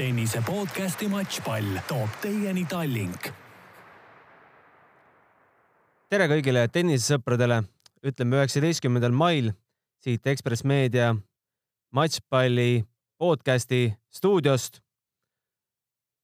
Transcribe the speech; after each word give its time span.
tennise 0.00 0.40
podcasti 0.40 1.10
Matšpall 1.12 1.82
toob 1.84 2.14
teieni 2.22 2.62
Tallink. 2.64 3.26
tere 6.08 6.26
kõigile 6.30 6.62
tennisesõpradele, 6.72 7.58
ütleme 8.08 8.38
üheksateistkümnendal 8.38 9.12
mail 9.12 9.50
siit 10.00 10.24
Ekspress 10.32 10.64
Meedia 10.64 11.10
Matšpalli 11.92 12.86
podcasti 13.20 13.90
stuudiost. 14.08 14.80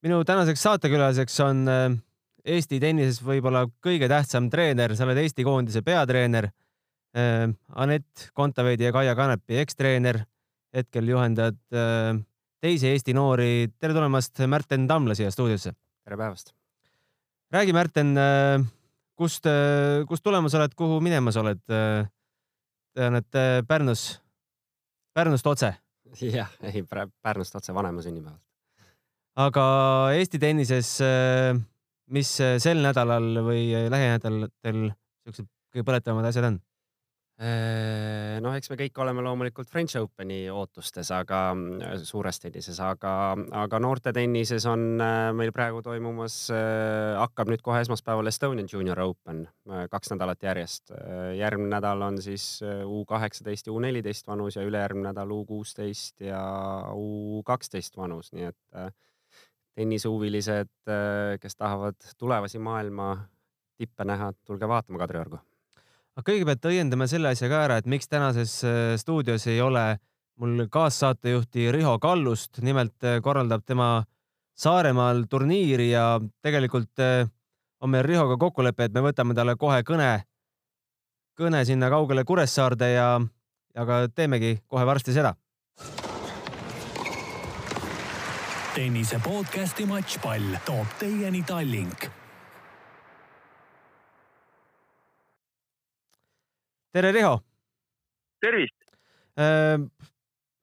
minu 0.03 0.23
tänaseks 0.25 0.63
saatekülaliseks 0.63 1.37
on 1.45 1.69
äh, 1.69 1.99
Eesti 2.45 2.81
tennises 2.81 3.21
võib-olla 3.21 3.67
kõige 3.85 4.09
tähtsam 4.09 4.49
treener, 4.49 4.97
sa 4.97 5.05
oled 5.05 5.21
Eesti 5.21 5.45
koondise 5.45 5.83
peatreener. 5.83 6.49
äh, 7.13 7.53
Anett 7.75 8.31
Kontaveidi 8.33 8.89
ja 8.89 8.93
Kaia 8.93 9.15
Kanepi 9.15 9.61
ekstreener, 9.61 10.23
hetkel 10.73 11.13
juhendad 11.13 11.61
äh, 11.75 12.25
teisi 12.67 12.91
Eesti 12.91 13.15
noori. 13.15 13.69
tere 13.79 13.95
tulemast, 13.95 14.41
Märten 14.51 14.87
Tamla 14.91 15.15
siia 15.15 15.31
stuudiosse. 15.31 15.73
tere 16.05 16.17
päevast. 16.19 16.53
räägi, 17.55 17.73
Märten, 17.73 18.15
kust, 19.15 19.47
kust 20.09 20.25
tulemas 20.27 20.55
oled, 20.59 20.75
kuhu 20.75 21.01
minemas 21.01 21.37
oled? 21.39 21.63
tean, 22.97 23.21
et 23.21 23.39
Pärnus, 23.69 24.21
Pärnust 25.15 25.47
otse. 25.47 25.75
jah, 26.21 26.51
ei 26.63 26.83
Pärnust 27.23 27.55
otse 27.55 27.75
vanema 27.75 28.03
sünnipäevalt. 28.03 28.43
aga 29.37 29.67
Eesti 30.17 30.39
tennises, 30.43 30.97
mis 32.11 32.37
sel 32.59 32.83
nädalal 32.83 33.45
või 33.47 33.69
lähinädalatel 33.93 34.89
siuksed 35.23 35.47
kõige 35.71 35.87
põletavamad 35.87 36.33
asjad 36.33 36.51
on? 36.51 36.59
Noh, 37.37 38.55
eks 38.57 38.71
me 38.73 38.79
kõik 38.81 38.97
oleme 39.03 39.21
loomulikult 39.21 39.69
French 39.69 39.99
Openi 40.01 40.47
ootustes, 40.49 41.11
aga 41.13 41.41
suures 42.01 42.41
tennises, 42.41 42.79
aga, 42.81 43.13
aga 43.65 43.81
noorte 43.83 44.13
tennises 44.17 44.65
on 44.71 44.87
meil 45.37 45.53
praegu 45.53 45.83
toimumas, 45.85 46.39
hakkab 47.21 47.53
nüüd 47.53 47.65
kohe 47.65 47.83
esmaspäeval 47.85 48.31
Estonian 48.31 48.71
Junior 48.73 49.03
Open, 49.05 49.45
kaks 49.93 50.15
nädalat 50.15 50.47
järjest. 50.49 50.95
järgmine 51.37 51.75
nädal 51.77 52.07
on 52.07 52.21
siis 52.25 52.63
U 52.65 53.05
kaheksateist 53.05 53.69
ja 53.69 53.75
U 53.75 53.83
neliteist 53.85 54.27
vanus 54.27 54.57
ja 54.57 54.65
ülejärgmine 54.65 55.11
nädal 55.11 55.35
U 55.37 55.45
kuusteist 55.45 56.21
ja 56.25 56.41
U 56.95 57.43
kaksteist 57.45 57.97
vanus, 57.97 58.33
nii 58.33 58.49
et 58.49 58.95
tennisehuvilised, 59.77 60.73
kes 61.41 61.57
tahavad 61.57 62.01
tulevasi 62.17 62.59
maailma 62.59 63.11
tippe 63.77 64.09
näha, 64.09 64.33
tulge 64.49 64.69
vaatama 64.69 65.05
Kadriorgu 65.05 65.43
aga 66.17 66.25
kõigepealt 66.31 66.69
õiendame 66.71 67.07
selle 67.11 67.33
asja 67.35 67.49
ka 67.53 67.63
ära, 67.67 67.77
et 67.77 67.87
miks 67.87 68.09
tänases 68.09 68.59
stuudios 69.01 69.47
ei 69.53 69.61
ole 69.61 69.99
mul 70.41 70.67
kaassaatejuhti 70.73 71.71
Riho 71.73 71.99
Kallust, 72.01 72.63
nimelt 72.65 73.05
korraldab 73.23 73.65
tema 73.67 74.05
Saaremaal 74.57 75.27
turniiri 75.29 75.91
ja 75.91 76.17
tegelikult 76.43 77.03
on 77.81 77.93
meil 77.93 78.05
Rihoga 78.09 78.39
kokkulepe, 78.41 78.89
et 78.89 78.95
me 78.97 79.05
võtame 79.05 79.37
talle 79.37 79.57
kohe 79.61 79.83
kõne, 79.85 80.25
kõne 81.37 81.61
sinna 81.69 81.91
kaugele 81.93 82.25
Kuressaarde 82.25 82.91
ja, 82.95 83.09
aga 83.77 84.07
teemegi 84.09 84.57
kohe 84.67 84.87
varsti 84.89 85.17
seda. 85.17 85.37
tennise 88.77 89.17
podcasti 89.25 89.87
Matšpall 89.89 90.59
toob 90.67 90.99
teieni 91.01 91.41
Tallink 91.49 92.11
tere, 96.93 97.13
Riho. 97.13 97.41
tervist. 98.41 98.75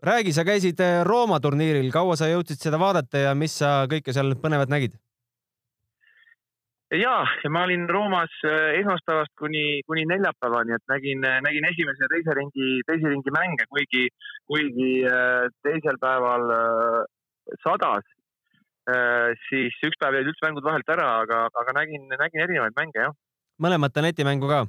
räägi, 0.04 0.34
sa 0.34 0.44
käisid 0.44 0.80
Rooma 1.04 1.40
turniiril, 1.40 1.92
kaua 1.92 2.16
sa 2.16 2.28
jõudsid 2.32 2.60
seda 2.60 2.80
vaadata 2.80 3.28
ja 3.28 3.34
mis 3.38 3.56
sa 3.60 3.84
kõike 3.90 4.14
seal 4.14 4.36
põnevat 4.42 4.72
nägid? 4.72 4.98
ja, 6.94 7.14
ma 7.50 7.64
olin 7.66 7.88
Roomas 7.90 8.34
esmaspäevast 8.80 9.34
kuni, 9.40 9.82
kuni 9.88 10.06
neljapäevani, 10.10 10.76
et 10.76 10.92
nägin, 10.92 11.24
nägin 11.46 11.66
esimese 11.70 12.06
ja 12.06 12.12
teise 12.12 12.36
ringi, 12.38 12.68
teise 12.88 13.14
ringi 13.14 13.34
mänge, 13.34 13.66
kuigi, 13.70 14.08
kuigi 14.50 14.92
teisel 15.66 15.98
päeval 16.02 16.46
sadas, 17.64 18.06
siis 19.48 19.82
üks 19.88 19.98
päev 20.00 20.20
jäid 20.20 20.30
üldse 20.30 20.46
mängud 20.46 20.66
vahelt 20.68 20.94
ära, 20.96 21.10
aga, 21.24 21.48
aga 21.64 21.76
nägin, 21.82 22.06
nägin 22.14 22.46
erinevaid 22.46 22.78
mänge, 22.78 23.08
jah. 23.08 23.18
mõlemat 23.58 24.02
netimängu 24.06 24.50
ka? 24.52 24.66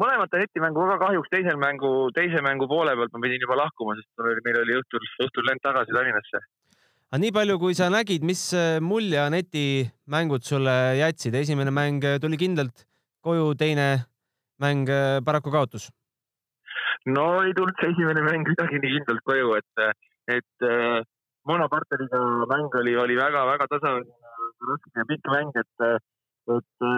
Mõlemat 0.00 0.34
netimängu 0.42 0.86
väga 0.86 0.98
kahjuks 1.04 1.30
teisel 1.32 1.60
mängu, 1.60 1.92
teise 2.16 2.42
mängu 2.44 2.68
poole 2.70 2.96
pealt 2.96 3.14
ma 3.14 3.22
pidin 3.26 3.44
juba 3.44 3.58
lahkuma, 3.60 3.96
sest 3.98 4.08
meil 4.18 4.32
oli, 4.32 4.44
meil 4.46 4.60
oli 4.62 4.76
õhtul, 4.80 5.06
õhtul 5.26 5.48
lend 5.50 5.62
tagasi 5.66 5.96
Tallinnasse. 5.96 6.42
aga 7.10 7.20
nii 7.24 7.34
palju, 7.36 7.58
kui 7.62 7.76
sa 7.78 7.90
nägid, 7.92 8.26
mis 8.26 8.42
mulje 8.80 9.28
netimängud 9.36 10.46
sulle 10.46 10.76
jätsid? 11.00 11.36
esimene 11.42 11.74
mäng 11.74 12.06
tuli 12.22 12.40
kindlalt 12.40 12.86
koju, 13.20 13.54
teine 13.60 13.88
mäng 14.62 14.88
paraku 15.24 15.52
kaotus? 15.52 15.90
no 17.06 17.26
ei 17.44 17.54
tulnud 17.56 17.76
see 17.80 17.92
esimene 17.94 18.24
mäng 18.24 18.48
midagi 18.48 18.80
nii 18.80 18.96
kindlalt 18.98 19.24
koju, 19.24 19.54
et, 19.60 20.00
et 20.36 20.68
äh, 20.68 21.00
monopartneriga 21.48 22.20
mäng 22.50 22.74
oli, 22.82 22.96
oli 23.04 23.16
väga-väga 23.18 23.68
tasa, 23.70 23.94
raske 24.70 24.92
ja 24.96 25.06
pikk 25.08 25.30
mäng, 25.32 25.54
et, 25.56 25.86
et 26.56 26.88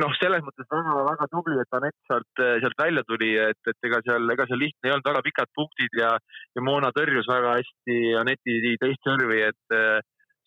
noh, 0.00 0.12
selles 0.16 0.42
mõttes 0.44 0.68
väga-väga 0.72 1.28
tubli, 1.32 1.58
et 1.60 1.76
Anett 1.76 1.98
sealt, 2.08 2.42
sealt 2.62 2.78
välja 2.80 3.02
tuli, 3.08 3.32
et, 3.40 3.60
et 3.68 3.88
ega 3.88 4.00
seal, 4.06 4.30
ega 4.34 4.46
seal 4.48 4.60
lihtne 4.62 4.88
ei 4.88 4.94
olnud, 4.94 5.08
väga 5.08 5.24
pikad 5.26 5.52
punktid 5.58 5.98
ja, 6.00 6.14
ja 6.56 6.64
Moona 6.64 6.92
tõrjus 6.96 7.28
väga 7.28 7.58
hästi 7.58 7.98
Aneti 8.20 8.76
teist 8.80 9.04
servi, 9.04 9.42
et 9.50 9.76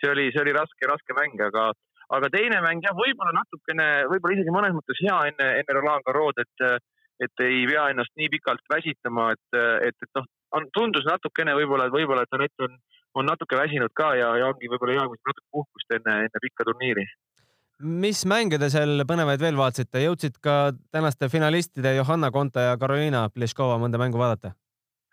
see 0.02 0.12
oli, 0.12 0.32
see 0.34 0.42
oli 0.42 0.56
raske, 0.56 0.90
raske 0.90 1.18
mäng, 1.18 1.38
aga, 1.50 1.68
aga 2.18 2.32
teine 2.34 2.62
mäng 2.66 2.86
jah, 2.86 2.98
võib-olla 2.98 3.36
natukene, 3.38 3.90
võib-olla 4.12 4.40
isegi 4.40 4.56
mõnes 4.56 4.76
mõttes 4.78 5.04
hea 5.06 5.20
enne, 5.30 5.52
enne 5.62 5.78
Roland 5.78 6.08
Garrod, 6.08 6.42
et, 6.42 6.66
et 7.28 7.46
ei 7.46 7.62
pea 7.70 7.90
ennast 7.94 8.16
nii 8.18 8.32
pikalt 8.34 8.66
väsitama, 8.74 9.30
et, 9.38 9.62
et, 9.92 9.96
et 10.08 10.20
noh, 10.20 10.28
tundus 10.74 11.06
natukene 11.06 11.54
võib-olla, 11.60 11.86
et 11.86 11.96
võib-olla, 11.96 12.26
et 12.26 12.38
Anett 12.40 12.66
on, 12.66 12.82
on 13.22 13.30
natuke 13.30 13.62
väsinud 13.62 13.94
ka 13.94 14.16
ja, 14.18 14.34
ja 14.42 14.50
ongi 14.50 14.74
võib-olla 14.74 14.98
hea, 14.98 15.08
kui 15.12 15.22
natuke 15.22 15.48
puhkust 15.54 15.98
enne, 16.00 16.20
enne 16.26 16.46
pikka 16.50 16.66
turniiri 16.68 17.06
mis 17.84 18.26
mänge 18.26 18.60
te 18.60 18.70
seal 18.72 19.04
põnevaid 19.08 19.42
veel 19.42 19.58
vaatasite, 19.60 20.04
jõudsid 20.06 20.38
ka 20.44 20.74
tänaste 20.92 21.30
finalistide 21.30 21.96
Johanna 21.98 22.32
Konta 22.32 22.70
ja 22.70 22.78
Karoliina 22.78 23.28
Pliškova 23.34 23.80
mõnda 23.82 24.00
mängu 24.02 24.22
vaadata? 24.22 24.56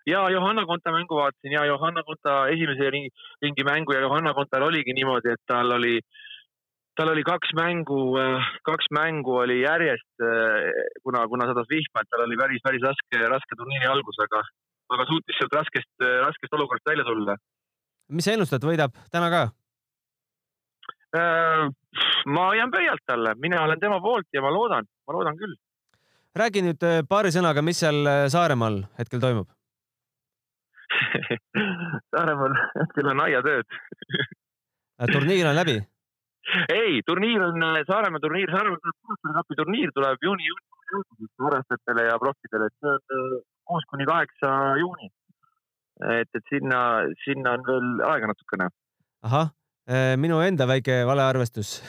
ja 0.07 0.29
Johanna 0.29 0.65
Konta 0.65 0.91
mängu 0.91 1.15
vaatasin 1.15 1.51
ja 1.51 1.65
Johanna 1.65 2.03
Konta 2.03 2.47
esimese 2.47 2.89
ringi, 2.89 3.09
ringi 3.41 3.63
mängu 3.63 3.93
ja 3.93 3.99
Johanna 3.99 4.33
Kontal 4.33 4.67
oligi 4.67 4.93
niimoodi, 4.93 5.31
et 5.31 5.43
tal 5.47 5.71
oli, 5.71 5.99
tal 6.95 7.11
oli 7.13 7.23
kaks 7.23 7.53
mängu, 7.55 8.01
kaks 8.63 8.91
mängu 8.91 9.37
oli 9.45 9.61
järjest, 9.61 10.25
kuna, 11.03 11.27
kuna 11.27 11.47
sadas 11.47 11.69
vihma, 11.69 12.03
et 12.03 12.11
tal 12.11 12.25
oli 12.27 12.37
päris, 12.39 12.63
päris 12.63 12.83
raske, 12.83 13.23
raske 13.35 13.59
turniiri 13.59 13.87
algus, 13.87 14.19
aga, 14.27 14.43
aga 14.97 15.07
suutis 15.07 15.39
sealt 15.39 15.59
raskest, 15.61 15.91
raskest 16.27 16.59
olukorrast 16.59 16.91
välja 16.91 17.07
tulla. 17.07 17.37
mis 18.09 18.25
sa 18.27 18.35
ennustad, 18.35 18.65
võidab 18.67 18.99
täna 19.11 19.31
ka? 19.31 19.43
Ma 21.13 22.45
jään 22.57 22.71
pöialt 22.71 23.03
talle, 23.05 23.35
mina 23.41 23.61
olen 23.63 23.79
tema 23.79 23.99
poolt 24.01 24.27
ja 24.33 24.41
ma 24.41 24.53
loodan, 24.53 24.87
ma 25.07 25.13
loodan 25.13 25.37
küll. 25.37 25.55
räägi 26.35 26.63
nüüd 26.65 26.85
paari 27.09 27.29
sõnaga, 27.29 27.61
mis 27.61 27.79
seal 27.83 28.07
Saaremaal 28.33 28.83
hetkel 28.99 29.21
toimub 29.21 29.49
Saaremaal 32.13 32.57
hetkel 32.79 33.11
on 33.13 33.21
aiatööd 33.27 33.67
turniir 35.11 35.47
on 35.47 35.55
läbi? 35.55 35.77
ei, 36.69 37.01
turniir 37.05 37.41
on 37.41 37.65
Saaremaa 37.87 38.19
turniir, 38.19 38.51
Saaremaa 38.51 39.33
kapi 39.39 39.57
turniir 39.59 39.91
tuleb 39.95 40.25
juuni, 40.25 40.47
juuni 40.47 41.29
harrastajatele 41.45 42.07
ja 42.09 42.19
proffidele, 42.19 42.67
et 42.67 42.75
see 42.79 42.93
on 43.17 43.41
kuus 43.71 43.85
kuni 43.89 44.05
kaheksa 44.05 44.53
juuni. 44.79 45.09
et, 46.19 46.29
et 46.35 46.45
sinna, 46.49 46.79
sinna 47.23 47.57
on 47.57 47.67
veel 47.67 47.89
aega 48.11 48.31
natukene. 48.33 48.69
ahah 49.23 49.51
minu 50.17 50.39
enda 50.39 50.67
väike 50.69 51.01
valearvestus. 51.07 51.81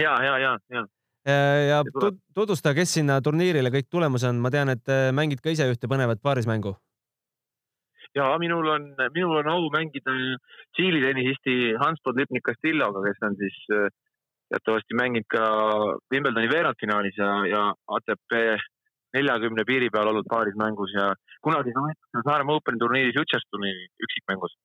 ja, 0.00 0.16
ja, 0.24 0.38
ja, 0.38 0.56
ja. 0.70 0.86
ja 1.68 1.82
tutvusta, 2.34 2.74
kes 2.76 2.94
sinna 2.98 3.20
turniirile 3.24 3.70
kõik 3.72 3.88
tulemas 3.90 4.24
on, 4.28 4.40
ma 4.42 4.50
tean, 4.50 4.68
et 4.68 4.92
mängid 5.16 5.40
ka 5.40 5.54
ise 5.54 5.68
ühte 5.70 5.88
põnevat 5.88 6.20
paarismängu. 6.22 6.74
ja 8.14 8.28
minul 8.38 8.68
on, 8.68 8.90
minul 9.14 9.40
on 9.40 9.48
au 9.48 9.70
mängida 9.72 10.12
Tšiili 10.76 11.00
tennisisti 11.00 11.74
Hans 11.80 12.00
Podlipnik 12.04 12.44
Castilloga, 12.44 13.00
kes 13.06 13.24
on 13.28 13.36
siis 13.40 13.56
teatavasti 14.52 14.98
mänginud 15.00 15.28
ka 15.32 15.44
Wimbledoni 16.12 16.52
veerandfinaalis 16.52 17.16
ja, 17.16 17.32
ja 17.48 17.62
ATP 17.96 18.36
neljakümne 19.16 19.64
piiri 19.68 19.88
peal 19.92 20.10
olnud 20.10 20.28
paarismängus 20.28 20.92
ja 20.96 21.12
kunagi 21.44 21.72
Saaremaa 21.76 22.58
Openi 22.60 22.80
turniiris 22.80 23.20
Utšestoni 23.22 23.72
üksikmängus. 24.06 24.56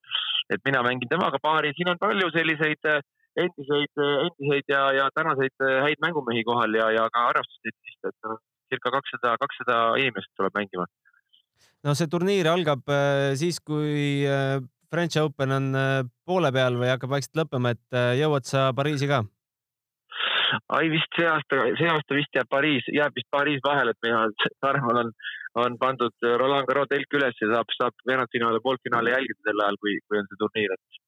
Et 0.54 0.64
mina 0.66 0.84
mängin 0.86 1.10
temaga 1.12 1.40
paari, 1.44 1.74
siin 1.76 1.92
on 1.94 2.00
palju 2.02 2.30
selliseid 2.36 2.92
endiseid, 3.38 3.92
endiseid 4.02 4.72
ja, 4.72 4.84
ja 4.98 5.10
tänaseid 5.14 5.66
häid 5.86 6.00
mängumehi 6.02 6.44
kohal 6.48 6.74
ja, 6.74 6.88
ja 6.96 7.10
ka 7.14 7.28
harrastustetist, 7.28 8.10
et 8.10 8.32
circa 8.72 8.94
kakssada, 8.96 9.36
kakssada 9.42 9.78
inimest 10.02 10.32
tuleb 10.40 10.56
mängima. 10.58 10.88
no 11.86 11.94
see 11.96 12.10
turniir 12.12 12.50
algab 12.50 12.88
siis, 13.38 13.60
kui 13.60 14.26
French 14.92 15.18
Open 15.20 15.52
on 15.52 15.76
äh, 15.76 16.04
poole 16.26 16.52
peal 16.56 16.78
või 16.80 16.92
hakkab 16.92 17.12
vaikselt 17.18 17.42
lõppema, 17.42 17.74
et 17.76 17.98
äh, 17.98 18.14
jõuad 18.22 18.48
sa 18.48 18.70
Pariisi 18.76 19.10
ka? 19.10 19.24
Ai 20.78 20.90
vist 20.92 21.18
see 21.18 21.28
aasta, 21.30 21.64
see 21.80 21.90
aasta 21.92 22.18
vist 22.18 22.38
jääb 22.38 22.50
Pariis, 22.52 22.88
jääb 22.94 23.16
vist 23.18 23.30
Pariis 23.34 23.64
vahele, 23.66 23.94
et 23.94 24.06
meil 24.06 24.36
Saaremaal 24.64 25.02
on, 25.04 25.12
on 25.64 25.78
pandud 25.82 26.28
Roland 26.42 26.70
Garros 26.70 26.90
telk 26.92 27.18
üles 27.20 27.42
ja 27.42 27.50
saab, 27.54 27.74
saab 27.78 28.06
veerandfinaale, 28.10 28.62
poolfinaale 28.64 29.16
jälgida 29.16 29.48
sel 29.48 29.66
ajal, 29.66 29.82
kui, 29.82 29.98
kui 30.08 30.22
on 30.22 30.30
see 30.30 30.42
turniir, 30.44 30.78
et, 30.78 31.02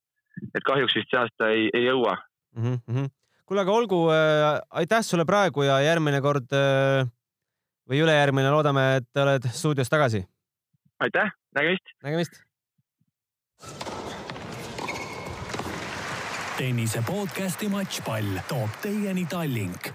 et 0.55 0.67
kahjuks 0.71 0.97
vist 0.99 1.13
see 1.13 1.21
aasta 1.21 1.53
ei, 1.55 1.69
ei 1.73 1.87
jõua 1.87 2.17
mm. 2.57 2.81
-hmm. 2.81 3.13
kuule, 3.45 3.63
aga 3.65 3.77
olgu 3.81 4.01
äh,, 4.15 4.59
aitäh 4.83 5.05
sulle 5.05 5.25
praegu 5.25 5.67
ja 5.67 5.79
järgmine 5.85 6.21
kord 6.25 6.51
äh, 6.53 7.07
või 7.89 8.03
ülejärgmine, 8.05 8.51
loodame, 8.53 8.89
et 9.01 9.23
oled 9.23 9.49
stuudios 9.53 9.89
tagasi. 9.89 10.25
aitäh, 10.99 11.33
nägemist. 11.55 11.95
nägemist 12.03 12.43
tennise 16.59 16.99
podcasti 17.07 17.69
Matšpall 17.71 18.41
toob 18.49 18.73
teieni 18.83 19.21
Tallink. 19.31 19.85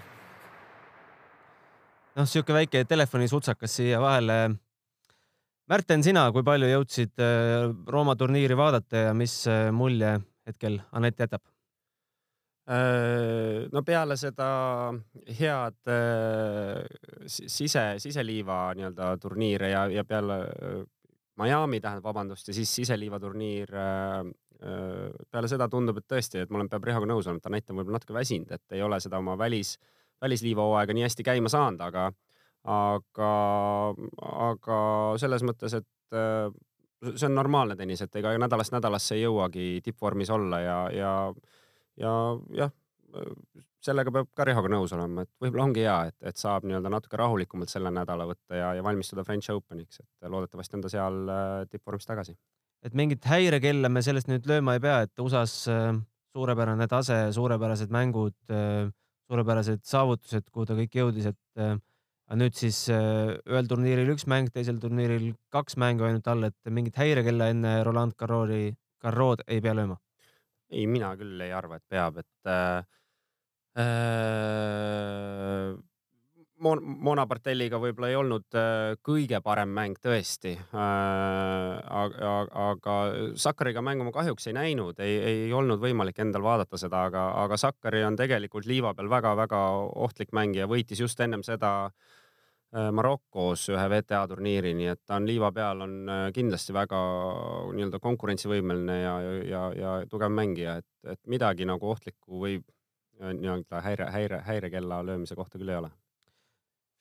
noh, 2.17 2.25
sihuke 2.25 2.55
väike 2.55 2.81
telefoni 2.89 3.27
sutsakas 3.29 3.75
siia 3.77 3.99
vahele. 4.01 4.37
Märten, 5.69 6.01
sina, 6.05 6.23
kui 6.33 6.45
palju 6.45 6.69
jõudsid 6.71 7.21
äh, 7.21 7.67
Rooma 7.93 8.15
turniiri 8.17 8.57
vaadata 8.57 9.03
ja 9.09 9.13
mis 9.17 9.35
äh, 9.51 9.67
mulje 9.73 10.15
hetkel 10.47 10.79
Anett 10.97 11.21
jätab? 11.21 11.43
Äh, 12.65 13.67
no 13.69 13.83
peale 13.85 14.17
seda 14.17 14.49
head 15.37 15.93
sise, 17.29 17.85
siseliiva 18.01 18.71
nii-öelda 18.73 19.11
turniire 19.21 19.69
ja, 19.69 19.85
ja 19.93 20.05
peale 20.05 20.39
Miami 21.37 21.77
tähendab, 21.83 22.07
vabandust, 22.09 22.49
ja 22.49 22.57
siis 22.57 22.73
siseliiva 22.79 23.21
turniir 23.21 23.69
Äh, 23.75 24.33
peale 24.65 25.49
seda 25.51 25.67
tundub, 25.69 25.99
et 25.99 26.07
tõesti, 26.09 26.41
et 26.41 26.51
ma 26.51 26.59
olen, 26.59 26.69
peab 26.71 26.85
Rihoga 26.87 27.09
nõus 27.09 27.27
olema, 27.27 27.43
Anett 27.49 27.69
on 27.69 27.79
võib-olla 27.79 27.99
natuke 27.99 28.15
väsinud, 28.15 28.51
et 28.55 28.77
ei 28.77 28.81
ole 28.85 28.99
seda 29.03 29.19
oma 29.21 29.35
välis, 29.37 29.75
välisliivahooaega 30.23 30.95
nii 30.95 31.05
hästi 31.05 31.25
käima 31.27 31.51
saanud, 31.51 31.83
aga, 31.85 32.07
aga, 32.75 33.33
aga 34.49 34.79
selles 35.21 35.45
mõttes, 35.45 35.77
et 35.77 36.17
äh, 36.17 36.49
see 37.11 37.27
on 37.29 37.37
normaalne 37.37 37.77
tennis, 37.77 38.01
et 38.01 38.17
ega 38.21 38.33
nädalast 38.41 38.73
nädalasse 38.73 39.17
ei 39.17 39.25
jõuagi 39.25 39.67
tippvormis 39.85 40.33
olla 40.33 40.61
ja, 40.63 40.79
ja, 40.95 41.13
ja 42.01 42.15
jah, 42.63 42.73
sellega 43.85 44.11
peab 44.11 44.31
ka 44.33 44.47
Rihoga 44.49 44.71
nõus 44.73 44.93
olema, 44.97 45.25
et 45.25 45.31
võib-olla 45.43 45.69
ongi 45.69 45.85
hea, 45.85 45.99
et, 46.09 46.17
et 46.31 46.41
saab 46.41 46.65
nii-öelda 46.65 46.91
natuke 46.91 47.21
rahulikumalt 47.21 47.71
selle 47.71 47.93
nädala 47.93 48.25
võtta 48.31 48.57
ja, 48.57 48.73
ja 48.79 48.83
valmistuda 48.85 49.23
French 49.27 49.53
Openiks, 49.53 50.01
et 50.01 50.29
loodetavasti 50.31 50.79
on 50.79 50.85
ta 50.85 50.93
seal 50.97 51.21
äh, 51.29 51.57
tippvormis 51.69 52.09
tagasi 52.09 52.35
et 52.85 52.93
mingit 52.97 53.25
häirekella 53.25 53.89
me 53.89 54.03
sellest 54.05 54.29
nüüd 54.29 54.45
lööma 54.49 54.77
ei 54.77 54.83
pea, 54.83 54.99
et 55.07 55.23
USA-s 55.23 55.65
äh, 55.73 55.89
suurepärane 56.35 56.87
tase, 56.91 57.17
suurepärased 57.35 57.93
mängud, 57.93 58.35
äh, 58.53 58.87
suurepärased 59.25 59.83
saavutused, 59.87 60.47
kuhu 60.53 60.67
ta 60.69 60.77
kõik 60.77 60.97
jõudis, 60.99 61.31
et 61.31 61.61
äh, 61.61 61.75
aga 62.25 62.39
nüüd 62.41 62.57
siis 62.57 62.79
ühel 62.89 63.67
turniiril 63.69 64.09
üks 64.15 64.25
mäng, 64.29 64.49
teisel 64.53 64.79
turniiril 64.81 65.31
kaks 65.53 65.77
mängu 65.81 66.07
ainult 66.07 66.25
all, 66.31 66.47
et 66.47 66.73
mingit 66.73 66.97
häirekella 66.97 67.51
enne 67.53 67.77
Roland 67.85 68.15
Garros'i, 68.17 68.73
Garrod 69.01 69.43
ei 69.45 69.61
pea 69.61 69.75
lööma? 69.77 69.99
ei, 70.73 70.87
mina 70.89 71.11
küll 71.19 71.41
ei 71.45 71.53
arva, 71.53 71.77
et 71.77 71.85
peab, 71.89 72.17
et 72.23 72.49
äh, 72.49 72.79
äh, 73.81 75.75
Mon-, 76.65 76.81
Mona 77.05 77.25
Bartelliga 77.29 77.77
võib-olla 77.81 78.09
ei 78.09 78.17
olnud 78.17 78.57
äh, 78.57 78.95
kõige 79.05 79.37
parem 79.45 79.69
mäng 79.75 79.99
tõesti. 80.01 80.55
Äh, 80.57 81.73
aga, 82.01 82.33
aga 82.71 82.95
Sakkariga 83.39 83.83
mängu 83.85 84.07
ma 84.07 84.13
kahjuks 84.15 84.49
ei 84.49 84.55
näinud, 84.57 84.99
ei, 85.03 85.17
ei 85.29 85.53
olnud 85.53 85.81
võimalik 85.83 86.19
endal 86.23 86.45
vaadata 86.45 86.79
seda, 86.81 87.05
aga, 87.11 87.27
aga 87.43 87.59
Sakkari 87.61 88.01
on 88.07 88.17
tegelikult 88.17 88.65
liiva 88.69 88.95
peal 88.97 89.11
väga-väga 89.11 89.61
ohtlik 90.07 90.33
mängija, 90.33 90.69
võitis 90.71 91.03
just 91.03 91.21
ennem 91.21 91.43
seda 91.45 91.73
äh, 91.85 92.89
Marokos 92.89 93.67
ühe 93.73 93.83
WTA 93.91 94.23
turniiri, 94.31 94.73
nii 94.79 94.89
et 94.95 95.03
ta 95.05 95.19
on 95.19 95.27
liiva 95.29 95.51
peal, 95.53 95.83
on 95.85 96.31
kindlasti 96.33 96.73
väga 96.73 97.01
nii-öelda 97.75 97.99
konkurentsivõimeline 98.01 98.95
ja, 99.03 99.19
ja, 99.51 99.67
ja 99.77 99.93
tugev 100.09 100.33
mängija, 100.33 100.79
et, 100.81 100.89
et 101.13 101.21
midagi 101.29 101.69
nagu 101.69 101.93
ohtlikku 101.93 102.41
võib 102.47 102.65
nii-öelda 103.21 103.83
häire, 103.85 104.09
häire, 104.11 104.41
häirekella 104.49 105.03
löömise 105.05 105.37
kohta 105.37 105.61
küll 105.61 105.71
ei 105.71 105.79
ole 105.83 105.93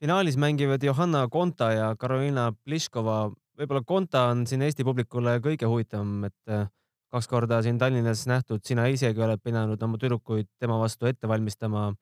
finaalis 0.05 0.37
mängivad 0.37 0.83
Johanna 0.83 1.29
Konta 1.29 1.73
ja 1.73 1.97
Karoliina 1.97 2.53
Pliškova. 2.65 3.31
võib-olla 3.57 3.81
Konta 3.87 4.27
on 4.33 4.43
siin 4.47 4.63
Eesti 4.67 4.85
publikule 4.85 5.39
kõige 5.41 5.69
huvitavam, 5.71 6.27
et 6.29 6.53
äh, 6.53 6.67
kaks 7.15 7.29
korda 7.31 7.63
siin 7.65 7.79
Tallinnas 7.81 8.27
nähtud, 8.29 8.61
sina 8.67 8.85
isegi 8.93 9.23
oled 9.25 9.41
pidanud 9.41 9.83
oma 9.83 10.01
tüdrukuid 10.03 10.51
tema 10.61 10.77
vastu 10.81 11.09
ette 11.09 11.29
valmistama. 11.29 11.95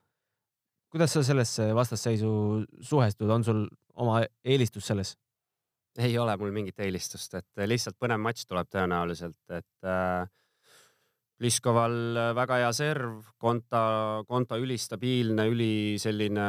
kuidas 0.90 1.12
sa 1.12 1.22
sellesse 1.22 1.74
vastasseisu 1.74 2.32
suhestud, 2.80 3.30
on 3.30 3.44
sul 3.44 3.66
oma 3.94 4.24
eelistus 4.44 4.86
selles? 4.86 5.16
ei 5.98 6.18
ole 6.18 6.36
mul 6.36 6.50
mingit 6.50 6.80
eelistust, 6.80 7.34
et 7.34 7.66
lihtsalt 7.68 7.96
põnev 8.00 8.18
matš 8.18 8.46
tuleb 8.48 8.66
tõenäoliselt, 8.72 9.44
et 9.50 9.86
äh, 9.86 10.26
Pliškoval 11.42 11.94
äh, 12.14 12.28
väga 12.38 12.60
hea 12.60 12.70
serv, 12.76 13.26
Konta, 13.42 13.82
Konta 14.28 14.58
ülistabiilne, 14.62 15.48
üli 15.50 15.98
selline 15.98 16.46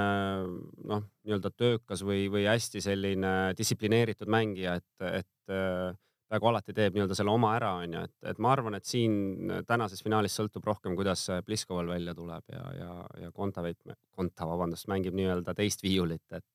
noh, 0.85 1.01
nii-öelda 1.25 1.49
töökas 1.57 2.03
või, 2.05 2.27
või 2.29 2.45
hästi 2.45 2.83
selline 2.83 3.31
distsiplineeritud 3.57 4.29
mängija, 4.29 4.75
et, 4.77 5.07
et 5.23 5.53
äh, 5.55 5.95
peaaegu 6.29 6.51
alati 6.51 6.77
teeb 6.77 6.93
nii-öelda 6.93 7.17
selle 7.17 7.33
oma 7.33 7.55
ära, 7.57 7.73
onju, 7.81 8.05
et, 8.05 8.15
et 8.29 8.45
ma 8.45 8.53
arvan, 8.53 8.77
et 8.77 8.85
siin 8.85 9.51
tänases 9.65 10.05
finaalis 10.05 10.37
sõltub 10.37 10.69
rohkem, 10.69 10.93
kuidas 10.99 11.25
Pliškoval 11.45 11.89
välja 11.95 12.13
tuleb 12.17 12.53
ja, 12.53 12.63
ja, 12.77 12.93
ja 13.25 13.33
Konta 13.33 13.65
veid, 13.65 13.81
Konta, 14.13 14.45
vabandust, 14.49 14.89
mängib 14.93 15.17
nii-öelda 15.17 15.57
teist 15.57 15.81
viiulit, 15.85 16.25
et, 16.37 16.45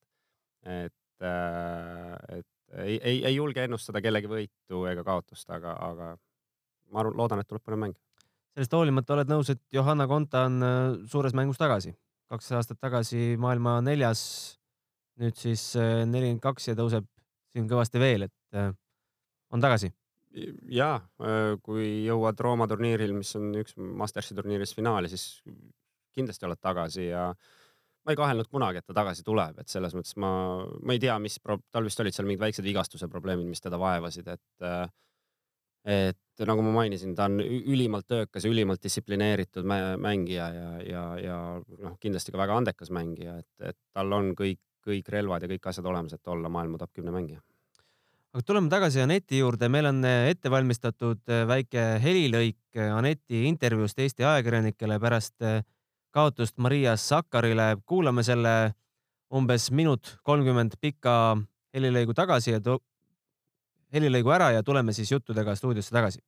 et, 0.78 1.26
äh, 1.26 2.14
et 2.38 2.82
ei, 2.86 2.98
ei, 3.02 3.22
ei 3.32 3.34
julge 3.34 3.66
ennustada 3.66 4.02
kellegi 4.04 4.30
võitu 4.30 4.86
ega 4.90 5.02
kaotust, 5.06 5.50
aga, 5.50 5.74
aga 5.90 6.12
ma 6.92 7.02
arvan, 7.02 7.18
loodan, 7.18 7.42
et 7.42 7.50
tuleb 7.50 7.66
põnev 7.66 7.88
mäng 7.88 8.04
sellest 8.58 8.74
hoolimata 8.74 9.14
oled 9.14 9.30
nõus, 9.30 9.52
et 9.52 9.60
Johanna 9.74 10.08
Konta 10.10 10.42
on 10.48 10.58
äh, 10.66 10.78
suures 11.10 11.34
mängus 11.36 11.60
tagasi, 11.60 11.92
kaks 12.32 12.50
aastat 12.58 12.80
tagasi 12.82 13.36
maailma 13.40 13.78
neljas, 13.86 14.22
nüüd 15.22 15.38
siis 15.38 15.70
äh, 15.78 16.02
nelikümmend 16.08 16.42
kaks 16.42 16.72
ja 16.72 16.74
tõuseb 16.78 17.06
siin 17.54 17.70
kõvasti 17.70 18.02
veel, 18.02 18.26
et 18.26 18.58
äh, 18.58 18.72
on 19.54 19.62
tagasi. 19.62 19.92
ja 20.68 20.98
kui 21.64 22.04
jõuad 22.04 22.40
Rooma 22.44 22.66
turniiril, 22.68 23.14
mis 23.16 23.30
on 23.38 23.54
üks 23.62 23.78
Mastersi 23.78 24.34
turniirist 24.36 24.76
finaali, 24.76 25.08
siis 25.08 25.40
kindlasti 26.14 26.44
oled 26.46 26.60
tagasi 26.60 27.06
ja 27.06 27.30
ma 27.32 28.12
ei 28.12 28.18
kahelnud 28.18 28.50
kunagi, 28.50 28.82
et 28.82 28.86
ta 28.86 28.96
tagasi 29.00 29.24
tuleb, 29.24 29.62
et 29.62 29.72
selles 29.72 29.94
mõttes 29.96 30.18
ma, 30.20 30.30
ma 30.82 30.94
ei 30.94 31.00
tea, 31.00 31.16
mis, 31.22 31.38
tal 31.72 31.86
vist 31.86 32.00
olid 32.02 32.14
seal 32.14 32.28
mingid 32.28 32.42
väiksed 32.42 32.66
vigastuse 32.66 33.08
probleemid, 33.08 33.48
mis 33.48 33.64
teda 33.64 33.80
vaevasid, 33.80 34.28
et 34.34 34.68
et 35.88 36.46
nagu 36.46 36.62
ma 36.62 36.72
mainisin, 36.76 37.14
ta 37.16 37.26
on 37.26 37.40
ülimalt 37.42 38.06
töökas 38.10 38.44
ja 38.44 38.52
ülimalt 38.52 38.82
distsiplineeritud 38.84 39.66
mängija 39.66 40.48
ja, 40.54 40.70
ja, 40.84 41.04
ja 41.22 41.36
noh, 41.58 41.94
kindlasti 42.00 42.34
ka 42.34 42.40
väga 42.42 42.58
andekas 42.60 42.92
mängija, 42.94 43.38
et, 43.40 43.70
et 43.72 43.78
tal 43.96 44.12
on 44.14 44.34
kõik, 44.38 44.60
kõik 44.84 45.08
relvad 45.12 45.44
ja 45.44 45.50
kõik 45.50 45.70
asjad 45.70 45.88
olemas, 45.88 46.14
et 46.14 46.34
olla 46.34 46.50
maailma 46.52 46.78
top 46.78 46.92
kümne 46.98 47.14
mängija. 47.14 47.40
aga 48.34 48.44
tuleme 48.44 48.70
tagasi 48.70 49.00
Aneti 49.02 49.40
juurde, 49.40 49.70
meil 49.72 49.88
on 49.90 50.04
ette 50.04 50.52
valmistatud 50.52 51.24
väike 51.48 51.88
helilõik 52.04 52.82
Aneti 52.92 53.46
intervjuust 53.48 53.98
Eesti 53.98 54.28
ajakirjanikele 54.28 55.00
pärast 55.00 55.42
kaotust 56.14 56.58
Maria 56.58 56.96
Sakkarile. 56.96 57.76
kuulame 57.86 58.22
selle 58.22 58.74
umbes 59.34 59.70
minut 59.70 60.18
kolmkümmend 60.24 60.78
pika 60.80 61.36
helilõigu 61.74 62.14
tagasi 62.16 62.54
ja 62.54 62.60
helilõigu 63.94 64.34
ära 64.34 64.50
ja 64.56 64.64
tuleme 64.64 64.92
siis 64.96 65.12
juttudega 65.12 65.54
stuudiosse 65.56 65.94
tagasi. 65.94 66.20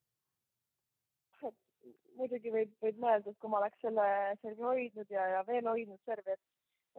muidugi 2.21 2.53
võib, 2.55 2.73
võib 2.85 3.03
mõelda, 3.05 3.33
et 3.33 3.39
kui 3.43 3.53
ma 3.53 3.61
oleks 3.61 3.85
selle 3.85 4.07
servi 4.43 4.67
hoidnud 4.71 5.13
ja, 5.17 5.27
ja 5.37 5.45
veel 5.49 5.69
hoidnud 5.69 6.01
servi, 6.09 6.37
et, 6.37 6.43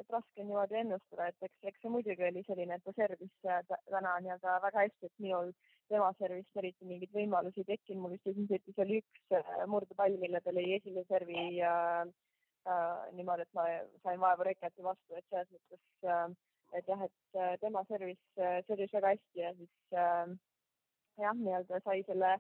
et 0.02 0.16
raske 0.16 0.44
on 0.44 0.50
niimoodi 0.50 0.80
ennustada, 0.82 1.30
et 1.30 1.48
eks, 1.48 1.58
eks 1.72 1.84
see 1.84 1.94
muidugi 1.94 2.28
oli 2.30 2.44
selline, 2.48 2.78
et 2.78 2.86
ta 2.88 2.96
servis 2.98 3.34
täna 3.46 4.18
nii-öelda 4.26 4.58
väga 4.66 4.86
hästi, 4.86 5.10
et 5.10 5.26
minul 5.26 5.54
tema 5.92 6.12
servist 6.20 6.62
eriti 6.62 6.88
mingeid 6.88 7.14
võimalusi 7.16 7.64
ei 7.64 7.72
tekkinud, 7.74 8.04
mul 8.04 8.16
vist 8.16 8.30
esimese 8.32 8.60
setis 8.60 8.84
oli 8.86 9.02
üks 9.02 9.36
äh, 9.38 9.56
murdepall, 9.68 10.20
mille 10.22 10.40
ta 10.46 10.54
lõi 10.56 10.78
esimese 10.78 11.10
servi 11.10 11.48
ja 11.58 11.74
äh, 12.06 13.12
niimoodi, 13.18 13.44
et 13.50 13.58
ma 13.58 13.68
sain 14.06 14.22
vaevu 14.22 14.48
reketi 14.48 14.86
vastu, 14.86 15.18
et 15.18 15.28
selles 15.28 15.52
mõttes 15.52 16.08
äh, 16.08 16.40
et 16.74 16.88
jah, 16.88 17.04
et 17.04 17.40
äh, 17.40 17.58
tema 17.62 17.84
servis, 17.90 18.20
servis 18.68 18.94
väga 18.96 19.14
hästi 19.14 19.44
ja 19.44 19.52
siis 19.58 19.96
äh, 19.96 20.32
jah, 21.18 21.38
nii-öelda 21.38 21.82
sai 21.86 22.04
selle, 22.08 22.38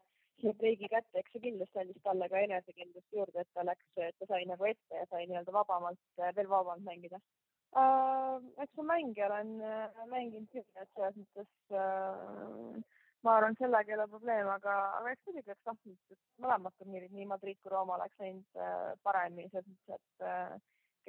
breigi 0.57 0.89
kätte, 0.89 1.19
eks 1.19 1.35
see 1.35 1.43
kindlasti 1.43 1.81
andis 1.83 2.01
talle 2.05 2.29
ka 2.29 2.39
enesekindlust 2.45 3.17
juurde, 3.17 3.43
et 3.43 3.51
ta 3.53 3.65
läks, 3.67 3.87
et 3.97 4.15
ta 4.19 4.29
sai 4.31 4.45
nagu 4.49 4.65
ette 4.69 5.01
ja 5.01 5.05
sai 5.11 5.27
nii-öelda 5.27 5.53
vabamalt, 5.57 6.01
veel 6.17 6.49
vabamalt 6.49 6.87
mängida 6.87 7.19
uh,. 7.19 8.39
eks 8.63 8.73
ma 8.79 8.87
mänge 8.93 9.25
olen 9.27 9.53
uh, 9.61 10.07
mänginud 10.15 10.49
küll, 10.55 10.81
et 10.81 10.89
selles 10.95 11.19
mõttes 11.21 11.77
uh, 11.77 12.81
ma 13.23 13.37
arvan, 13.37 13.55
sellega 13.59 13.91
ei 13.91 13.97
ole 13.97 14.07
probleem, 14.09 14.49
aga, 14.49 14.75
aga 14.97 15.13
eks 15.13 15.25
muidugi 15.27 15.51
oleks 15.51 15.65
tahtnud, 15.69 15.97
et 16.13 16.21
mõlemad 16.45 16.77
turniirid, 16.79 17.13
nii 17.15 17.27
Madrid 17.29 17.59
kui 17.61 17.73
Rooma 17.73 17.97
oleks 17.97 18.21
läinud 18.21 18.61
äh, 18.65 18.91
paremini, 19.05 19.49
selles 19.53 19.67
mõttes, 19.69 19.99
et 19.99 20.25
äh, 20.27 20.55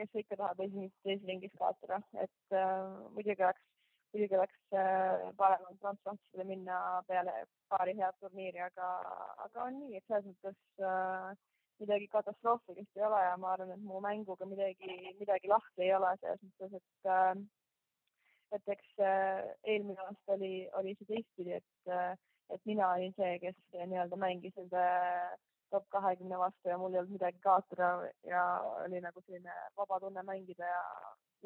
kes 0.01 0.21
ikka 0.23 0.39
tahab 0.41 0.61
esimeses, 0.67 0.99
teises 1.07 1.29
ringis 1.31 1.55
kaotada, 1.61 2.01
et 2.25 2.57
äh, 2.59 2.91
muidugi 3.17 3.47
oleks, 3.49 3.65
muidugi 4.13 4.37
oleks 4.39 4.77
äh, 4.77 5.31
parem 5.39 5.65
olnud 5.69 5.81
prantslastele 5.85 6.45
minna 6.49 6.77
peale 7.09 7.33
paari 7.73 7.97
head 7.99 8.19
turniiri, 8.21 8.61
aga, 8.69 8.91
aga 9.47 9.65
on 9.69 9.81
nii, 9.81 9.97
et 9.97 10.07
selles 10.09 10.29
mõttes 10.29 10.85
äh, 10.91 11.33
midagi 11.83 12.09
katastroofilist 12.13 13.01
ei 13.01 13.07
ole 13.09 13.23
ja 13.25 13.37
ma 13.41 13.55
arvan, 13.55 13.73
et 13.75 13.83
mu 13.89 14.01
mänguga 14.05 14.47
midagi, 14.47 14.93
midagi 15.21 15.51
lahti 15.51 15.87
ei 15.87 15.95
ole 15.97 16.13
selles 16.21 16.45
mõttes, 16.47 16.79
et 16.81 17.11
äh, 17.17 17.35
et 18.57 18.75
eks 18.75 19.01
äh, 19.01 19.41
eelmine 19.65 20.05
aasta 20.05 20.37
oli, 20.37 20.53
oli 20.79 20.93
see 20.99 21.09
teistpidi, 21.09 21.57
et, 21.57 21.93
äh, 21.97 22.13
et 22.53 22.61
mina 22.69 22.91
olin 22.93 23.15
see, 23.17 23.39
kes 23.41 23.57
nii-öelda 23.73 24.19
mängis 24.21 24.57
nende 24.61 24.85
top 25.73 25.87
kahekümne 25.95 26.39
vastu 26.39 26.69
ja 26.69 26.77
mul 26.79 26.93
ei 26.93 27.01
olnud 27.01 27.17
midagi 27.17 27.41
kaotada 27.47 28.11
ja 28.29 28.43
oli 28.85 29.01
nagu 29.01 29.23
selline 29.25 29.55
vaba 29.79 30.01
tunne 30.05 30.25
mängida 30.29 30.69
ja 30.69 30.83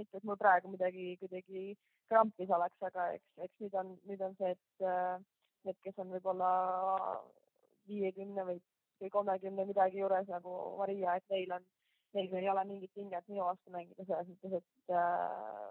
mitte, 0.00 0.18
et 0.18 0.26
mul 0.28 0.38
praegu 0.40 0.70
midagi 0.72 1.16
kuidagi 1.20 1.72
krampis 2.10 2.52
oleks, 2.56 2.78
aga 2.88 3.08
eks, 3.16 3.26
eks 3.46 3.64
nüüd 3.64 3.74
on, 3.80 3.92
nüüd 4.10 4.22
on 4.26 4.36
see, 4.38 4.52
et 4.54 4.86
äh, 4.86 5.16
need, 5.66 5.78
kes 5.84 5.98
on 6.02 6.12
võib-olla 6.14 6.50
viiekümne 7.90 8.46
või, 8.48 8.60
või 9.02 9.12
kolmekümne 9.14 9.66
midagi 9.68 10.02
juures 10.02 10.28
nagu 10.30 10.54
Maria, 10.80 11.16
et 11.18 11.34
neil 11.34 11.56
on, 11.58 11.66
neil 12.16 12.38
ei 12.40 12.48
ole 12.52 12.64
mingit 12.68 12.92
pinget 12.94 13.26
minu 13.30 13.44
vastu 13.46 13.74
mängida 13.74 14.06
selles 14.06 14.30
mõttes, 14.30 14.60
et 14.60 14.96
äh, 15.02 15.70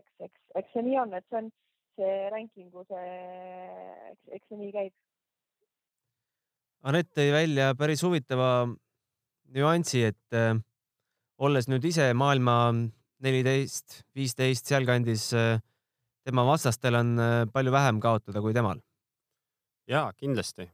eks, 0.00 0.14
eks, 0.28 0.46
eks 0.60 0.74
see 0.76 0.86
nii 0.88 0.98
on, 1.04 1.16
et 1.18 1.28
see 1.28 1.42
on 1.42 1.52
see 1.96 2.28
rankingu 2.32 2.84
see, 2.88 3.08
eks, 4.12 4.22
eks 4.38 4.48
see 4.48 4.60
nii 4.60 4.74
käib. 4.76 4.94
Anett 6.88 7.12
tõi 7.14 7.28
välja 7.30 7.72
päris 7.78 8.02
huvitava 8.02 8.66
nüansi, 9.54 10.06
et 10.10 10.36
äh, 10.36 10.56
olles 11.38 11.68
nüüd 11.70 11.84
ise 11.86 12.08
maailma 12.16 12.56
neliteist, 13.24 14.02
viisteist 14.16 14.70
sealkandis 14.70 15.30
äh,, 15.36 15.60
tema 16.26 16.44
vastastel 16.46 16.98
on 16.98 17.16
äh, 17.20 17.38
palju 17.52 17.74
vähem 17.74 18.00
kaotada 18.02 18.42
kui 18.42 18.54
temal. 18.54 18.80
ja 19.88 20.06
kindlasti 20.16 20.68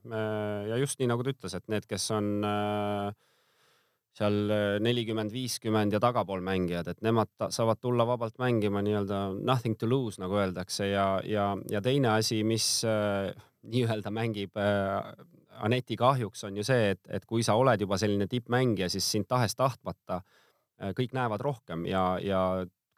ja 0.68 0.76
just 0.76 0.98
nii 1.00 1.08
nagu 1.08 1.24
ta 1.24 1.32
ütles, 1.32 1.54
et 1.56 1.64
need, 1.72 1.86
kes 1.88 2.10
on 2.12 2.44
äh, 2.44 3.14
seal 4.18 4.36
nelikümmend, 4.84 5.32
viiskümmend 5.32 5.94
ja 5.94 6.00
tagapool 6.02 6.42
mängijad, 6.44 6.90
et 6.90 7.00
nemad 7.06 7.30
saavad 7.54 7.80
tulla 7.80 8.04
vabalt 8.06 8.36
mängima 8.42 8.82
nii-öelda 8.84 9.20
nothing 9.38 9.78
to 9.78 9.88
lose, 9.88 10.20
nagu 10.20 10.36
öeldakse 10.36 10.90
ja, 10.90 11.06
ja, 11.24 11.52
ja 11.70 11.80
teine 11.84 12.12
asi, 12.16 12.42
mis 12.44 12.66
nii-öelda 12.84 14.12
mängib 14.14 14.58
Aneti 15.58 15.96
kahjuks, 15.98 16.44
on 16.46 16.58
ju 16.58 16.64
see, 16.66 16.92
et, 16.94 17.00
et 17.10 17.24
kui 17.26 17.42
sa 17.42 17.56
oled 17.58 17.80
juba 17.82 17.96
selline 17.98 18.28
tippmängija, 18.30 18.86
siis 18.92 19.06
sind 19.10 19.26
tahes-tahtmata 19.30 20.20
äh, 20.20 20.47
kõik 20.78 21.14
näevad 21.16 21.42
rohkem 21.42 21.86
ja, 21.90 22.02
ja 22.22 22.42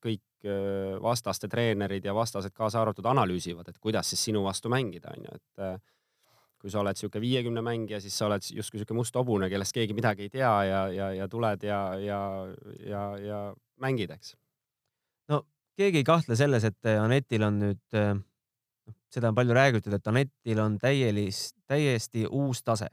kõik 0.03 0.49
äh, 0.49 0.99
vastaste 1.03 1.49
treenerid 1.49 2.05
ja 2.05 2.15
vastased 2.17 2.55
kaasa 2.57 2.81
arvatud 2.83 3.07
analüüsivad, 3.07 3.69
et 3.69 3.79
kuidas 3.79 4.11
siis 4.11 4.25
sinu 4.31 4.45
vastu 4.45 4.73
mängida, 4.73 5.13
on 5.17 5.27
ju, 5.27 5.39
et 5.41 5.65
äh, 5.65 5.79
kui 6.61 6.73
sa 6.73 6.83
oled 6.83 6.97
niisugune 6.97 7.25
viiekümne 7.25 7.65
mängija, 7.65 8.01
siis 8.05 8.17
sa 8.19 8.29
oled 8.29 8.45
justkui 8.45 8.81
niisugune 8.81 9.01
must 9.01 9.17
hobune, 9.17 9.49
kellest 9.53 9.77
keegi 9.77 9.97
midagi 9.97 10.29
ei 10.29 10.33
tea 10.33 10.53
ja, 10.69 10.81
ja, 10.93 11.11
ja 11.17 11.29
tuled 11.29 11.65
ja, 11.65 11.81
ja, 12.01 12.21
ja, 12.85 13.05
ja 13.25 13.41
mängid, 13.81 14.13
eks. 14.17 14.35
no 15.33 15.45
keegi 15.81 16.03
ei 16.03 16.09
kahtle 16.09 16.37
selles, 16.37 16.67
et 16.69 16.93
Anetil 16.93 17.47
on 17.49 17.63
nüüd, 17.65 17.85
noh, 17.97 18.97
seda 19.13 19.33
on 19.33 19.39
palju 19.39 19.57
räägitud, 19.57 19.97
et 19.97 20.13
Anetil 20.13 20.61
on 20.61 20.77
täielis, 20.81 21.55
täiesti 21.71 22.27
uus 22.29 22.61
tase. 22.63 22.91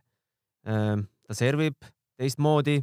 ta 0.63 1.35
servib 1.35 1.75
teistmoodi. 2.17 2.79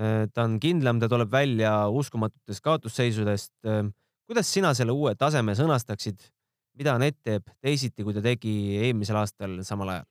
Ta 0.00 0.44
on 0.46 0.54
kindlam, 0.62 1.00
ta 1.02 1.10
tuleb 1.12 1.28
välja 1.28 1.72
uskumatutest 1.92 2.62
kaotusseisudest. 2.64 3.52
kuidas 4.24 4.48
sina 4.48 4.70
selle 4.74 4.94
uue 4.96 5.12
taseme 5.18 5.52
sõnastaksid? 5.58 6.22
mida 6.80 6.94
Anett 6.96 7.18
teeb 7.26 7.50
teisiti, 7.60 8.04
kui 8.06 8.14
ta 8.16 8.22
tegi 8.24 8.54
eelmisel 8.80 9.18
aastal 9.20 9.58
samal 9.66 9.94
ajal? 9.94 10.06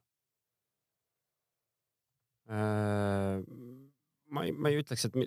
Äh, 2.50 3.42
ma 4.34 4.46
ei, 4.46 4.54
ma 4.54 4.72
ei 4.72 4.80
ütleks, 4.82 5.06
et 5.06 5.18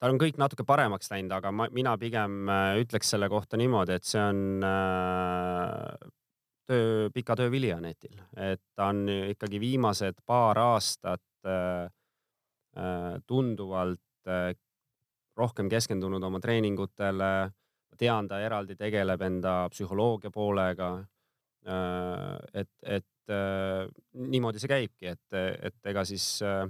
tal 0.00 0.14
on 0.14 0.20
kõik 0.20 0.38
natuke 0.40 0.64
paremaks 0.68 1.10
läinud, 1.12 1.34
aga 1.36 1.52
ma, 1.52 1.68
mina 1.76 1.92
pigem 2.00 2.48
äh, 2.48 2.78
ütleks 2.80 3.12
selle 3.12 3.28
kohta 3.32 3.60
niimoodi, 3.60 3.98
et 3.98 4.08
see 4.08 4.22
on 4.22 4.64
äh, 4.64 6.08
töö, 6.70 7.10
pika 7.12 7.36
töö 7.36 7.52
vili 7.52 7.72
Anetil, 7.74 8.16
et 8.36 8.62
ta 8.76 8.88
on 8.94 9.04
ikkagi 9.34 9.60
viimased 9.60 10.22
paar 10.28 10.60
aastat 10.62 11.26
tunduvalt 13.26 14.09
rohkem 15.40 15.70
keskendunud 15.72 16.22
oma 16.26 16.40
treeningutele 16.42 17.30
tean, 18.00 18.28
ta 18.30 18.40
eraldi 18.42 18.76
tegeleb 18.78 19.22
enda 19.26 19.54
psühholoogia 19.72 20.32
poolega. 20.34 20.92
Äh, 21.68 22.62
et, 22.62 22.70
et 22.82 23.32
äh, 23.32 23.86
niimoodi 24.32 24.62
see 24.62 24.70
käibki, 24.70 25.10
et, 25.12 25.40
et 25.68 25.90
ega 25.92 26.06
siis 26.08 26.26
äh, 26.46 26.64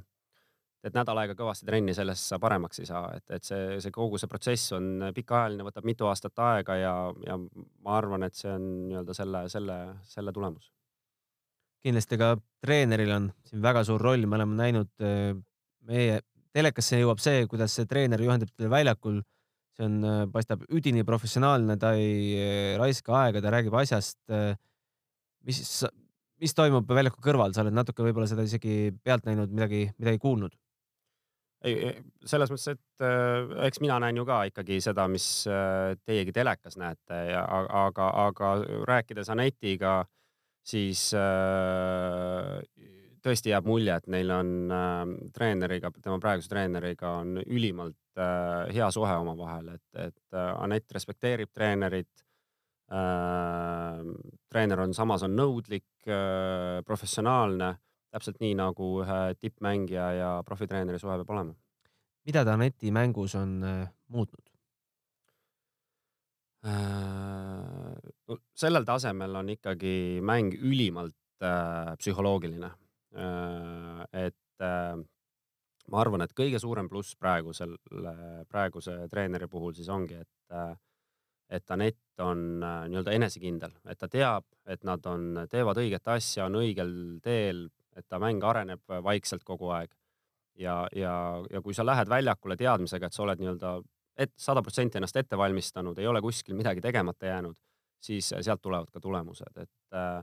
et 0.83 0.97
nädal 0.97 1.21
aega 1.23 1.37
kõvasti 1.38 1.69
trenni, 1.69 1.95
sellest 1.95 2.33
sa 2.33 2.40
paremaks 2.42 2.80
ei 2.80 2.88
saa, 2.88 3.04
et, 3.19 3.26
et 3.37 3.47
see, 3.47 3.76
see 3.85 3.92
kogu 3.95 4.19
see 4.19 4.30
protsess 4.30 4.73
on 4.75 5.11
pikaajaline, 5.14 5.66
võtab 5.66 5.87
mitu 5.87 6.09
aastat 6.09 6.40
aega 6.42 6.78
ja, 6.80 6.95
ja 7.26 7.37
ma 7.38 7.99
arvan, 7.99 8.25
et 8.26 8.38
see 8.38 8.50
on 8.50 8.66
nii-öelda 8.88 9.16
selle, 9.16 9.45
selle, 9.52 9.76
selle 10.09 10.35
tulemus. 10.35 10.73
kindlasti 11.85 12.19
ka 12.21 12.33
treeneril 12.64 13.12
on 13.12 13.28
siin 13.45 13.62
väga 13.62 13.85
suur 13.85 14.02
roll, 14.02 14.25
me 14.26 14.40
oleme 14.40 14.57
näinud, 14.57 14.90
meie 15.90 16.19
telekasse 16.54 17.00
jõuab 17.00 17.21
see, 17.23 17.45
kuidas 17.50 17.75
see 17.76 17.88
treener 17.90 18.23
juhendab 18.23 18.50
teda 18.54 18.71
väljakul 18.73 19.21
see 19.76 19.87
on, 19.87 20.00
äh, 20.04 20.25
paistab 20.33 20.64
üdini 20.69 21.04
professionaalne, 21.07 21.76
ta 21.80 21.95
ei 21.99 22.35
äh, 22.37 22.78
raiska 22.80 23.16
aega, 23.25 23.42
ta 23.42 23.52
räägib 23.54 23.76
asjast. 23.80 24.19
Äh, 24.33 24.54
mis, 25.47 25.62
mis 26.40 26.57
toimub 26.57 26.88
väljaku 26.88 27.23
kõrval, 27.25 27.54
sa 27.54 27.64
oled 27.64 27.76
natuke 27.76 28.04
võib-olla 28.04 28.28
seda 28.28 28.45
isegi 28.47 28.90
pealt 29.04 29.28
näinud, 29.28 29.52
midagi, 29.54 29.87
midagi 30.00 30.21
kuulnud? 30.23 30.57
ei, 31.61 31.90
selles 32.25 32.49
mõttes, 32.49 32.73
et 32.73 33.04
äh, 33.04 33.50
eks 33.66 33.83
mina 33.85 33.99
näen 34.00 34.16
ju 34.16 34.25
ka 34.28 34.38
ikkagi 34.49 34.78
seda, 34.80 35.04
mis 35.12 35.26
äh, 35.45 35.92
teiegi 36.09 36.33
telekas 36.33 36.78
näete 36.80 37.19
ja 37.35 37.42
aga, 37.85 38.07
aga 38.25 38.52
rääkides 38.88 39.28
Anetiga, 39.33 39.99
siis 40.64 41.11
äh, 41.12 42.57
tõesti 43.25 43.53
jääb 43.53 43.69
mulje, 43.69 43.95
et 43.97 44.09
neil 44.12 44.33
on 44.35 44.50
äh, 44.75 45.12
treeneriga, 45.35 45.91
tema 46.03 46.19
praeguse 46.23 46.50
treeneriga 46.50 47.15
on 47.21 47.39
ülimalt 47.43 47.99
äh, 48.19 48.71
hea 48.75 48.91
suhe 48.95 49.15
omavahel, 49.23 49.75
et, 49.77 49.87
et 50.09 50.37
äh, 50.37 50.50
Anett 50.65 50.93
respekteerib 50.93 51.53
treenerit 51.55 52.25
äh,. 52.91 54.03
treener 54.50 54.85
on 54.85 54.95
samas 54.97 55.25
on 55.27 55.37
nõudlik 55.39 56.09
äh,, 56.09 56.81
professionaalne, 56.87 57.75
täpselt 58.11 58.41
nii 58.43 58.57
nagu 58.59 58.93
ühe 59.05 59.21
tippmängija 59.39 60.12
ja 60.19 60.31
profitreeneri 60.47 60.99
suhe 60.99 61.19
peab 61.21 61.31
olema. 61.37 61.55
mida 62.27 62.45
ta 62.45 62.57
Aneti 62.59 62.91
mängus 62.91 63.35
on 63.39 63.62
äh, 63.65 63.89
muutnud? 64.09 64.47
Äh, 66.67 68.37
sellel 68.53 68.85
tasemel 68.85 69.35
on 69.37 69.49
ikkagi 69.49 70.21
mäng 70.21 70.53
ülimalt 70.61 71.17
äh, 71.41 71.97
psühholoogiline 71.97 72.69
Äh, 72.71 72.89
et 73.17 74.64
äh, 74.67 75.00
ma 75.90 76.00
arvan, 76.02 76.23
et 76.25 76.35
kõige 76.37 76.61
suurem 76.62 76.88
pluss 76.88 77.17
praegu 77.19 77.55
selle, 77.57 78.14
praeguse 78.49 78.97
treeneri 79.11 79.49
puhul 79.50 79.75
siis 79.75 79.90
ongi, 79.90 80.21
et, 80.21 80.55
äh, 80.55 80.75
et 81.50 81.75
Anett 81.75 82.23
on 82.23 82.61
nii-öelda 82.62 83.14
enesekindel, 83.17 83.73
et 83.90 83.99
ta 83.99 84.09
teab, 84.09 84.47
et 84.71 84.85
nad 84.87 85.07
on, 85.11 85.47
teevad 85.50 85.81
õiget 85.83 86.12
asja, 86.12 86.47
on 86.47 86.61
õigel 86.61 86.93
teel, 87.25 87.64
et 87.97 88.07
ta 88.07 88.21
mäng 88.23 88.45
areneb 88.47 88.85
vaikselt 89.02 89.43
kogu 89.45 89.73
aeg. 89.75 89.90
ja, 90.61 90.87
ja, 90.93 91.43
ja 91.50 91.62
kui 91.64 91.75
sa 91.75 91.87
lähed 91.87 92.09
väljakule 92.09 92.57
teadmisega, 92.57 93.07
et 93.07 93.17
sa 93.17 93.23
oled 93.25 93.40
nii-öelda 93.40 93.81
et 94.21 94.33
sada 94.37 94.62
protsenti 94.62 94.99
ennast 94.99 95.17
ette 95.17 95.38
valmistanud, 95.38 95.99
ei 95.99 96.09
ole 96.11 96.21
kuskil 96.21 96.57
midagi 96.59 96.83
tegemata 96.85 97.31
jäänud, 97.31 97.57
siis 98.00 98.33
sealt 98.40 98.62
tulevad 98.62 98.90
ka 98.93 99.00
tulemused, 99.00 99.57
et 99.57 99.97
äh, 99.97 100.21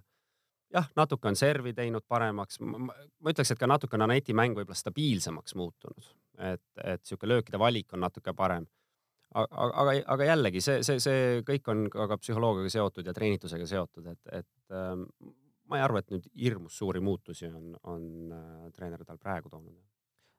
jah, 0.74 0.88
natuke 1.00 1.30
on 1.30 1.38
servi 1.40 1.74
teinud 1.76 2.06
paremaks, 2.08 2.60
ma 2.62 3.32
ütleks, 3.32 3.54
et 3.54 3.60
ka 3.60 3.70
natuke 3.70 3.98
on 3.98 4.06
Aneti 4.08 4.36
mäng 4.38 4.58
võib-olla 4.58 4.78
stabiilsemaks 4.78 5.56
muutunud, 5.60 6.10
et, 6.52 6.66
et 6.84 7.04
sihuke 7.08 7.30
löökide 7.30 7.60
valik 7.62 7.94
on 7.96 8.04
natuke 8.04 8.34
parem. 8.38 8.68
aga, 9.36 9.68
aga, 9.84 9.96
aga 10.16 10.30
jällegi 10.32 10.62
see, 10.64 10.84
see, 10.84 11.00
see 11.04 11.42
kõik 11.48 11.68
on 11.72 11.88
ka, 11.94 12.08
ka 12.12 12.18
psühholoogiaga 12.22 12.72
seotud 12.74 13.08
ja 13.08 13.14
treenitusega 13.14 13.68
seotud, 13.68 14.08
et, 14.14 14.22
et 14.42 14.76
ähm, 14.76 15.06
ma 15.68 15.80
ei 15.80 15.86
arva, 15.86 16.02
et 16.02 16.12
nüüd 16.16 16.30
hirmus 16.40 16.78
suuri 16.80 17.02
muutusi 17.04 17.50
on, 17.52 17.74
on 17.84 18.06
äh, 18.36 18.70
treener 18.76 19.04
tal 19.06 19.20
praegu 19.22 19.52
toonud. 19.52 19.76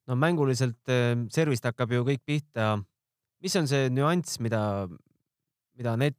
no 0.08 0.16
mänguliselt 0.16 0.92
äh, 0.92 1.12
servist 1.32 1.68
hakkab 1.68 1.92
ju 1.92 2.04
kõik 2.04 2.24
pihta. 2.24 2.78
mis 3.40 3.56
on 3.56 3.68
see 3.68 3.90
nüanss, 3.92 4.40
mida, 4.40 4.88
mida 5.78 5.92
Anett 5.96 6.18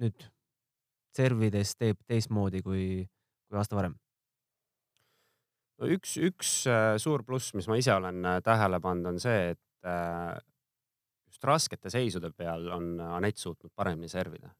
nüüd 0.00 0.30
servides 1.14 1.76
teeb 1.78 2.00
teistmoodi 2.10 2.62
kui 2.62 2.86
kui 3.54 3.62
aasta 3.62 3.78
varem? 3.78 3.94
no 5.80 5.90
üks, 5.90 6.16
üks 6.22 6.50
äh, 6.70 6.94
suur 7.02 7.24
pluss, 7.26 7.52
mis 7.58 7.68
ma 7.70 7.78
ise 7.80 7.94
olen 7.94 8.22
äh, 8.26 8.40
tähele 8.46 8.80
pannud, 8.82 9.14
on 9.14 9.22
see, 9.22 9.54
et 9.54 9.88
äh, 9.90 10.34
just 11.30 11.46
raskete 11.46 11.92
seisude 11.92 12.30
peal 12.34 12.68
on 12.74 12.94
Anett 13.02 13.40
suutnud 13.40 13.72
paremini 13.74 14.10
servida. 14.10 14.52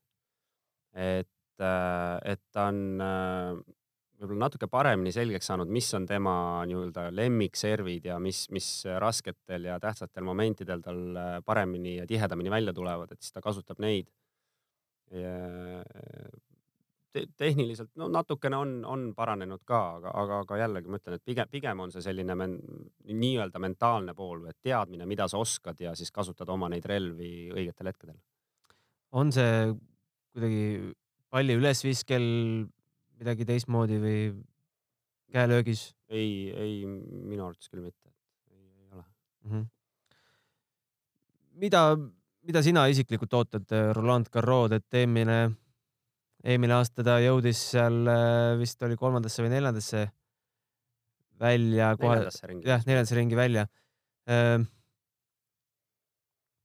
et, 0.95 1.31
et 1.59 2.43
ta 2.55 2.69
on 2.71 2.77
võib-olla 2.95 4.45
natuke 4.45 4.69
paremini 4.71 5.11
selgeks 5.15 5.49
saanud, 5.51 5.71
mis 5.75 5.89
on 5.99 6.07
tema 6.07 6.35
nii-öelda 6.71 7.09
lemmikservid 7.15 8.07
ja 8.11 8.19
mis, 8.23 8.45
mis 8.55 8.69
rasketel 9.03 9.67
ja 9.71 9.79
tähtsatel 9.83 10.27
momentidel 10.27 10.83
tal 10.83 11.19
paremini 11.47 11.97
ja 12.01 12.07
tihedamini 12.11 12.51
välja 12.55 12.75
tulevad, 12.75 13.15
et 13.15 13.23
siis 13.23 13.35
ta 13.35 13.43
kasutab 13.43 13.83
neid 13.83 14.11
te 17.15 17.25
tehniliselt 17.39 17.93
no 18.01 18.09
natukene 18.11 18.59
on, 18.59 18.73
on 18.91 19.05
paranenud 19.17 19.63
ka, 19.67 19.81
aga, 19.99 20.13
aga, 20.23 20.41
aga 20.45 20.59
jällegi 20.65 20.91
ma 20.91 20.99
ütlen, 20.99 21.19
et 21.19 21.27
pigem, 21.31 21.51
pigem 21.51 21.83
on 21.85 21.93
see 21.95 22.03
selline 22.05 22.37
men, 22.39 22.57
nii-öelda 23.11 23.63
mentaalne 23.63 24.17
pool, 24.19 24.47
et 24.51 24.59
teadmine, 24.65 25.07
mida 25.11 25.29
sa 25.31 25.41
oskad 25.43 25.81
ja 25.81 25.95
siis 25.99 26.11
kasutad 26.15 26.51
oma 26.51 26.71
neid 26.73 26.87
relvi 26.91 27.51
õigetel 27.55 27.93
hetkedel. 27.93 28.19
on 29.15 29.31
see 29.35 29.53
kuidagi 30.35 30.65
palli 31.31 31.59
ülesviskel 31.61 32.27
midagi 33.21 33.47
teistmoodi 33.47 34.01
või 34.03 34.19
käelöögis? 35.35 35.93
ei, 36.11 36.51
ei 36.51 36.77
minu 36.87 37.47
arvates 37.47 37.71
küll 37.71 37.87
mitte, 37.87 38.11
ei, 38.51 38.67
ei 38.67 38.91
ole 38.91 39.05
mm. 39.05 39.51
-hmm. 39.51 39.67
mida, 41.63 41.85
mida 42.43 42.63
sina 42.63 42.89
isiklikult 42.91 43.39
ootad 43.39 43.79
Roland 43.95 44.35
Garrod, 44.35 44.75
et 44.75 45.03
eelmine 45.03 45.45
eelmine 46.45 46.77
aasta 46.77 47.05
ta 47.07 47.17
jõudis 47.23 47.61
seal 47.73 48.05
äh, 48.11 48.53
vist 48.61 48.83
oli 48.85 48.99
kolmandasse 49.01 49.45
või 49.45 49.55
neljandasse 49.55 50.05
välja 51.41 51.95
kohe, 51.99 52.29
jah, 52.63 52.85
neljandasse 52.87 53.19
ringi 53.19 53.39
välja. 53.39 53.67
Äh, 54.31 54.61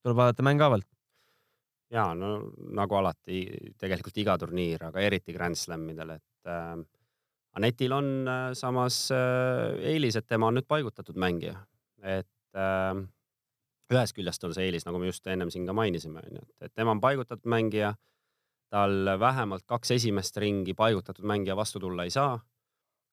tuleb 0.03 0.19
vaadata 0.19 0.45
mänghaavalt. 0.45 0.87
ja 1.89 2.11
no 2.13 2.51
nagu 2.77 2.95
alati, 2.99 3.41
tegelikult 3.81 4.17
iga 4.21 4.37
turniir, 4.37 4.83
aga 4.91 5.01
eriti 5.01 5.33
Grand 5.33 5.57
Slamidel, 5.57 6.17
et 6.19 6.51
äh, 6.51 6.75
Anetil 7.57 7.95
on 7.95 8.27
äh, 8.29 8.51
samas 8.53 9.07
äh, 9.11 9.79
eelis, 9.93 10.19
et 10.19 10.27
tema 10.29 10.51
on 10.51 10.59
nüüd 10.59 10.67
paigutatud 10.69 11.17
mängija, 11.17 11.55
et 12.05 12.59
äh, 12.59 13.01
ühest 13.89 14.15
küljest 14.15 14.45
on 14.45 14.53
see 14.53 14.67
eelis, 14.69 14.85
nagu 14.85 15.01
me 15.01 15.09
just 15.09 15.25
ennem 15.27 15.49
siin 15.49 15.65
ka 15.65 15.73
mainisime, 15.73 16.21
onju, 16.21 16.45
et 16.61 16.73
tema 16.77 16.93
on 16.93 17.01
paigutatud 17.01 17.49
mängija 17.49 17.95
tal 18.69 19.11
vähemalt 19.19 19.65
kaks 19.67 19.91
esimest 19.97 20.37
ringi 20.37 20.73
paigutatud 20.77 21.25
mängija 21.25 21.55
vastu 21.57 21.79
tulla 21.79 22.05
ei 22.05 22.13
saa. 22.13 22.39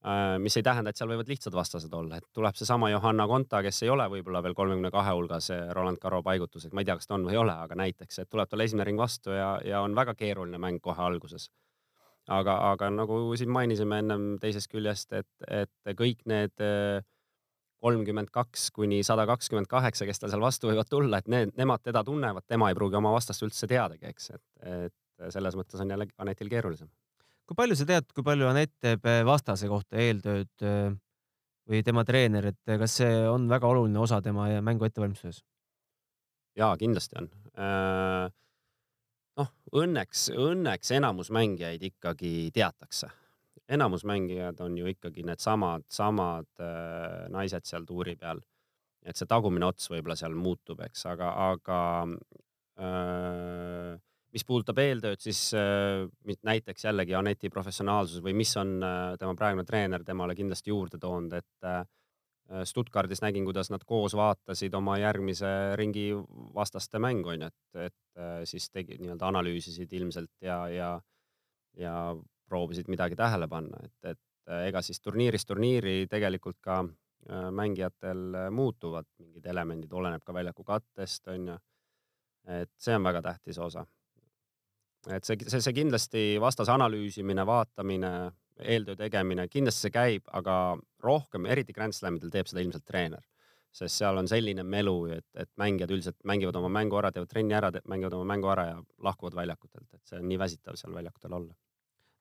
Äh, 0.06 0.36
mis 0.38 0.56
ei 0.56 0.62
tähenda, 0.62 0.92
et 0.92 1.00
seal 1.00 1.08
võivad 1.10 1.28
lihtsad 1.30 1.54
vastased 1.56 1.92
olla, 1.96 2.20
et 2.20 2.26
tuleb 2.36 2.54
seesama 2.54 2.90
Johanna 2.92 3.25
Konta, 3.26 3.62
kes 3.64 3.80
ei 3.82 3.90
ole 3.90 4.04
võib-olla 4.12 4.42
veel 4.44 4.54
kolmekümne 4.54 4.90
kahe 4.94 5.14
hulgas 5.16 5.48
Roland 5.75 5.98
Garros 6.02 6.22
paigutused, 6.22 6.75
ma 6.76 6.84
ei 6.84 6.86
tea, 6.86 6.98
kas 7.00 7.10
ta 7.10 7.16
on 7.16 7.25
või 7.26 7.34
ei 7.34 7.40
ole, 7.40 7.56
aga 7.64 7.78
näiteks, 7.80 8.20
et 8.22 8.30
tuleb 8.30 8.50
talle 8.50 8.68
esimene 8.68 8.86
ring 8.86 9.00
vastu 9.00 9.34
ja, 9.34 9.56
ja 9.66 9.80
on 9.82 9.96
väga 9.96 10.14
keeruline 10.14 10.60
mäng 10.62 10.78
kohe 10.84 11.02
alguses. 11.02 11.48
aga, 12.28 12.54
aga 12.72 12.90
nagu 12.90 13.18
siin 13.38 13.50
mainisime 13.54 13.98
ennem 14.02 14.22
teisest 14.42 14.70
küljest, 14.70 15.12
et, 15.12 15.28
et 15.48 15.96
kõik 15.98 16.22
need 16.26 16.62
äh, 16.62 17.02
kolmkümmend 17.82 18.30
kaks 18.34 18.70
kuni 18.75 19.02
sada 19.06 19.26
kakskümmend 19.28 19.68
kaheksa, 19.70 20.06
kes 20.08 20.20
tal 20.20 20.32
seal 20.32 20.44
vastu 20.44 20.70
võivad 20.70 20.88
tulla, 20.90 21.18
et 21.18 21.28
need, 21.30 21.52
nemad 21.58 21.82
teda 21.84 22.02
tunnevad, 22.04 22.46
tema 22.46 22.70
ei 22.70 22.78
pruugi 22.78 22.98
oma 22.98 23.12
vastast 23.14 23.44
üldse 23.46 23.68
teadagi, 23.70 24.10
eks, 24.10 24.30
et, 24.36 24.44
et 24.66 24.94
et 25.20 25.32
selles 25.35 25.56
mõttes 25.58 25.80
on 25.82 25.90
jälle 25.90 26.08
Anetil 26.18 26.52
keerulisem. 26.52 26.88
kui 27.46 27.56
palju 27.56 27.76
sa 27.78 27.87
tead, 27.87 28.08
kui 28.14 28.25
palju 28.26 28.49
Anett 28.50 28.75
teeb 28.80 29.04
eh, 29.06 29.25
vastase 29.25 29.68
kohta 29.68 29.99
eeltööd 30.02 30.66
eh, 30.66 30.94
või 31.66 31.82
tema 31.82 32.04
treener, 32.04 32.52
et 32.52 32.78
kas 32.78 33.00
see 33.02 33.20
on 33.28 33.49
väga 33.50 33.69
oluline 33.69 33.99
osa 33.99 34.21
tema 34.23 34.49
mängu 34.62 34.86
ettevalmistuses? 34.86 35.43
ja 36.56 36.73
kindlasti 36.78 37.19
on. 37.21 37.28
Äh, 37.60 38.32
noh, 39.41 39.52
õnneks, 39.82 40.28
õnneks 40.32 40.93
enamus 40.97 41.30
mängijaid 41.34 41.82
ikkagi 41.93 42.50
teatakse. 42.54 43.10
enamus 43.69 44.04
mängijad 44.06 44.60
on 44.60 44.76
ju 44.78 44.86
ikkagi 44.86 45.25
needsamad, 45.26 45.82
samad 45.91 46.47
äh, 46.62 47.26
naised 47.34 47.67
seal 47.67 47.84
tuuri 47.84 48.17
peal. 48.17 48.41
et 49.06 49.17
see 49.17 49.26
tagumine 49.26 49.67
ots 49.67 49.86
võib-olla 49.91 50.17
seal 50.19 50.34
muutub, 50.34 50.80
eks, 50.82 51.04
aga, 51.06 51.28
aga 51.52 51.80
äh, 52.82 53.99
mis 54.36 54.44
puudutab 54.44 54.80
eeltööd, 54.82 55.20
siis 55.22 55.49
äh, 55.56 56.04
näiteks 56.44 56.84
jällegi 56.84 57.16
Aneti 57.16 57.49
professionaalsus 57.52 58.20
või 58.25 58.34
mis 58.36 58.52
on 58.60 58.76
äh, 58.84 59.14
tema 59.20 59.32
praegune 59.38 59.64
treener 59.64 60.04
temale 60.04 60.36
kindlasti 60.36 60.72
juurde 60.75 61.00
toonud, 61.00 61.38
et 61.38 61.68
äh, 61.68 61.84
Stuttgardis 62.68 63.25
nägin, 63.25 63.42
kuidas 63.49 63.72
nad 63.72 63.82
koos 63.88 64.14
vaatasid 64.14 64.75
oma 64.78 65.00
järgmise 65.00 65.49
ringi 65.80 66.12
vastaste 66.54 67.00
mängu 67.02 67.32
onju, 67.32 67.49
et, 67.49 67.88
et 67.88 68.20
siis 68.46 68.68
tegi 68.70 69.00
nii-öelda 69.00 69.26
analüüsisid 69.32 69.90
ilmselt 69.99 70.46
ja, 70.46 70.60
ja, 70.70 70.92
ja 71.75 71.96
proovisid 72.46 72.86
midagi 72.92 73.18
tähele 73.18 73.49
panna, 73.50 73.80
et, 73.82 74.12
et 74.12 74.54
ega 74.68 74.78
siis 74.86 75.02
turniirist 75.02 75.50
turniiri 75.50 75.96
tegelikult 76.06 76.60
ka 76.62 76.84
mängijatel 77.50 78.38
muutuvad 78.54 79.10
mingid 79.18 79.50
elemendid, 79.50 79.90
oleneb 79.90 80.22
ka 80.22 80.38
väljaku 80.38 80.62
kattest 80.70 81.26
onju. 81.34 81.58
et 82.46 82.70
see 82.78 82.94
on 82.94 83.10
väga 83.10 83.26
tähtis 83.26 83.58
osa 83.58 83.82
et 85.14 85.26
see, 85.26 85.38
see, 85.47 85.62
see 85.62 85.76
kindlasti 85.76 86.25
vastase 86.42 86.73
analüüsimine, 86.75 87.45
vaatamine, 87.47 88.12
eeltöö 88.60 88.97
tegemine, 88.99 89.47
kindlasti 89.52 89.86
see 89.86 89.95
käib, 89.95 90.28
aga 90.34 90.76
rohkem, 91.04 91.47
eriti 91.50 91.75
Grand 91.76 91.95
Slamidel 91.97 92.32
teeb 92.32 92.49
seda 92.50 92.64
ilmselt 92.64 92.86
treener. 92.88 93.25
sest 93.76 93.99
seal 94.00 94.16
on 94.16 94.25
selline 94.25 94.62
melu, 94.64 94.95
et, 95.12 95.26
et 95.36 95.50
mängijad 95.60 95.90
üldiselt 95.92 96.16
mängivad 96.25 96.56
oma 96.56 96.71
mängu 96.73 96.97
ära, 96.97 97.10
teevad 97.12 97.28
trenni 97.28 97.52
ära, 97.52 97.69
mängivad 97.84 98.14
oma 98.16 98.25
mängu 98.30 98.49
ära 98.49 98.64
ja 98.71 98.78
lahkuvad 99.04 99.36
väljakutelt, 99.36 99.88
et 99.92 100.00
see 100.08 100.16
on 100.16 100.25
nii 100.30 100.38
väsitav 100.40 100.78
seal 100.80 100.95
väljakutel 100.97 101.34
olla. 101.36 101.52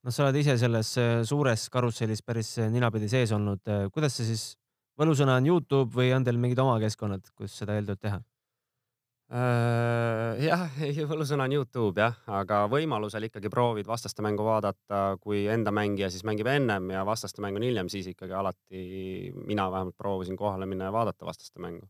noh, 0.03 0.11
sa 0.11 0.25
oled 0.25 0.41
ise 0.41 0.57
selles 0.59 0.91
äh, 0.99 1.21
suures 1.23 1.69
karussellis 1.71 2.21
päris 2.27 2.57
äh, 2.59 2.67
ninapidi 2.69 3.07
sees 3.09 3.31
olnud. 3.31 3.63
Äh, 3.71 3.87
kuidas 3.95 4.19
see 4.19 4.27
siis, 4.27 4.43
võlusõna 4.99 5.39
on 5.39 5.47
Youtube 5.47 5.95
või 5.95 6.11
on 6.13 6.27
teil 6.27 6.37
mingid 6.37 6.59
oma 6.59 6.75
keskkonnad, 6.83 7.31
kus 7.39 7.55
seda 7.63 7.79
eeltööd 7.79 8.03
teha? 8.03 8.19
Äh, 9.25 10.37
jah, 10.45 10.67
võlusõna 11.09 11.47
on 11.47 11.53
Youtube 11.55 11.97
jah, 11.97 12.17
aga 12.29 12.59
võimalusel 12.69 13.25
ikkagi 13.25 13.49
proovid 13.49 13.87
vastaste 13.89 14.21
mängu 14.21 14.45
vaadata, 14.45 15.15
kui 15.21 15.47
enda 15.49 15.73
mängija 15.73 16.11
siis 16.13 16.21
mängib 16.29 16.45
ennem 16.51 16.91
ja 16.93 17.01
vastaste 17.07 17.41
mäng 17.41 17.57
on 17.57 17.65
hiljem, 17.65 17.89
siis 17.89 18.11
ikkagi 18.11 18.35
alati 18.37 19.31
mina 19.49 19.65
vähemalt 19.73 19.97
proovisin 19.97 20.37
kohale 20.37 20.69
minna 20.69 20.91
ja 20.91 20.93
vaadata 20.93 21.25
vastaste 21.25 21.63
mängu. 21.63 21.89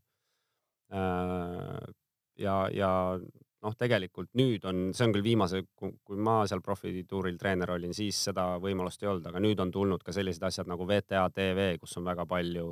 Äh, 0.96 1.92
ja, 2.40 2.56
ja 2.72 2.90
noh, 3.20 3.76
tegelikult 3.76 4.32
nüüd 4.38 4.64
on, 4.64 4.88
see 4.96 5.04
on 5.04 5.12
küll 5.12 5.26
viimase, 5.26 5.62
kui 5.76 6.16
ma 6.16 6.38
seal 6.48 6.64
profituuril 6.64 7.36
treener 7.36 7.74
olin, 7.76 7.92
siis 7.96 8.18
seda 8.30 8.54
võimalust 8.62 9.04
ei 9.04 9.12
olnud, 9.12 9.28
aga 9.28 9.44
nüüd 9.44 9.60
on 9.60 9.74
tulnud 9.74 10.04
ka 10.06 10.14
sellised 10.16 10.48
asjad 10.48 10.72
nagu 10.72 10.88
VTA 10.88 11.28
tv, 11.36 11.74
kus 11.82 11.98
on 12.00 12.08
väga 12.08 12.24
palju 12.30 12.70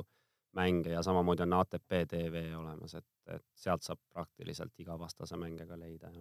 mänge 0.55 0.93
ja 0.93 1.03
samamoodi 1.03 1.43
on 1.45 1.53
ATP 1.59 2.05
tv 2.09 2.47
olemas, 2.55 2.95
et 2.95 3.05
et 3.33 3.43
sealt 3.57 3.85
saab 3.85 3.99
praktiliselt 4.13 4.73
iga 4.81 4.97
vastase 4.99 5.37
mänge 5.39 5.65
ka 5.67 5.77
leida. 5.79 6.11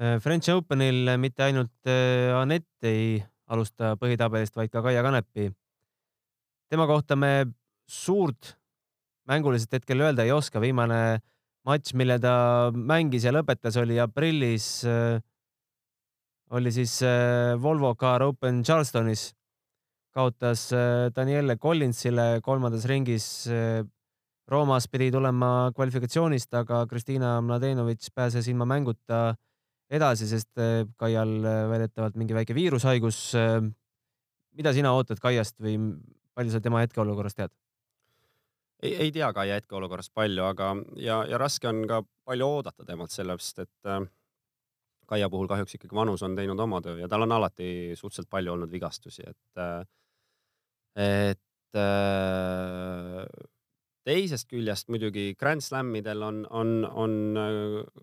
Äh, 0.00 0.18
French 0.22 0.50
Openil 0.50 1.12
mitte 1.22 1.46
ainult 1.46 1.90
äh, 1.90 2.34
Anett 2.34 2.88
ei 2.88 3.20
alusta 3.54 3.94
põhitabelist, 4.00 4.56
vaid 4.56 4.72
ka 4.72 4.82
Kaia 4.82 5.04
Kanepi. 5.04 5.52
tema 6.70 6.86
kohta 6.90 7.14
me 7.16 7.46
suurt 7.86 8.56
mänguliselt 9.28 9.72
hetkel 9.72 10.00
öelda 10.00 10.24
ei 10.24 10.32
oska, 10.32 10.60
viimane 10.60 11.20
matš, 11.64 11.94
mille 11.94 12.18
ta 12.18 12.72
mängis 12.74 13.24
ja 13.24 13.32
lõpetas, 13.32 13.78
oli 13.80 14.00
aprillis, 14.00 14.66
äh, 14.88 15.20
oli 16.50 16.72
siis 16.72 17.00
Volvo 17.62 17.94
Car 17.94 18.22
Open 18.22 18.62
Charlestonis. 18.62 19.32
Kaotas 20.14 20.68
Daniele 21.16 21.56
Collinsile 21.58 22.40
kolmandas 22.42 22.86
ringis 22.86 23.26
Roomas 24.48 24.86
pidi 24.92 25.08
tulema 25.10 25.72
kvalifikatsioonist, 25.74 26.52
aga 26.54 26.84
Kristina 26.86 27.38
Mladenovitš 27.42 28.12
pääses 28.14 28.48
ilma 28.52 28.66
mänguta 28.68 29.34
edasi, 29.90 30.28
sest 30.28 30.60
eh, 30.60 30.84
Kaial 31.00 31.34
väidetavalt 31.70 32.18
mingi 32.20 32.36
väike 32.36 32.54
viirushaigus. 32.54 33.20
Mida 34.54 34.72
sina 34.76 34.92
ootad 34.94 35.18
Kaiast 35.22 35.56
või 35.64 35.78
palju 36.36 36.52
sa 36.52 36.60
tema 36.62 36.84
hetkeolukorrast 36.84 37.40
tead? 37.40 37.54
ei, 38.84 38.94
ei 38.96 39.12
tea 39.12 39.32
Kaia 39.32 39.58
hetkeolukorrast 39.58 40.12
palju, 40.14 40.44
aga 40.44 40.74
ja, 41.00 41.22
ja 41.28 41.40
raske 41.40 41.68
on 41.70 41.84
ka 41.90 42.02
palju 42.28 42.48
oodata 42.58 42.86
temalt, 42.86 43.14
sellepärast 43.14 43.64
et 43.64 43.90
äh, 43.90 44.04
Kaia 45.08 45.28
puhul 45.32 45.48
kahjuks 45.50 45.76
ikkagi 45.76 45.96
vanus 45.96 46.22
on 46.24 46.36
teinud 46.36 46.60
oma 46.64 46.80
töö 46.84 46.96
ja 47.02 47.08
tal 47.12 47.26
on 47.26 47.34
alati 47.36 47.92
suhteliselt 47.92 48.30
palju 48.32 48.54
olnud 48.54 48.72
vigastusi, 48.72 49.26
et 49.28 49.60
äh,, 49.60 49.84
et 50.94 51.78
äh, 51.78 53.24
teisest 54.04 54.48
küljest 54.50 54.90
muidugi 54.92 55.32
Grand 55.38 55.64
Slamidel 55.64 56.22
on, 56.22 56.42
on, 56.50 56.74
on, 56.86 57.14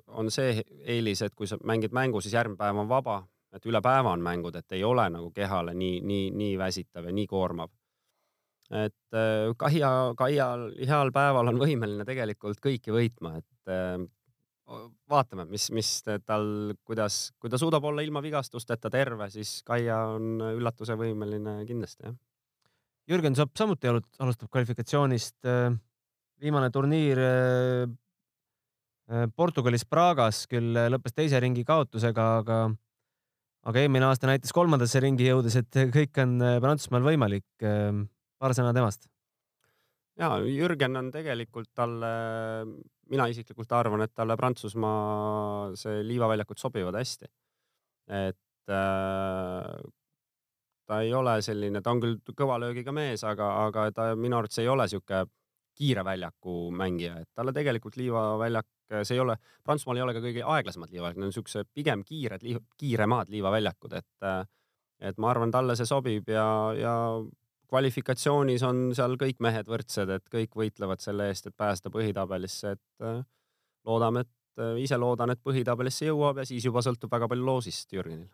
on 0.07 0.31
see 0.33 0.63
eelis, 0.81 1.21
et 1.25 1.35
kui 1.37 1.49
sa 1.49 1.59
mängid 1.67 1.93
mängu, 1.95 2.21
siis 2.21 2.35
järgmine 2.35 2.59
päev 2.59 2.81
on 2.81 2.89
vaba, 2.89 3.21
et 3.53 3.67
üle 3.67 3.81
päeva 3.83 4.15
on 4.15 4.23
mängud, 4.25 4.55
et 4.57 4.77
ei 4.77 4.83
ole 4.87 5.05
nagu 5.13 5.29
kehale 5.35 5.75
nii, 5.77 5.99
nii, 6.07 6.31
nii 6.35 6.55
väsitav 6.59 7.07
ja 7.07 7.13
nii 7.15 7.27
koormav. 7.29 7.69
et 8.71 9.17
äh, 9.17 9.51
Kaia, 9.57 9.91
Kaia 10.17 10.47
heal 10.87 11.11
päeval 11.11 11.51
on 11.51 11.59
võimeline 11.59 12.07
tegelikult 12.07 12.61
kõiki 12.63 12.93
võitma, 12.95 13.37
et 13.41 13.71
äh, 13.71 13.99
vaatame, 15.11 15.45
mis, 15.51 15.67
mis 15.75 15.89
tal, 16.03 16.73
kuidas, 16.87 17.33
kui 17.39 17.51
ta 17.51 17.59
suudab 17.59 17.83
olla 17.83 18.01
ilma 18.05 18.23
vigastusteta 18.23 18.89
terve, 18.89 19.29
siis 19.29 19.59
Kaia 19.67 20.05
on 20.15 20.39
üllatuse 20.55 20.95
võimeline 20.99 21.61
kindlasti, 21.67 22.07
jah. 22.07 22.15
Jürgen 23.09 23.35
Sopp 23.35 23.57
samuti 23.57 23.89
alustab 23.89 24.49
kvalifikatsioonist. 24.51 25.39
Äh, 25.47 25.73
viimane 26.41 26.69
turniir 26.73 27.19
äh, 27.21 27.87
äh, 29.09 29.27
Portugalis 29.35 29.85
Pragas 29.89 30.45
küll 30.51 30.77
lõppes 30.93 31.15
teise 31.17 31.41
ringi 31.41 31.65
kaotusega, 31.67 32.27
aga, 32.41 32.59
aga 33.67 33.83
eelmine 33.83 34.07
aasta 34.09 34.29
näitas 34.29 34.53
kolmandasse 34.55 35.01
ringi 35.03 35.27
jõudes, 35.27 35.57
et 35.59 35.81
kõik 35.93 36.21
on 36.23 36.37
Prantsusmaal 36.63 37.05
võimalik. 37.09 37.47
paar 38.41 38.55
sõna 38.57 38.73
temast. 38.73 39.09
ja 40.17 40.37
Jürgen 40.45 40.97
on 40.97 41.11
tegelikult 41.11 41.69
talle 41.73 42.09
mina 43.11 43.27
isiklikult 43.27 43.71
arvan, 43.71 44.01
et 44.01 44.13
talle 44.15 44.37
Prantsusmaa 44.37 45.75
see 45.75 46.01
liivaväljakud 46.07 46.57
sobivad 46.57 46.95
hästi. 46.95 47.25
et 48.07 48.37
ta 50.87 51.01
ei 51.05 51.13
ole 51.13 51.37
selline, 51.45 51.81
ta 51.81 51.93
on 51.93 52.01
küll 52.03 52.17
kõva 52.37 52.57
löögiga 52.61 52.93
mees, 52.95 53.23
aga, 53.27 53.49
aga 53.67 53.89
ta 53.95 54.09
minu 54.19 54.37
arvates 54.39 54.61
ei 54.63 54.69
ole 54.71 54.87
sihuke 54.91 55.25
kiire 55.77 56.03
väljaku 56.05 56.55
mängija, 56.75 57.21
et 57.21 57.29
talle 57.35 57.53
tegelikult 57.55 57.95
liivaväljak, 57.97 58.67
see 59.01 59.15
ei 59.15 59.21
ole, 59.23 59.37
Prantsusmaal 59.63 60.01
ei 60.01 60.03
ole 60.05 60.15
ka 60.17 60.23
kõige 60.23 60.43
aeglasemad 60.43 60.91
liivaväljakud, 60.91 61.23
need 61.23 61.31
on 61.31 61.37
siukse 61.37 61.63
pigem 61.73 62.03
kiired, 62.07 62.43
kiiremad 62.81 63.31
liivaväljakud, 63.33 63.95
et 64.01 64.27
et 65.01 65.17
ma 65.17 65.31
arvan, 65.31 65.49
talle 65.49 65.73
see 65.73 65.87
sobib 65.89 66.27
ja, 66.29 66.45
ja 66.77 66.93
kvalifikatsioonis 67.71 68.61
on 68.67 68.91
seal 68.93 69.15
kõik 69.17 69.39
mehed 69.41 69.69
võrdsed, 69.71 70.11
et 70.13 70.27
kõik 70.29 70.57
võitlevad 70.59 71.01
selle 71.01 71.31
eest, 71.31 71.47
et 71.47 71.57
pääseda 71.57 71.89
põhitabelisse, 71.93 72.75
et 72.75 73.07
loodame, 73.87 74.25
et 74.27 74.63
ise 74.83 74.99
loodan, 74.99 75.33
et 75.33 75.41
põhitabelisse 75.41 76.11
jõuab 76.11 76.43
ja 76.43 76.45
siis 76.45 76.67
juba 76.67 76.83
sõltub 76.85 77.11
väga 77.11 77.31
palju 77.31 77.47
loosist 77.47 77.95
Jürgenil. 77.95 78.29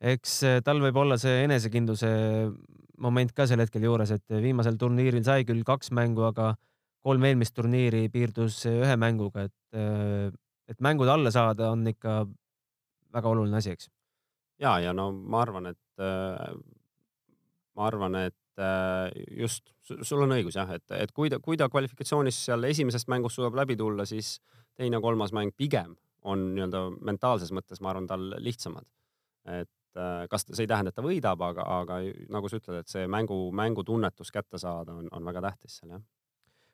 Eks 0.00 0.34
äh, 0.48 0.58
tal 0.64 0.82
võib 0.82 0.96
olla 1.02 1.18
see 1.20 1.44
enesekindluse 1.44 2.10
moment 3.00 3.32
ka 3.36 3.46
sel 3.48 3.62
hetkel 3.62 3.86
juures, 3.86 4.12
et 4.12 4.36
viimasel 4.42 4.76
turniiril 4.80 5.24
sai 5.24 5.46
küll 5.48 5.62
kaks 5.64 5.92
mängu, 5.96 6.26
aga 6.28 6.54
kolm 7.00 7.24
eelmist 7.24 7.54
turniiri 7.56 8.08
piirdus 8.12 8.58
ühe 8.68 8.96
mänguga, 9.00 9.46
et, 9.48 9.78
et 10.68 10.82
mängud 10.84 11.08
alla 11.08 11.32
saada 11.32 11.70
on 11.72 11.86
ikka 11.88 12.18
väga 13.16 13.30
oluline 13.32 13.56
asi, 13.56 13.72
eks. 13.72 13.88
ja, 14.60 14.74
ja 14.84 14.92
no 14.92 15.08
ma 15.16 15.40
arvan, 15.46 15.70
et 15.72 16.04
ma 16.04 17.86
arvan, 17.88 18.18
et 18.20 18.36
Äh, 18.60 19.10
just, 19.40 19.70
sul 19.82 20.24
on 20.24 20.34
õigus 20.34 20.56
jah, 20.58 20.68
et, 20.74 20.84
et 20.92 21.12
kui 21.16 21.30
ta, 21.32 21.38
kui 21.40 21.56
ta 21.56 21.70
kvalifikatsioonis 21.72 22.36
seal 22.48 22.66
esimesest 22.68 23.08
mängust 23.08 23.38
suudab 23.38 23.56
läbi 23.56 23.76
tulla, 23.78 24.04
siis 24.08 24.34
teine 24.76 24.98
ja 24.98 25.04
kolmas 25.04 25.32
mäng 25.36 25.54
pigem 25.56 25.94
on 26.28 26.50
nii-öelda 26.56 26.82
mentaalses 27.08 27.54
mõttes, 27.56 27.80
ma 27.80 27.92
arvan, 27.94 28.08
tal 28.10 28.26
lihtsamad. 28.42 28.84
et 29.48 29.70
äh, 29.98 30.26
kas 30.30 30.46
see 30.48 30.64
ei 30.64 30.70
tähenda, 30.70 30.92
et 30.92 30.98
ta 30.98 31.04
võidab, 31.04 31.42
aga, 31.46 31.66
aga 31.80 32.00
nagu 32.30 32.50
sa 32.50 32.60
ütled, 32.60 32.82
et 32.82 32.92
see 32.92 33.08
mängu, 33.10 33.48
mängutunnetus 33.56 34.30
kätte 34.34 34.60
saada 34.60 34.94
on, 34.94 35.08
on 35.12 35.26
väga 35.30 35.42
tähtis 35.48 35.80
seal 35.80 35.96
jah. 35.96 36.04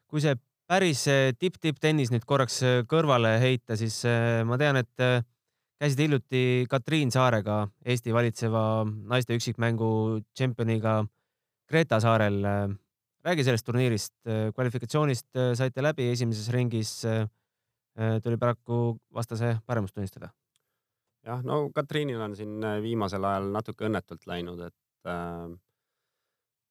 kui 0.06 0.22
see 0.24 0.36
päris 0.66 1.06
tipp-tipp-tennis 1.38 2.10
nüüd 2.10 2.26
korraks 2.26 2.60
kõrvale 2.90 3.36
heita, 3.42 3.78
siis 3.78 4.02
äh, 4.08 4.42
ma 4.46 4.58
tean, 4.60 4.82
et 4.82 5.24
käisid 5.80 6.00
hiljuti 6.00 6.42
Katriin 6.70 7.12
Saarega, 7.12 7.66
Eesti 7.84 8.14
valitseva 8.14 8.62
naiste 8.86 9.36
üksikmängu 9.36 9.90
tšempioniga 10.32 11.02
Kreeta 11.66 11.98
saarel. 12.00 12.44
Äh, 12.44 12.68
räägi 13.26 13.44
sellest 13.44 13.66
turniirist, 13.66 14.14
äh, 14.26 14.52
kvalifikatsioonist 14.54 15.26
äh, 15.36 15.52
saite 15.58 15.82
läbi 15.82 16.10
esimeses 16.12 16.48
ringis. 16.54 17.02
tuli 18.22 18.36
paraku 18.36 18.98
vastase 19.14 19.56
paremust 19.66 19.94
tunnistada. 19.94 20.28
Jah, 21.26 21.44
no 21.46 21.66
Katriinil 21.74 22.22
on 22.22 22.36
siin 22.38 22.66
viimasel 22.82 23.24
ajal 23.26 23.52
natuke 23.54 23.88
õnnetult 23.88 24.26
läinud, 24.30 24.66
et 24.68 25.10
äh, 25.10 25.48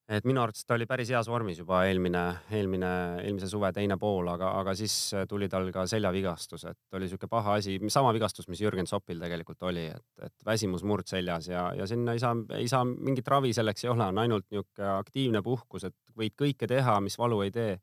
et 0.05 0.25
minu 0.27 0.41
arvates 0.41 0.65
ta 0.67 0.75
oli 0.75 0.85
päris 0.89 1.09
heas 1.13 1.27
vormis 1.29 1.57
juba 1.59 1.81
eelmine, 1.89 2.21
eelmine, 2.53 2.89
eelmise 3.23 3.49
suve 3.49 3.71
teine 3.73 3.97
pool, 4.01 4.27
aga, 4.29 4.51
aga 4.59 4.75
siis 4.77 4.93
tuli 5.29 5.49
tal 5.49 5.71
ka 5.73 5.85
seljavigastus, 5.89 6.67
et 6.69 6.97
oli 6.97 7.09
sihuke 7.09 7.29
paha 7.31 7.57
asi, 7.61 7.79
sama 7.93 8.13
vigastus, 8.15 8.47
mis 8.51 8.61
Jürgen 8.61 8.89
Soppil 8.89 9.21
tegelikult 9.21 9.65
oli, 9.65 9.87
et, 9.95 10.05
et 10.27 10.45
väsimusmurd 10.45 11.09
seljas 11.09 11.49
ja, 11.49 11.67
ja 11.77 11.89
sinna 11.89 12.13
ei 12.13 12.21
saa, 12.21 12.35
ei 12.59 12.69
saa 12.71 12.85
mingit 12.85 13.27
ravi 13.33 13.53
selleks 13.57 13.85
ei 13.85 13.93
ole, 13.95 14.11
on 14.13 14.21
ainult 14.21 14.47
niisugune 14.51 14.91
aktiivne 14.93 15.41
puhkus, 15.45 15.89
et 15.89 15.97
võid 16.15 16.37
kõike 16.37 16.69
teha, 16.69 16.99
mis 17.01 17.17
valu 17.17 17.41
ei 17.47 17.53
tee. 17.55 17.75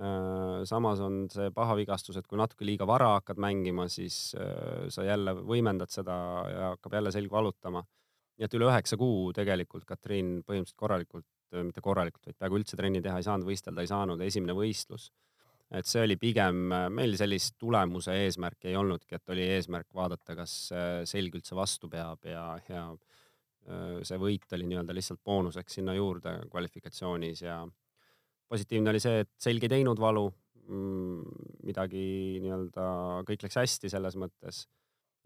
Äh, 0.00 0.60
samas 0.68 1.00
on 1.04 1.24
see 1.32 1.50
paha 1.52 1.74
vigastus, 1.76 2.16
et 2.16 2.28
kui 2.30 2.38
natuke 2.40 2.64
liiga 2.64 2.86
vara 2.88 3.14
hakkad 3.16 3.40
mängima, 3.42 3.88
siis 3.90 4.34
äh, 4.38 4.86
sa 4.88 5.04
jälle 5.04 5.34
võimendad 5.40 5.90
seda 5.92 6.14
ja 6.48 6.68
hakkab 6.74 7.00
jälle 7.00 7.12
selg 7.12 7.32
valutama 7.32 7.82
nii 8.40 8.48
et 8.48 8.54
üle 8.56 8.70
üheksa 8.70 8.96
kuu 8.96 9.34
tegelikult 9.36 9.84
Katriin 9.84 10.38
põhimõtteliselt 10.48 10.80
korralikult, 10.80 11.26
mitte 11.60 11.82
korralikult, 11.84 12.24
vaid 12.24 12.38
peaaegu 12.40 12.56
üldse 12.56 12.78
trenni 12.78 13.02
teha 13.04 13.18
ei 13.20 13.26
saanud, 13.26 13.44
võistelda 13.44 13.84
ei 13.84 13.90
saanud, 13.90 14.22
esimene 14.24 14.56
võistlus. 14.56 15.10
et 15.70 15.86
see 15.86 16.00
oli 16.02 16.16
pigem, 16.18 16.72
meil 16.90 17.12
sellist 17.20 17.54
tulemuse 17.60 18.16
eesmärki 18.24 18.72
ei 18.72 18.78
olnudki, 18.80 19.14
et 19.14 19.28
oli 19.30 19.44
eesmärk 19.58 19.92
vaadata, 19.94 20.34
kas 20.34 20.54
selg 21.06 21.36
üldse 21.36 21.54
vastu 21.54 21.88
peab 21.92 22.24
ja, 22.26 22.56
ja 22.66 22.88
see 24.02 24.18
võit 24.18 24.56
oli 24.56 24.66
nii-öelda 24.72 24.96
lihtsalt 24.96 25.20
boonuseks 25.22 25.78
sinna 25.78 25.94
juurde 25.94 26.32
kvalifikatsioonis 26.50 27.44
ja 27.44 27.60
positiivne 28.50 28.92
oli 28.92 29.02
see, 29.02 29.22
et 29.24 29.30
selg 29.40 29.64
ei 29.64 29.72
teinud 29.76 30.00
valu, 30.02 30.26
mm, 30.66 31.40
midagi 31.68 32.04
nii-öelda, 32.42 32.90
kõik 33.28 33.46
läks 33.46 33.60
hästi 33.62 33.92
selles 33.92 34.18
mõttes 34.20 34.64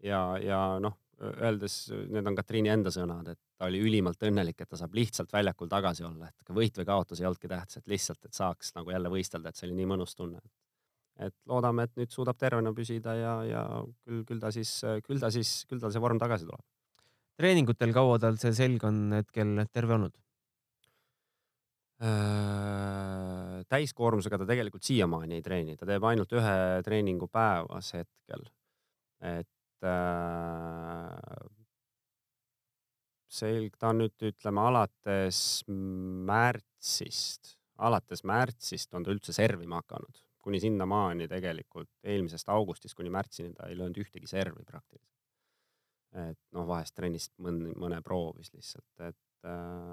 ja, 0.03 0.21
ja 0.41 0.59
noh, 0.81 0.97
öeldes, 1.21 1.77
need 2.11 2.27
on 2.27 2.35
Katriini 2.35 2.71
enda 2.73 2.91
sõnad, 2.93 3.27
et 3.31 3.39
ta 3.55 3.69
oli 3.69 3.79
ülimalt 3.83 4.21
õnnelik, 4.27 4.59
et 4.61 4.69
ta 4.69 4.79
saab 4.79 4.95
lihtsalt 4.97 5.31
väljakul 5.33 5.71
tagasi 5.71 6.03
olla, 6.07 6.27
et 6.29 6.53
võit 6.55 6.77
või 6.79 6.87
kaotus 6.87 7.21
ei 7.21 7.29
olnudki 7.29 7.49
tähtis, 7.51 7.79
et 7.79 7.91
lihtsalt, 7.91 8.21
et 8.27 8.35
saaks 8.35 8.73
nagu 8.75 8.91
jälle 8.91 9.11
võistelda, 9.11 9.49
et 9.51 9.59
see 9.59 9.69
oli 9.69 9.79
nii 9.79 9.91
mõnus 9.93 10.15
tunne. 10.15 10.41
et 11.15 11.35
loodame, 11.47 11.85
et 11.87 11.93
nüüd 11.95 12.11
suudab 12.11 12.35
tervena 12.35 12.73
püsida 12.75 13.13
ja, 13.15 13.35
ja 13.47 13.61
küll, 14.03 14.25
küll 14.27 14.39
ta 14.39 14.51
siis, 14.51 14.81
küll 15.05 15.21
ta 15.21 15.29
siis, 15.31 15.61
küll 15.69 15.79
tal 15.79 15.93
see 15.95 16.03
vorm 16.03 16.19
tagasi 16.19 16.43
tuleb. 16.43 16.65
treeningutel 17.39 17.93
kaua 17.95 18.19
tal 18.19 18.35
see 18.41 18.51
selg 18.53 18.83
on 18.83 19.13
hetkel 19.15 19.63
terve 19.71 19.95
olnud? 19.95 20.15
Äh, 22.03 23.61
täiskoormusega 23.71 24.37
ta 24.41 24.45
tegelikult 24.49 24.83
siiamaani 24.83 25.37
ei 25.37 25.43
treeni, 25.45 25.77
ta 25.79 25.87
teeb 25.87 26.03
ainult 26.03 26.33
ühe 26.35 26.55
treeningu 26.83 27.29
päevas 27.31 27.93
hetkel. 27.95 28.43
et 29.23 29.47
Äh, 29.85 31.47
selg, 33.29 33.75
ta 33.77 33.91
on 33.91 33.99
nüüd 34.01 34.27
ütleme 34.29 34.63
alates 34.69 35.39
märtsist, 35.67 37.55
alates 37.83 38.23
märtsist 38.25 38.95
on 38.95 39.05
ta 39.05 39.13
üldse 39.13 39.35
servima 39.35 39.81
hakanud, 39.83 40.21
kuni 40.45 40.61
sinnamaani 40.63 41.27
tegelikult 41.29 41.91
eelmisest 42.07 42.49
augustist 42.53 42.95
kuni 42.97 43.11
märtsini 43.13 43.53
ta 43.57 43.67
ei 43.69 43.77
löönud 43.77 43.99
ühtegi 44.05 44.29
servi 44.31 44.63
praktiliselt. 44.63 45.11
et 46.15 46.39
noh, 46.55 46.63
vahest 46.63 46.95
trennist 46.95 47.33
mõne, 47.43 47.73
mõne 47.75 47.99
proovis 48.01 48.53
lihtsalt, 48.55 48.87
et 49.03 49.49
äh, 49.51 49.84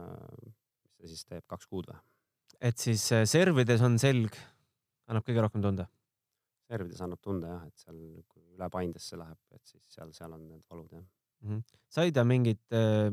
ta 1.03 1.11
siis 1.11 1.27
teeb, 1.27 1.45
kaks 1.51 1.69
kuud 1.71 1.91
või? 1.91 1.99
et 2.71 2.79
siis 2.79 3.05
äh, 3.17 3.27
servides 3.29 3.83
on 3.83 3.99
selg, 4.03 4.39
annab 5.11 5.27
kõige 5.27 5.45
rohkem 5.45 5.65
tunda 5.65 5.89
servides 6.71 7.03
annab 7.05 7.21
tunda 7.25 7.51
jah, 7.57 7.67
et 7.69 7.85
seal, 7.85 7.99
kui 8.31 8.45
üle 8.55 8.69
paindesse 8.73 9.19
läheb, 9.21 9.41
et 9.53 9.63
siis 9.69 9.83
seal, 9.93 10.15
seal 10.17 10.33
on 10.39 10.47
need 10.47 10.65
valud 10.71 10.95
jah 10.95 11.03
mm 11.03 11.51
-hmm.. 11.51 11.79
sai 11.89 12.13
ta 12.13 12.25
mingit 12.25 12.63
äh, 12.73 13.11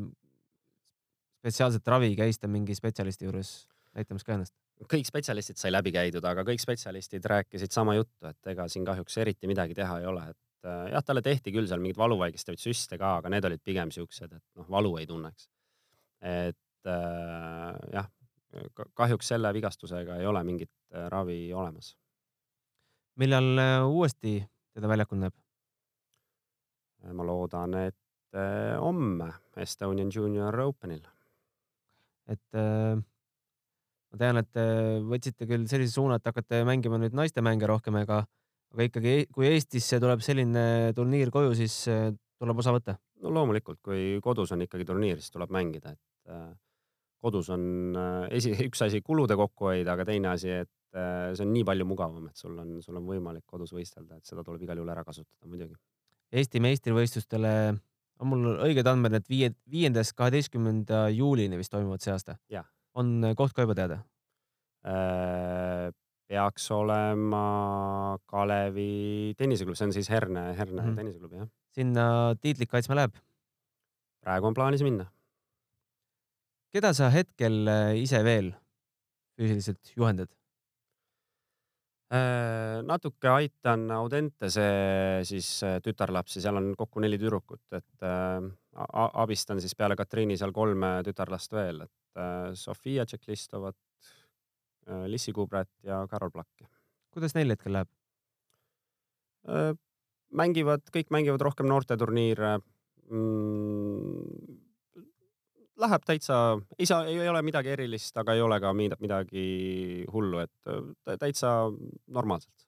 spetsiaalset 1.39 1.88
ravi, 1.88 2.15
käis 2.15 2.39
ta 2.39 2.47
mingi 2.47 2.75
spetsialisti 2.75 3.25
juures 3.25 3.54
näitamas 3.95 4.23
ka 4.23 4.36
ennast? 4.36 4.56
kõik 4.93 5.08
spetsialistid 5.10 5.60
sai 5.60 5.73
läbi 5.73 5.91
käidud, 5.91 6.23
aga 6.23 6.45
kõik 6.47 6.62
spetsialistid 6.63 7.25
rääkisid 7.25 7.73
sama 7.75 7.97
juttu, 7.97 8.30
et 8.30 8.54
ega 8.54 8.67
siin 8.71 8.86
kahjuks 8.88 9.17
eriti 9.19 9.49
midagi 9.52 9.75
teha 9.75 9.97
ei 9.99 10.08
ole, 10.08 10.30
et 10.30 10.69
äh, 10.69 10.86
jah, 10.93 11.04
talle 11.04 11.23
tehti 11.25 11.52
küll 11.52 11.67
seal 11.67 11.82
mingeid 11.84 11.99
valuvaigistavaid 11.99 12.62
süste 12.63 12.97
ka, 13.02 13.17
aga 13.19 13.32
need 13.34 13.47
olid 13.49 13.63
pigem 13.65 13.91
siuksed, 13.91 14.38
et 14.38 14.45
noh, 14.56 14.69
valu 14.78 14.95
ei 15.02 15.08
tunneks. 15.10 15.49
et 16.21 16.58
äh, 16.88 17.76
jah, 17.94 18.08
kahjuks 18.98 19.34
selle 19.34 19.52
vigastusega 19.54 20.20
ei 20.20 20.28
ole 20.30 20.44
mingit 20.48 20.72
äh, 20.94 21.08
ravi 21.12 21.42
olemas 21.54 21.94
millal 23.20 23.52
äh, 23.60 23.84
uuesti 23.86 24.39
teda 24.74 24.92
väljakul 24.92 25.22
näeb? 25.26 25.36
Ma 27.15 27.24
loodan, 27.24 27.78
et 27.80 28.36
homme 28.84 29.30
Estonian 29.63 30.10
Junior 30.12 30.54
Openil. 30.62 31.06
et 32.30 32.58
ma 32.60 34.20
tean, 34.20 34.38
et 34.42 34.60
võtsite 35.08 35.48
küll 35.48 35.63
sellise 35.72 35.96
suuna, 35.96 36.18
et 36.20 36.28
hakkate 36.28 36.60
mängima 36.68 37.00
nüüd 37.00 37.15
naistemänge 37.15 37.70
rohkem, 37.72 37.96
aga, 38.04 38.20
aga 38.76 38.89
ikkagi, 38.89 39.13
kui 39.32 39.48
Eestisse 39.48 39.98
tuleb 40.04 40.20
selline 40.22 40.92
turniir 40.98 41.32
koju, 41.32 41.56
siis 41.58 41.80
tuleb 41.88 42.60
osa 42.60 42.76
võtta? 42.76 43.00
no 43.24 43.32
loomulikult, 43.39 43.80
kui 43.82 44.20
kodus 44.24 44.52
on 44.56 44.68
ikkagi 44.68 44.86
turniir, 44.92 45.24
siis 45.24 45.32
tuleb 45.34 45.56
mängida, 45.56 45.96
et 45.96 46.30
kodus 47.21 47.51
on 47.53 47.63
äh, 47.99 48.27
esi, 48.39 48.53
üks 48.69 48.84
asi 48.86 49.01
kulude 49.05 49.38
kokkuhoid, 49.39 49.88
aga 49.91 50.08
teine 50.08 50.32
asi, 50.34 50.51
et 50.63 50.97
äh, 50.97 51.29
see 51.36 51.45
on 51.45 51.53
nii 51.53 51.65
palju 51.67 51.88
mugavam, 51.89 52.29
et 52.32 52.39
sul 52.39 52.58
on, 52.62 52.79
sul 52.86 52.99
on 52.99 53.08
võimalik 53.10 53.45
kodus 53.49 53.73
võistelda, 53.75 54.19
et 54.19 54.29
seda 54.29 54.45
tuleb 54.45 54.63
igal 54.65 54.79
juhul 54.79 54.91
ära 54.93 55.05
kasutada 55.08 55.51
muidugi. 55.51 55.77
Eesti 56.29 56.62
meistrivõistlustele 56.62 57.53
on 58.19 58.29
mul 58.29 58.49
õiged 58.67 58.88
andmed, 58.89 59.15
et 59.17 59.32
viie, 59.32 59.53
viiendast 59.71 60.13
kaheteistkümnenda 60.17 61.08
juulini 61.15 61.58
vist 61.58 61.73
toimuvad 61.73 62.03
see 62.03 62.13
aasta? 62.13 62.38
on 62.99 63.21
koht 63.38 63.53
ka 63.55 63.63
juba 63.63 63.75
teada? 63.77 64.01
peaks 66.29 66.67
olema 66.71 68.17
Kalevi 68.29 69.34
tenniseklubi, 69.38 69.77
see 69.77 69.88
on 69.89 69.95
siis 69.95 70.10
Herne, 70.12 70.43
Herne 70.58 70.82
mm 70.82 70.88
-hmm. 70.88 70.95
tenniseklubi, 70.95 71.36
jah. 71.36 71.49
sinna 71.75 72.36
tiitlit 72.41 72.69
kaitsma 72.69 72.95
läheb? 72.95 73.15
praegu 74.21 74.47
on 74.47 74.53
plaanis 74.53 74.84
minna. 74.84 75.05
Keda 76.73 76.91
sa 76.95 77.10
hetkel 77.13 77.63
äh, 77.69 77.95
ise 78.01 78.21
veel 78.25 78.51
füüsiliselt 79.39 79.93
juhendad? 79.97 80.32
Äh, 82.10 82.79
natuke 82.89 83.29
aitan 83.29 83.86
Audentese 83.93 84.65
siis 85.29 85.51
äh, 85.65 85.77
tütarlapsi, 85.86 86.41
seal 86.41 86.58
on 86.58 86.71
kokku 86.77 87.03
neli 87.03 87.19
tüdrukut, 87.21 87.65
et 87.77 88.08
abistan 89.23 89.62
siis 89.62 89.75
peale 89.77 89.97
Katriini 89.99 90.38
seal 90.39 90.53
kolme 90.55 90.99
tütarlast 91.05 91.53
veel, 91.53 91.84
et 91.86 92.23
Sofia 92.58 93.05
Tšeklistovat, 93.05 93.77
Lissi 95.12 95.32
Kubret 95.36 95.69
ja 95.86 96.01
Karol 96.10 96.32
Plakki. 96.34 96.65
kuidas 97.13 97.36
neil 97.38 97.53
hetkel 97.53 97.75
läheb? 97.77 97.91
mängivad, 100.29 100.84
kõik 100.93 101.13
mängivad 101.13 101.41
rohkem 101.41 101.69
noorteturniire 101.69 102.58
mm, 103.10 104.58
läheb 105.80 106.06
täitsa, 106.06 106.38
ei 106.78 106.86
saa, 106.86 107.06
ei 107.08 107.30
ole 107.30 107.42
midagi 107.46 107.72
erilist, 107.74 108.18
aga 108.20 108.36
ei 108.36 108.42
ole 108.44 108.60
ka 108.60 108.74
midagi 108.76 109.46
hullu, 110.12 110.42
et 110.44 111.20
täitsa 111.20 111.54
normaalselt. 112.08 112.68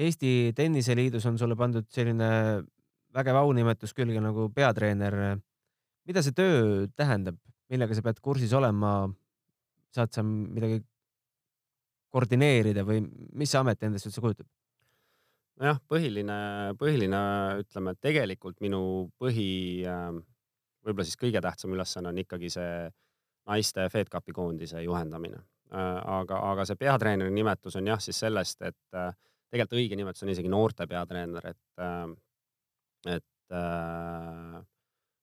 Eesti 0.00 0.52
Tenniseliidus 0.56 1.26
on 1.26 1.38
sulle 1.38 1.56
pandud 1.58 1.88
selline 1.92 2.30
vägev 3.14 3.40
aunimetus 3.42 3.92
külge 3.94 4.20
nagu 4.22 4.48
peatreener. 4.54 5.40
mida 6.06 6.22
see 6.22 6.32
töö 6.32 6.86
tähendab, 6.96 7.36
millega 7.68 7.94
sa 7.94 8.02
pead 8.02 8.20
kursis 8.22 8.52
olema? 8.52 9.10
saad 9.90 10.12
sa 10.14 10.22
midagi 10.22 10.78
koordineerida 12.14 12.84
või 12.86 13.02
mis 13.34 13.50
see 13.50 13.58
amet 13.58 13.82
endast 13.82 14.06
üldse 14.06 14.22
kujutab? 14.22 14.46
nojah, 15.60 15.80
põhiline, 15.90 16.36
põhiline, 16.80 17.20
ütleme, 17.60 17.94
tegelikult 18.00 18.60
minu 18.64 18.80
põhi, 19.20 19.84
ähm, 19.90 20.22
võib-olla 20.86 21.06
siis 21.06 21.20
kõige 21.20 21.42
tähtsam 21.44 21.74
ülesanne 21.76 22.12
on 22.12 22.20
ikkagi 22.22 22.50
see 22.52 22.74
naiste 23.50 23.86
FedCupi 23.92 24.34
koondise 24.36 24.82
juhendamine. 24.84 25.42
Äh, 25.70 26.00
aga, 26.18 26.40
aga 26.52 26.66
see 26.66 26.78
peatreeneri 26.80 27.32
nimetus 27.34 27.76
on 27.78 27.90
jah, 27.90 28.00
siis 28.02 28.18
sellest, 28.20 28.62
et 28.66 28.98
äh, 28.98 29.12
tegelikult 29.50 29.78
õige 29.78 29.98
nimetus 29.98 30.26
on 30.26 30.32
isegi 30.32 30.50
noorte 30.50 30.86
peatreener, 30.90 31.52
et, 31.52 31.82
äh, 31.82 33.16
et 33.16 33.26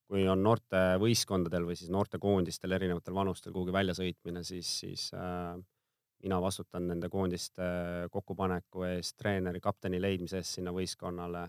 kui 0.08 0.24
on 0.32 0.42
noorte 0.44 0.82
võistkondadel 1.02 1.68
või 1.68 1.76
siis 1.80 1.92
noortekoondistel 1.92 2.76
erinevatel 2.78 3.16
vanustel 3.16 3.54
kuhugi 3.56 3.76
väljasõitmine, 3.76 4.44
siis, 4.48 4.72
siis 4.82 5.10
äh, 5.16 5.56
mina 6.24 6.40
vastutan 6.42 6.88
nende 6.88 7.10
koondiste 7.12 7.68
kokkupaneku 8.12 8.88
eest, 8.94 9.18
treeneri, 9.20 9.62
kapteni 9.64 10.00
leidmise 10.02 10.42
eest 10.42 10.58
sinna 10.58 10.74
võistkonnale. 10.76 11.48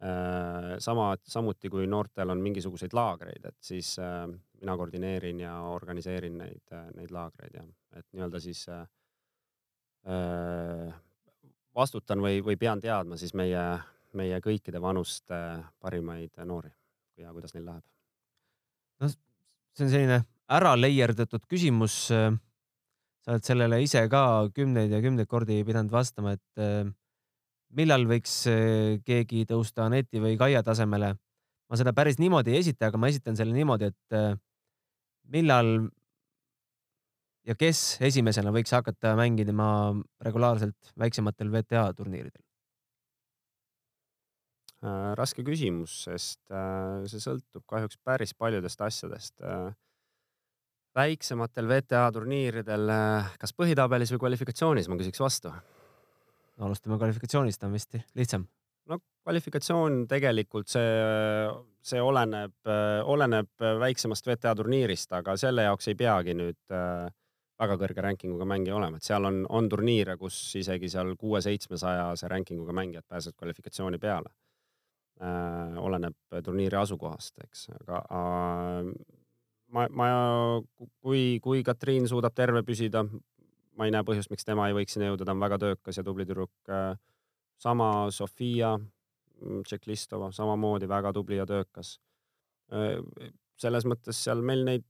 Äh, 0.00 0.78
sama, 0.78 1.10
samuti 1.28 1.68
kui 1.68 1.84
noortel 1.86 2.30
on 2.32 2.40
mingisuguseid 2.40 2.94
laagreid, 2.96 3.44
et 3.44 3.56
siis 3.60 3.98
äh, 4.00 4.22
mina 4.62 4.76
koordineerin 4.80 5.42
ja 5.42 5.58
organiseerin 5.68 6.38
neid, 6.40 6.62
äh, 6.72 6.86
neid 6.96 7.12
laagreid 7.12 7.58
ja 7.58 7.64
et 7.98 8.06
nii-öelda 8.08 8.40
siis 8.40 8.62
vastutan 11.76 12.22
või, 12.24 12.38
või 12.40 12.56
pean 12.56 12.80
teadma 12.80 13.18
siis 13.20 13.34
meie, 13.36 13.64
meie 14.16 14.38
kõikide 14.40 14.80
vanuste 14.80 15.36
parimaid 15.84 16.40
noori 16.48 16.72
ja 17.20 17.34
kuidas 17.36 17.52
neil 17.52 17.66
läheb. 17.66 17.84
no 19.04 19.10
see 19.10 19.84
on 19.84 19.92
selline 19.92 20.22
ära 20.48 20.72
leierdatud 20.80 21.44
küsimus 21.44 21.98
sa 22.08 23.34
oled 23.34 23.44
sellele 23.44 23.82
ise 23.84 24.06
ka 24.08 24.48
kümneid 24.56 24.96
ja 24.96 25.02
kümneid 25.04 25.28
kordi 25.28 25.60
pidanud 25.68 25.92
vastama, 25.92 26.38
et 26.38 26.64
millal 27.76 28.06
võiks 28.10 28.34
äh, 28.50 28.98
keegi 29.06 29.46
tõusta 29.48 29.86
Aneti 29.86 30.22
või 30.22 30.36
Kaia 30.40 30.62
tasemele. 30.66 31.14
ma 31.70 31.78
seda 31.78 31.92
päris 31.94 32.18
niimoodi 32.18 32.54
ei 32.54 32.64
esita, 32.64 32.88
aga 32.90 32.98
ma 32.98 33.10
esitan 33.12 33.36
selle 33.38 33.54
niimoodi, 33.54 33.90
et 33.92 34.16
äh, 34.16 34.36
millal 35.30 35.90
ja 37.46 37.54
kes 37.58 37.98
esimesena 38.06 38.52
võiks 38.54 38.72
hakata 38.74 39.14
mängima 39.18 39.68
regulaarselt 40.20 40.94
väiksematel 40.98 41.50
WTA 41.50 41.90
turniiridel? 41.96 42.44
raske 45.12 45.42
küsimus, 45.44 45.92
sest 46.06 46.40
see 46.48 47.18
sõltub 47.20 47.66
kahjuks 47.68 47.98
päris 48.00 48.30
paljudest 48.32 48.80
asjadest 48.80 49.42
väiksematel 50.96 51.68
WTA 51.68 52.08
turniiridel, 52.14 52.88
äh, 52.90 53.34
kas 53.40 53.54
põhitabelis 53.54 54.12
või 54.14 54.24
kvalifikatsioonis, 54.24 54.88
ma 54.90 54.98
küsiks 55.00 55.22
vastu. 55.22 55.52
Alustame 56.64 56.98
kvalifikatsioonist, 57.00 57.62
on 57.64 57.76
vist 57.76 57.96
lihtsam. 58.18 58.46
no 58.90 58.98
kvalifikatsioon 59.24 60.04
tegelikult 60.10 60.68
see, 60.72 60.90
see 61.92 62.02
oleneb, 62.02 62.56
äh, 62.66 63.00
oleneb 63.04 63.64
väiksemast 63.80 64.26
WTA 64.26 64.54
turniirist, 64.58 65.12
aga 65.16 65.36
selle 65.40 65.68
jaoks 65.68 65.90
ei 65.92 65.98
peagi 65.98 66.34
nüüd 66.38 66.74
äh, 66.74 67.08
väga 67.60 67.76
kõrge 67.80 68.04
rankinguga 68.04 68.48
mängija 68.48 68.76
olema, 68.76 68.98
et 68.98 69.06
seal 69.06 69.26
on, 69.28 69.42
on 69.52 69.68
turniire, 69.68 70.16
kus 70.20 70.38
isegi 70.56 70.88
seal 70.88 71.12
kuue-seitsmesajase 71.20 72.28
rankinguga 72.32 72.72
mängijad 72.76 73.04
pääsevad 73.08 73.36
kvalifikatsiooni 73.36 73.98
peale. 73.98 74.32
oleneb 75.76 76.14
turniiri 76.44 76.76
asukohast, 76.80 77.34
eks, 77.44 77.66
aga 77.82 77.98
ma, 79.68 79.84
ma, 79.92 80.06
kui, 81.04 81.38
kui 81.44 81.60
Katriin 81.66 82.08
suudab 82.08 82.32
terve 82.32 82.62
püsida, 82.64 83.04
ma 83.80 83.88
ei 83.88 83.94
näe 83.94 84.04
põhjust, 84.04 84.28
miks 84.28 84.44
tema 84.44 84.68
ei 84.68 84.76
võiks 84.76 84.92
sinna 84.92 85.08
jõuda, 85.08 85.24
ta 85.24 85.32
on 85.32 85.40
väga 85.40 85.56
töökas 85.62 85.96
ja 85.96 86.04
tubli 86.04 86.26
tüdruk. 86.28 86.52
sama 87.60 88.10
Sofia 88.12 88.74
mm, 88.76 89.62
Tšeklistova, 89.64 90.30
samamoodi 90.32 90.88
väga 90.88 91.12
tubli 91.16 91.40
ja 91.40 91.46
töökas. 91.48 91.98
selles 93.60 93.84
mõttes 93.84 94.20
seal 94.24 94.42
meil 94.42 94.64
neid, 94.64 94.84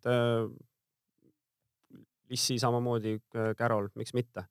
Lissi 2.30 2.58
samamoodi, 2.62 3.16
Carol, 3.58 3.88
miks 3.94 4.12
mitte. 4.14 4.44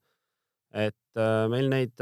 et 0.72 1.20
meil 1.50 1.68
neid 1.68 2.00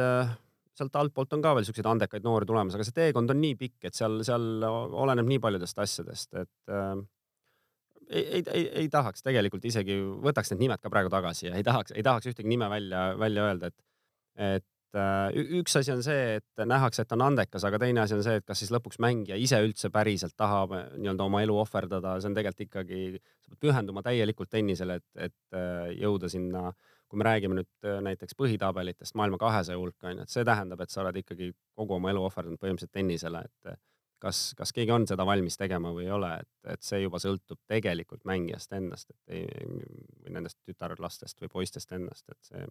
sealt 0.79 0.97
altpoolt 0.97 1.33
on 1.35 1.43
ka 1.43 1.55
veel 1.57 1.67
siukseid 1.67 1.87
andekaid 1.91 2.25
noori 2.27 2.47
tulemas, 2.47 2.77
aga 2.77 2.87
see 2.87 2.97
teekond 2.97 3.31
on 3.35 3.41
nii 3.43 3.55
pikk, 3.59 3.89
et 3.89 3.99
seal, 3.99 4.21
seal 4.27 4.65
oleneb 4.65 5.27
nii 5.27 5.41
paljudest 5.43 5.81
asjadest, 5.83 6.35
et 6.39 6.75
ei, 8.11 8.25
ei, 8.39 8.43
ei, 8.53 8.65
ei 8.83 8.89
tahaks 8.93 9.25
tegelikult 9.25 9.65
isegi, 9.69 9.99
võtaks 10.25 10.53
need 10.53 10.65
nimed 10.65 10.83
ka 10.83 10.91
praegu 10.93 11.13
tagasi 11.13 11.49
ja 11.49 11.55
ei 11.59 11.67
tahaks, 11.67 11.95
ei 11.97 12.05
tahaks 12.07 12.31
ühtegi 12.31 12.51
nime 12.51 12.69
välja, 12.71 13.05
välja 13.21 13.47
öelda, 13.49 13.71
et, 13.71 13.79
et 14.59 14.99
äh, 14.99 15.39
üks 15.61 15.77
asi 15.81 15.93
on 15.93 16.03
see, 16.05 16.39
et 16.39 16.65
nähakse, 16.69 17.05
et 17.05 17.17
on 17.17 17.25
andekas, 17.29 17.67
aga 17.69 17.81
teine 17.83 18.03
asi 18.05 18.17
on 18.17 18.25
see, 18.25 18.39
et 18.41 18.47
kas 18.49 18.63
siis 18.63 18.73
lõpuks 18.75 19.01
mängija 19.05 19.39
ise 19.41 19.61
üldse 19.65 19.93
päriselt 19.95 20.37
tahab 20.39 20.77
äh, 20.77 20.87
nii-öelda 20.97 21.27
oma 21.29 21.43
elu 21.45 21.59
ohverdada, 21.65 22.17
see 22.23 22.31
on 22.31 22.39
tegelikult 22.39 22.69
ikkagi, 22.69 23.03
sa 23.45 23.53
pead 23.53 23.63
pühenduma 23.67 24.05
täielikult 24.07 24.53
tennisele, 24.55 25.01
et, 25.03 25.29
et 25.29 25.59
äh, 25.59 25.91
jõuda 25.99 26.33
sinna, 26.33 26.71
kui 27.09 27.21
me 27.21 27.25
räägime 27.25 27.57
nüüd 27.57 27.93
näiteks 28.05 28.37
põhitabelitest 28.37 29.17
maailma 29.17 29.39
kahesaja 29.41 29.81
hulka 29.81 30.11
onju, 30.11 30.27
et 30.27 30.33
see 30.33 30.45
tähendab, 30.45 30.83
et 30.85 30.93
sa 30.93 31.01
oled 31.01 31.17
ikkagi 31.23 31.55
kogu 31.77 31.97
oma 31.97 32.11
elu 32.13 32.25
ohverdanud 32.29 32.61
põhimõtteliselt 32.61 32.93
tennisele, 32.93 33.47
et 33.49 33.79
kas, 34.23 34.41
kas 34.59 34.73
keegi 34.75 34.93
on 34.95 35.07
seda 35.09 35.27
valmis 35.29 35.59
tegema 35.61 35.93
või 35.95 36.07
ei 36.07 36.15
ole, 36.15 36.31
et, 36.43 36.51
et 36.75 36.83
see 36.85 37.03
juba 37.03 37.21
sõltub 37.23 37.61
tegelikult 37.71 38.25
mängijast 38.29 38.75
endast, 38.79 39.13
et 39.15 39.39
ei, 39.41 39.69
või 40.25 40.35
nendest 40.39 40.59
tütarlastest 40.67 41.41
või 41.43 41.53
poistest 41.53 41.95
ennast, 41.97 42.27
et 42.33 42.51
see 42.51 42.65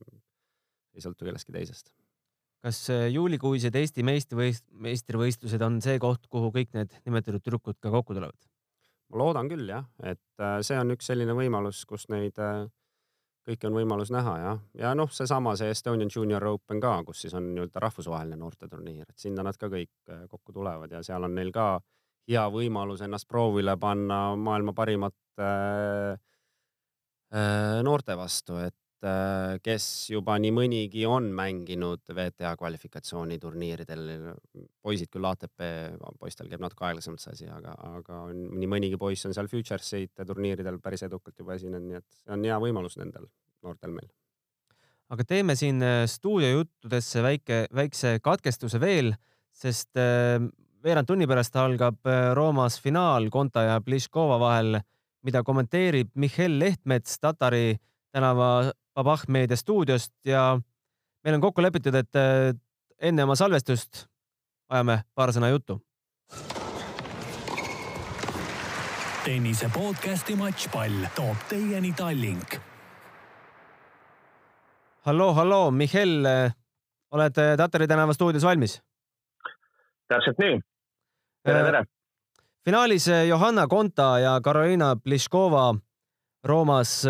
ei 0.97 1.03
sõltu 1.03 1.27
kellestki 1.27 1.55
teisest. 1.55 1.91
kas 2.65 2.81
äh, 2.93 3.07
juulikuised 3.13 3.75
Eesti 3.75 4.05
meistrivõist-, 4.07 4.67
meistrivõistlused 4.87 5.63
on 5.63 5.81
see 5.83 5.99
koht, 6.03 6.27
kuhu 6.27 6.51
kõik 6.55 6.73
need 6.77 6.93
nimetatud 7.05 7.43
tüdrukud 7.43 7.79
ka 7.79 7.93
kokku 7.93 8.17
tulevad? 8.17 8.49
ma 9.07 9.21
loodan 9.23 9.47
küll 9.47 9.69
jah, 9.69 9.85
et 10.03 10.43
äh, 10.43 10.59
see 10.67 10.79
on 10.79 10.91
üks 10.97 11.07
selline 11.07 11.35
võimalus, 11.37 11.85
kus 11.87 12.09
neid 12.11 12.39
äh, 12.43 12.65
kõike 13.47 13.69
on 13.69 13.77
võimalus 13.77 14.11
näha 14.11 14.33
jah, 14.41 14.63
ja 14.75 14.93
noh, 14.97 15.11
seesama 15.13 15.55
see 15.59 15.71
Estonian 15.71 16.11
Junior 16.13 16.43
Open 16.51 16.81
ka, 16.83 16.97
kus 17.07 17.23
siis 17.23 17.35
on 17.37 17.51
nii-öelda 17.53 17.83
rahvusvaheline 17.83 18.39
noorteturniir, 18.39 19.05
et 19.07 19.23
sinna 19.23 19.45
nad 19.47 19.57
ka 19.59 19.69
kõik 19.71 19.93
äh, 20.11 20.25
kokku 20.31 20.55
tulevad 20.55 20.91
ja 20.91 21.03
seal 21.05 21.23
on 21.23 21.35
neil 21.37 21.53
ka 21.55 21.77
hea 22.27 22.43
võimalus 22.51 23.03
ennast 23.05 23.27
proovile 23.29 23.77
panna 23.79 24.35
maailma 24.35 24.73
parimate 24.75 25.47
äh, 25.47 26.19
äh, 27.33 27.79
noorte 27.87 28.17
vastu, 28.19 28.59
et 28.65 28.75
kes 29.63 29.85
juba 30.09 30.37
nii 30.41 30.51
mõnigi 30.55 31.03
on 31.09 31.29
mänginud 31.35 32.01
WTA 32.09 32.55
kvalifikatsiooniturniiridel. 32.57 34.03
poisid 34.81 35.11
küll 35.13 35.27
ATP, 35.29 35.65
poistel 36.19 36.49
käib 36.49 36.63
natuke 36.63 36.87
aeglasemalt 36.87 37.21
see 37.21 37.33
asi, 37.35 37.49
aga, 37.51 37.75
aga 37.99 38.23
nii 38.33 38.69
mõnigi 38.69 38.97
poiss 38.97 39.27
on 39.29 39.35
seal 39.37 39.49
Futures'ite 39.51 40.25
turniiridel 40.25 40.79
päris 40.81 41.05
edukalt 41.05 41.37
juba 41.37 41.55
esinenud, 41.55 41.85
nii 41.85 41.99
et 41.99 42.07
see 42.23 42.33
on 42.33 42.47
hea 42.49 42.57
võimalus 42.63 42.97
nendel 42.97 43.29
noortel 43.63 43.93
meil. 43.93 44.09
aga 45.13 45.23
teeme 45.23 45.55
siin 45.55 45.81
äh, 45.83 46.03
stuudiojuttudesse 46.09 47.23
väike, 47.23 47.61
väikse 47.75 48.17
katkestuse 48.23 48.81
veel, 48.81 49.13
sest 49.53 49.95
äh, 49.97 50.41
veerand 50.83 51.07
tunni 51.07 51.27
pärast 51.27 51.55
algab 51.55 52.05
Roomas 52.33 52.81
finaal 52.81 53.29
Konta 53.29 53.63
ja 53.67 53.81
Pliškova 53.81 54.37
vahel 54.39 54.79
mida 55.27 55.43
kommenteerib 55.43 56.13
Mihhail 56.15 56.59
Lehtmets 56.59 57.19
Tatari 57.19 57.77
tänava 58.15 58.71
Babah 58.97 59.21
meedia 59.27 59.57
stuudiost 59.57 60.13
ja 60.25 60.59
meil 61.23 61.35
on 61.35 61.41
kokku 61.41 61.61
lepitud, 61.61 61.93
et 61.93 62.17
äh, 62.17 62.55
enne 62.97 63.27
oma 63.27 63.35
salvestust 63.37 64.07
ajame 64.73 65.03
paar 65.13 65.29
sõna 65.35 65.51
juttu. 65.53 65.77
tennise 69.27 69.69
podcasti 69.73 70.35
Matšpall 70.39 71.05
toob 71.15 71.43
teieni 71.49 71.93
Tallink. 71.93 72.57
halloo, 75.05 75.33
halloo, 75.33 75.71
Mihhail, 75.71 76.25
äh, 76.25 76.55
oled 77.11 77.37
äh, 77.37 77.57
Tatari 77.57 77.87
tänava 77.87 78.13
stuudios 78.13 78.43
valmis? 78.43 78.81
täpselt 80.07 80.41
nii. 80.41 80.57
tere, 81.45 81.63
tere 81.63 81.85
finaalis 82.65 83.07
Johanna 83.29 83.67
Konta 83.67 84.19
ja 84.19 84.41
Karoliina 84.41 84.95
Pliškova 84.95 85.75
Roomas. 86.43 87.03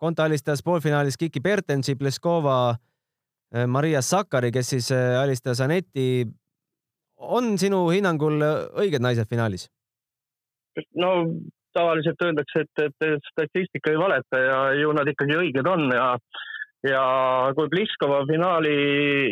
Konta 0.00 0.24
alistas 0.24 0.62
poolfinaalis 0.64 1.18
Kiki 1.20 1.42
Bertensi, 1.44 1.94
Pliškova 2.00 2.58
eh, 2.72 3.66
Maria 3.66 4.00
Sakkari, 4.02 4.52
kes 4.52 4.74
siis 4.74 4.90
alistas 4.92 5.60
Aneti. 5.60 6.26
on 7.20 7.58
sinu 7.58 7.88
hinnangul 7.90 8.40
õiged 8.80 9.02
naised 9.04 9.28
finaalis? 9.28 9.68
no 10.96 11.10
tavaliselt 11.74 12.22
öeldakse, 12.22 12.62
et, 12.64 13.02
et 13.04 13.26
statistika 13.32 13.90
ei 13.90 13.98
valeta 13.98 14.38
ja 14.38 14.60
ju 14.78 14.92
nad 14.96 15.08
ikkagi 15.10 15.36
õiged 15.36 15.66
on 15.68 15.90
ja 15.92 16.14
ja 16.86 17.02
kui 17.56 17.68
Pliskova 17.72 18.22
finaali 18.28 18.74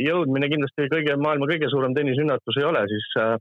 jõudmine 0.04 0.50
kindlasti 0.52 0.88
kõige, 0.92 1.16
maailma 1.16 1.48
kõige 1.48 1.70
suurem 1.72 1.94
tennisünnatus 1.96 2.58
ei 2.60 2.66
ole, 2.68 2.82
siis 2.90 3.06
äh, 3.22 3.36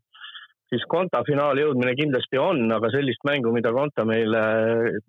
siis 0.72 0.84
Konta 0.92 1.22
finaali 1.28 1.64
jõudmine 1.64 1.94
kindlasti 1.98 2.40
on, 2.42 2.66
aga 2.76 2.92
sellist 2.94 3.24
mängu, 3.28 3.54
mida 3.56 3.72
Konta 3.76 4.06
meile 4.08 4.44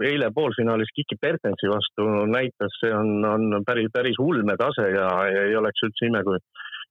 eile 0.07 0.31
poolfinaalis 0.35 0.93
Kiki 0.95 1.19
Pertensi 1.21 1.71
vastu 1.71 2.07
näitas, 2.31 2.75
see 2.83 2.93
on, 2.95 3.19
on 3.27 3.65
päris, 3.67 3.91
päris 3.95 4.19
ulmetase 4.23 4.89
ja, 4.95 5.09
ja 5.33 5.47
ei 5.51 5.57
oleks 5.59 5.87
üldse 5.89 6.11
ime, 6.11 6.23
kui, 6.27 6.39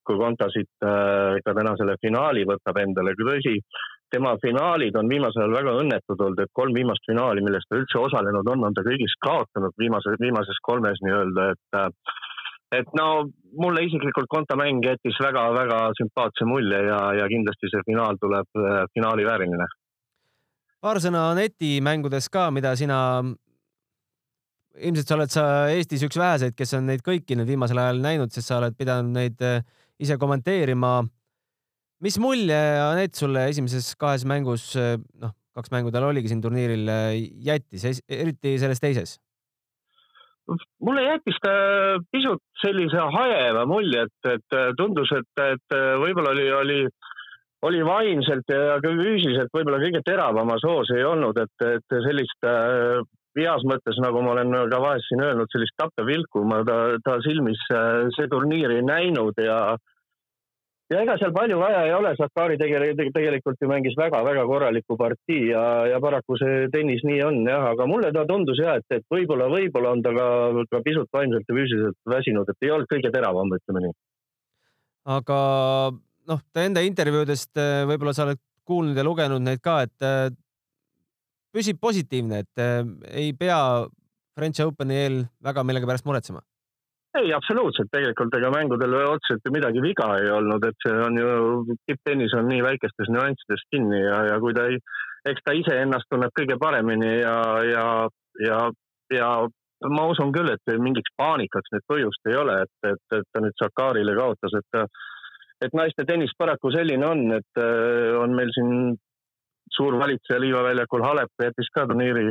kui 0.08 0.20
Konta 0.20 0.50
siit 0.54 0.88
äh, 0.88 1.38
ka 1.46 1.56
täna 1.58 1.76
selle 1.80 1.98
finaali 2.04 2.48
võtab 2.50 2.82
endale. 2.84 3.16
tõsi, 3.22 3.58
tema 4.12 4.36
finaalid 4.44 4.96
on 4.96 5.10
viimasel 5.12 5.44
ajal 5.44 5.58
väga 5.58 5.76
õnnetud 5.82 6.22
olnud, 6.28 6.44
et 6.44 6.56
kolm 6.56 6.76
viimast 6.76 7.08
finaali, 7.10 7.44
milles 7.44 7.68
ta 7.68 7.80
üldse 7.80 8.00
osalenud 8.04 8.52
on, 8.54 8.68
on 8.68 8.76
ta 8.76 8.84
kõigis 8.88 9.16
kaotanud 9.24 9.76
viimase, 9.80 10.16
viimases 10.20 10.60
kolmes 10.64 11.04
nii-öelda, 11.04 11.52
et 11.56 11.80
äh, 11.80 11.90
et 12.76 12.96
no 13.00 13.08
mulle 13.58 13.84
isiklikult 13.88 14.30
Konta 14.32 14.58
mäng 14.60 14.84
jättis 14.84 15.18
väga-väga 15.24 15.80
sümpaatse 15.98 16.48
mulje 16.48 16.82
ja, 16.90 17.00
ja 17.22 17.28
kindlasti 17.32 17.72
see 17.72 17.84
finaal 17.88 18.20
tuleb 18.22 18.60
äh, 18.60 18.84
finaali 18.96 19.26
vääriline. 19.28 19.68
paar 20.84 21.00
sõna 21.04 21.32
netimängudest 21.38 22.30
ka, 22.32 22.50
mida 22.54 22.76
sina, 22.78 23.00
ilmselt 24.78 25.10
sa 25.10 25.16
oled 25.18 25.34
sa 25.34 25.46
Eestis 25.74 26.04
üks 26.06 26.20
väheseid, 26.20 26.56
kes 26.58 26.76
on 26.78 26.86
neid 26.92 27.04
kõiki 27.06 27.38
nüüd 27.40 27.50
viimasel 27.50 27.80
ajal 27.82 28.04
näinud, 28.04 28.34
sest 28.36 28.52
sa 28.52 28.60
oled 28.60 28.76
pidanud 28.78 29.16
neid 29.16 29.42
äh, 29.42 29.64
ise 30.00 30.20
kommenteerima. 30.20 31.00
mis 32.04 32.20
mulje 32.20 32.60
Anett 32.84 33.16
sulle 33.16 33.48
esimeses 33.50 33.96
kahes 33.96 34.28
mängus, 34.28 34.74
äh, 34.76 34.98
noh, 35.24 35.34
kaks 35.58 35.72
mängu 35.74 35.92
tal 35.92 36.06
oligi 36.12 36.30
siin 36.30 36.44
turniiril, 36.44 36.86
jättis, 37.42 38.04
eriti 38.06 38.60
selles 38.60 38.84
teises? 38.84 39.18
Mulle 40.84 41.04
jättis 41.04 41.38
ta 41.44 41.52
pisut 42.12 42.44
sellise 42.62 43.04
hajeva 43.18 43.66
mulje, 43.70 44.08
et, 44.08 44.32
et 44.34 44.58
tundus, 44.80 45.12
et, 45.18 45.44
et 45.44 45.78
võib-olla 46.02 46.32
oli, 46.36 46.48
oli, 46.62 46.80
oli 47.68 47.84
vaimselt 47.86 48.54
ja 48.54 48.80
füüsiliselt 48.84 49.54
võib-olla 49.54 49.82
kõige 49.84 50.02
teravamas 50.06 50.66
hoos 50.68 50.92
ei 50.96 51.04
olnud, 51.08 51.38
et, 51.42 51.68
et 51.68 51.98
sellist 52.06 52.48
äh, 52.48 53.04
heas 53.38 53.66
mõttes, 53.70 54.00
nagu 54.02 54.22
ma 54.24 54.34
olen 54.34 54.56
ka 54.72 54.80
vahest 54.82 55.10
siin 55.10 55.22
öelnud, 55.26 55.50
sellist 55.54 55.76
tappevilku 55.78 56.44
ma 56.48 56.64
ta, 56.68 56.80
ta 57.06 57.20
silmis 57.26 57.62
äh, 57.74 58.08
see 58.18 58.30
turniir 58.32 58.74
ei 58.78 58.86
näinud 58.86 59.38
ja 59.42 59.76
ja 60.91 61.02
ega 61.04 61.17
seal 61.19 61.34
palju 61.36 61.60
vaja 61.60 61.84
ei 61.88 61.93
ole, 61.95 62.13
Sakari 62.19 62.58
tegelikult, 62.60 63.13
tegelikult 63.15 63.62
ju 63.62 63.69
mängis 63.71 63.97
väga-väga 64.00 64.45
korraliku 64.47 64.97
partii 65.00 65.50
ja, 65.50 65.63
ja 65.91 66.00
paraku 66.04 66.38
see 66.39 66.67
tennis 66.73 67.04
nii 67.08 67.19
on 67.28 67.41
jah, 67.47 67.69
aga 67.73 67.88
mulle 67.89 68.13
ta 68.15 68.23
tundus 68.30 68.62
ja, 68.63 68.78
et, 68.80 68.88
et 68.95 69.06
võib-olla, 69.12 69.50
võib-olla 69.52 69.93
on 69.95 70.04
ta 70.06 70.13
ka, 70.15 70.28
ka 70.71 70.84
pisut 70.86 71.12
vaimselt 71.13 71.47
ja 71.47 71.58
füüsiliselt 71.60 72.00
väsinud, 72.15 72.50
et 72.52 72.67
ei 72.67 72.73
olnud 72.76 72.91
kõige 72.91 73.12
teravam, 73.13 73.52
ütleme 73.60 73.88
nii. 73.88 73.95
aga 75.17 75.39
noh, 76.32 76.43
ta 76.54 76.67
enda 76.67 76.84
intervjuudest 76.88 77.63
eh, 77.63 77.84
võib-olla 77.89 78.15
sa 78.15 78.28
oled 78.28 78.43
kuulnud 78.67 79.00
ja 79.00 79.08
lugenud 79.08 79.43
neid 79.43 79.63
ka, 79.63 79.82
et 79.88 80.08
eh, 80.08 80.28
püsib 81.56 81.82
positiivne, 81.84 82.43
et 82.45 82.63
eh, 82.63 82.84
ei 83.26 83.34
pea 83.36 83.60
French 84.38 84.63
Openi 84.63 85.02
eel 85.04 85.26
väga 85.43 85.67
millegipärast 85.67 86.08
muretsema 86.08 86.45
ei, 87.22 87.34
absoluutselt, 87.36 87.90
tegelikult 87.94 88.36
ega 88.38 88.50
mängudel 88.54 88.96
otseselt 89.00 89.46
ju 89.46 89.54
midagi 89.54 89.84
viga 89.84 90.08
ei 90.22 90.30
olnud, 90.34 90.64
et 90.68 90.86
see 90.86 90.96
on 91.08 91.20
ju, 91.20 91.78
tipptennis 91.90 92.36
on 92.38 92.50
nii 92.52 92.64
väikestes 92.66 93.12
nüanssides 93.14 93.64
kinni 93.74 94.02
ja, 94.02 94.24
ja 94.32 94.40
kui 94.44 94.56
ta 94.58 94.68
ei, 94.72 94.80
eks 95.32 95.46
ta 95.46 95.56
iseennast 95.58 96.10
tunneb 96.12 96.34
kõige 96.38 96.60
paremini 96.62 97.14
ja, 97.20 97.38
ja, 97.68 97.88
ja, 98.44 98.60
ja 99.14 99.32
ma 99.94 100.08
usun 100.12 100.34
küll, 100.36 100.52
et 100.54 100.74
mingiks 100.82 101.14
paanikaks 101.20 101.74
nüüd 101.74 101.86
põhjust 101.92 102.32
ei 102.32 102.40
ole, 102.40 102.62
et, 102.66 102.92
et, 102.92 103.04
et 103.20 103.28
ta 103.34 103.44
nüüd 103.44 103.58
Sakarile 103.62 104.18
kaotas, 104.18 104.58
et 104.62 104.82
et 105.66 105.74
naiste 105.74 106.04
tennis 106.06 106.30
paraku 106.38 106.70
selline 106.70 107.06
on, 107.08 107.22
et 107.34 107.60
on 108.22 108.34
meil 108.38 108.52
siin 108.54 108.94
suur 109.74 109.98
valitseja 110.00 110.38
liivaväljakul 110.42 111.02
Halep 111.02 111.44
jättis 111.44 111.70
ka 111.74 111.88
turniiri 111.90 112.28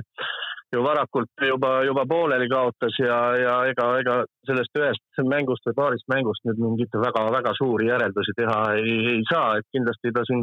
ju 0.74 0.82
varakult 0.82 1.44
juba, 1.48 1.70
juba 1.86 2.04
pooleli 2.08 2.48
kaotas 2.50 2.98
ja, 2.98 3.18
ja 3.38 3.54
ega, 3.70 3.86
ega 4.00 4.16
sellest 4.48 4.80
ühest 4.80 5.22
mängust 5.30 5.68
või 5.68 5.78
paarist 5.78 6.08
mängust 6.12 6.42
nüüd 6.48 6.58
mingeid 6.62 6.98
väga-väga 7.06 7.54
suuri 7.58 7.88
järeldusi 7.90 8.34
teha 8.38 8.58
ei, 8.80 8.96
ei 9.14 9.22
saa, 9.30 9.56
et 9.60 9.68
kindlasti 9.76 10.12
ta 10.16 10.24
siin, 10.26 10.42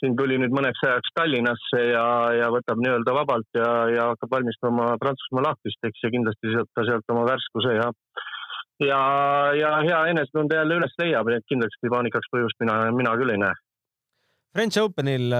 siin 0.00 0.14
tuli 0.18 0.38
nüüd 0.40 0.54
mõneks 0.54 0.84
ajaks 0.86 1.14
Tallinnasse 1.18 1.82
ja, 1.90 2.06
ja 2.38 2.50
võtab 2.54 2.82
nii-öelda 2.82 3.16
vabalt 3.16 3.58
ja, 3.58 3.70
ja 3.96 4.10
hakkab 4.12 4.36
valmistama 4.38 4.92
Prantsusmaa 5.02 5.48
lahkust, 5.50 5.82
eks, 5.90 6.04
ja 6.04 6.12
kindlasti 6.14 6.54
sealt 6.54 6.70
ta 6.74 6.86
sealt 6.86 7.16
oma 7.16 7.26
värskuse 7.32 7.74
ja 7.80 7.90
ja, 8.80 9.00
ja 9.58 9.72
hea 9.84 10.04
enesetunde 10.14 10.56
jälle 10.56 10.78
üles 10.78 10.94
leiab, 11.02 11.28
et 11.34 11.44
kindlasti 11.50 11.90
paanikaks 11.92 12.30
põhjust 12.32 12.62
mina, 12.62 12.78
mina 12.96 13.18
küll 13.18 13.34
ei 13.34 13.42
näe. 13.42 13.58
French 14.54 14.80
Openil 14.80 15.34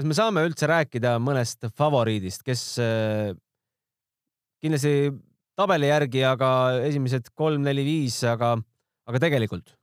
kas 0.00 0.08
me 0.08 0.16
saame 0.16 0.42
üldse 0.48 0.64
rääkida 0.64 1.18
mõnest 1.20 1.66
favoriidist, 1.76 2.40
kes 2.46 2.62
äh, 2.80 3.34
kindlasti 4.64 5.10
tabeli 5.60 5.90
järgi, 5.90 6.22
aga 6.24 6.48
esimesed 6.86 7.28
kolm-neli-viis, 7.36 8.22
aga, 8.32 8.54
aga 9.10 9.20
tegelikult? 9.20 9.76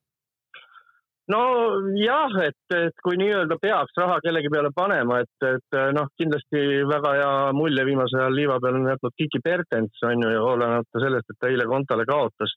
nojah, 1.28 2.38
et, 2.48 2.72
et 2.72 3.02
kui 3.04 3.18
nii-öelda 3.20 3.58
peaks 3.60 3.98
raha 4.00 4.16
kellegi 4.24 4.48
peale 4.50 4.72
panema, 4.74 5.20
et, 5.26 5.46
et 5.46 5.78
noh, 5.94 6.08
kindlasti 6.18 6.62
väga 6.88 7.12
hea 7.18 7.34
mulje 7.54 7.84
viimasel 7.84 8.22
ajal 8.24 8.38
liiva 8.40 8.56
peal 8.64 8.78
on 8.80 8.88
jätnud 8.88 9.16
Kiki 9.20 9.42
Pertens 9.44 10.06
on 10.08 10.24
ju, 10.24 10.30
olenemata 10.40 11.04
sellest, 11.04 11.28
et 11.28 11.38
ta 11.44 11.52
eile 11.52 11.68
Kontale 11.68 12.08
kaotas 12.08 12.56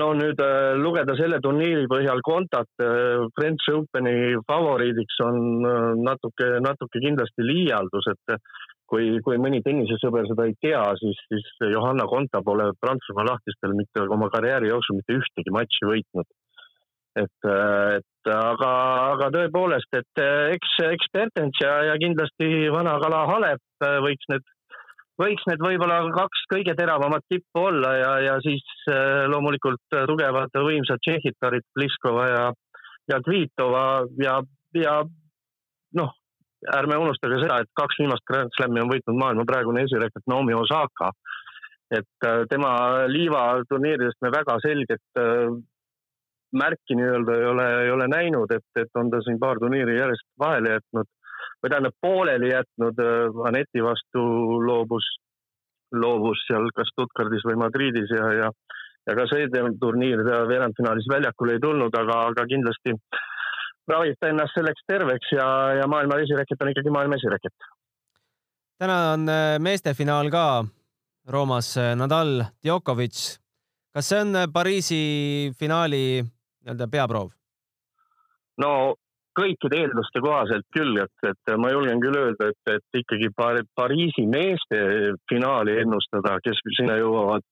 no 0.00 0.10
nüüd 0.18 0.40
äh, 0.42 0.74
lugeda 0.80 1.14
selle 1.18 1.40
turniiri 1.42 1.86
põhjal 1.90 2.22
kontat 2.26 2.70
äh, 2.82 3.24
French 3.38 3.70
Openi 3.74 4.34
favoriidiks 4.48 5.20
on 5.26 5.40
äh, 5.62 5.90
natuke, 6.02 6.54
natuke 6.64 7.02
kindlasti 7.02 7.46
liialdus, 7.46 8.08
et 8.14 8.38
kui, 8.90 9.12
kui 9.26 9.38
mõni 9.40 9.62
tennisesõber 9.64 10.26
seda 10.28 10.48
ei 10.48 10.56
tea, 10.62 10.82
siis, 11.00 11.20
siis 11.30 11.46
Johanna 11.72 12.08
Konta 12.10 12.42
pole 12.46 12.72
Prantsusmaa 12.82 13.28
lahtistel 13.30 13.76
mitte 13.78 14.06
oma 14.16 14.30
karjääri 14.34 14.72
jooksul 14.72 14.98
mitte 14.98 15.20
ühtegi 15.20 15.54
matši 15.54 15.90
võitnud. 15.90 16.28
et, 17.14 17.46
et 17.46 18.30
aga, 18.34 18.70
aga 19.14 19.30
tõepoolest, 19.36 19.94
et 19.94 20.22
eks, 20.56 20.72
eks 20.90 21.12
Bertens 21.14 21.60
ja, 21.62 21.76
ja 21.92 21.94
kindlasti 22.02 22.66
vana 22.74 22.96
kala 23.02 23.22
Halep 23.30 23.86
võiks 24.02 24.26
need 24.32 24.53
võiks 25.20 25.46
need 25.48 25.62
võib-olla 25.62 26.00
kaks 26.14 26.46
kõige 26.50 26.74
teravamat 26.78 27.24
tippu 27.30 27.66
olla 27.68 27.92
ja, 27.98 28.12
ja 28.28 28.34
siis 28.44 28.64
äh, 28.90 29.24
loomulikult 29.30 29.98
tugevad 30.10 30.54
võimsad 30.66 31.02
tšehhitarid 31.04 31.66
Pliskova 31.76 32.26
ja, 32.30 32.44
ja 33.12 33.20
Kvitova 33.26 33.84
ja, 34.22 34.40
ja 34.78 34.96
noh, 36.00 36.14
ärme 36.74 36.98
unustage 36.98 37.38
seda, 37.42 37.60
et 37.62 37.70
kaks 37.78 38.00
viimast 38.00 38.24
Grand 38.28 38.52
Slami 38.56 38.82
on 38.82 38.90
võitnud 38.90 39.20
maailma 39.20 39.46
praegune 39.48 39.84
esirekord 39.86 40.26
Naomi 40.30 40.56
Osaka. 40.56 41.12
et 41.94 42.26
äh, 42.26 42.42
tema 42.50 43.06
liiva 43.06 43.62
turniiridest 43.68 44.18
me 44.24 44.32
väga 44.34 44.56
selget 44.64 45.20
äh, 45.20 45.52
märki 46.54 46.96
nii-öelda 46.96 47.34
ei 47.38 47.46
ole, 47.50 47.66
ei 47.84 47.90
ole 47.90 48.06
näinud, 48.08 48.50
et, 48.54 48.66
et 48.80 48.98
on 48.98 49.10
ta 49.10 49.20
siin 49.26 49.38
paar 49.42 49.58
turniiri 49.62 49.98
järjest 49.98 50.26
vahele 50.40 50.76
jätnud 50.76 51.10
või 51.64 51.72
tähendab 51.72 51.96
pooleli 52.00 52.50
jätnud. 52.52 52.98
Aneti 53.48 53.80
vastu 53.82 54.22
loobus, 54.60 55.06
loobus 55.96 56.42
seal 56.48 56.68
kas 56.76 56.90
Stuttgardis 56.92 57.46
või 57.48 57.56
Madridis 57.62 58.12
ja, 58.12 58.26
ja, 58.36 58.50
ja 59.08 59.14
ka 59.16 59.24
see 59.30 59.48
turniir 59.80 60.20
ta 60.26 60.42
veerandfinaalis 60.50 61.08
väljakule 61.08 61.56
ei 61.56 61.62
tulnud, 61.62 61.96
aga, 61.96 62.18
aga 62.28 62.44
kindlasti 62.50 62.92
ravib 63.88 64.20
ta 64.20 64.28
ennast 64.28 64.56
selleks 64.58 64.84
terveks 64.88 65.32
ja, 65.32 65.46
ja 65.80 65.88
maailma 65.88 66.20
esireket 66.20 66.60
on 66.60 66.72
ikkagi 66.72 66.92
maailma 66.92 67.16
esireket. 67.16 67.54
täna 68.78 68.98
on 69.14 69.28
meeste 69.64 69.94
finaal 69.94 70.28
ka 70.32 70.64
Roomas 71.28 71.76
Nadal, 71.96 72.42
Djokovic. 72.60 73.38
kas 73.92 74.08
see 74.08 74.20
on 74.20 74.36
Pariisi 74.52 75.52
finaali 75.56 76.20
nii-öelda 76.20 76.88
peaproov? 76.92 77.32
no 78.60 78.94
kõikide 79.38 79.80
eelduste 79.82 80.22
kohaselt 80.24 80.66
küll, 80.74 80.98
et, 81.02 81.28
et 81.30 81.56
ma 81.60 81.72
julgen 81.72 82.00
küll 82.02 82.16
öelda, 82.20 82.50
et, 82.52 82.76
et 82.76 83.00
ikkagi 83.02 83.30
Pariisi 83.34 84.26
meeste 84.30 84.80
finaali 85.30 85.78
ennustada, 85.82 86.38
kes 86.44 86.62
sinna 86.78 86.98
jõuavad 87.00 87.44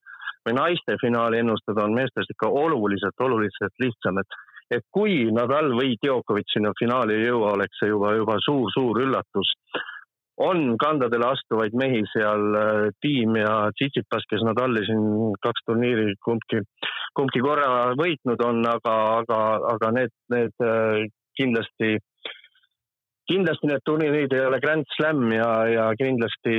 või 0.46 0.56
naiste 0.58 0.96
finaali 1.00 1.38
ennustada 1.42 1.84
on 1.86 1.94
meestest 1.94 2.32
ikka 2.34 2.48
oluliselt, 2.48 3.26
oluliselt 3.26 3.84
lihtsam, 3.84 4.18
et 4.22 4.40
et 4.72 4.84
kui 4.94 5.26
Nadal 5.36 5.72
või 5.76 5.96
Djokovic 6.00 6.48
sinna 6.52 6.72
finaali 6.78 7.18
ei 7.18 7.26
jõua, 7.28 7.54
oleks 7.58 7.80
see 7.80 7.90
juba, 7.90 8.14
juba 8.16 8.38
suur-suur 8.40 9.02
üllatus. 9.04 9.50
On 10.42 10.78
kandadele 10.80 11.26
astuvaid 11.28 11.74
mehi 11.76 12.00
seal, 12.08 12.46
äh, 12.56 12.86
tiim 13.04 13.36
ja 13.36 13.68
Tsitsipas, 13.76 14.24
kes 14.30 14.44
Nadali 14.48 14.84
siin 14.86 15.34
kaks 15.44 15.66
turniiri 15.68 16.14
kumbki, 16.24 16.62
kumbki 17.18 17.42
korra 17.44 17.92
võitnud 18.00 18.40
on, 18.46 18.62
aga, 18.70 18.94
aga, 19.20 19.40
aga 19.74 19.92
need, 19.98 20.14
need 20.32 20.64
äh, 20.64 21.04
kindlasti, 21.38 21.96
kindlasti 23.30 23.70
need 23.70 23.84
turniirid 23.86 24.34
ei 24.36 24.46
ole 24.46 24.60
Grand 24.62 24.86
Slam 24.96 25.24
ja, 25.34 25.50
ja 25.70 25.86
kindlasti 25.98 26.54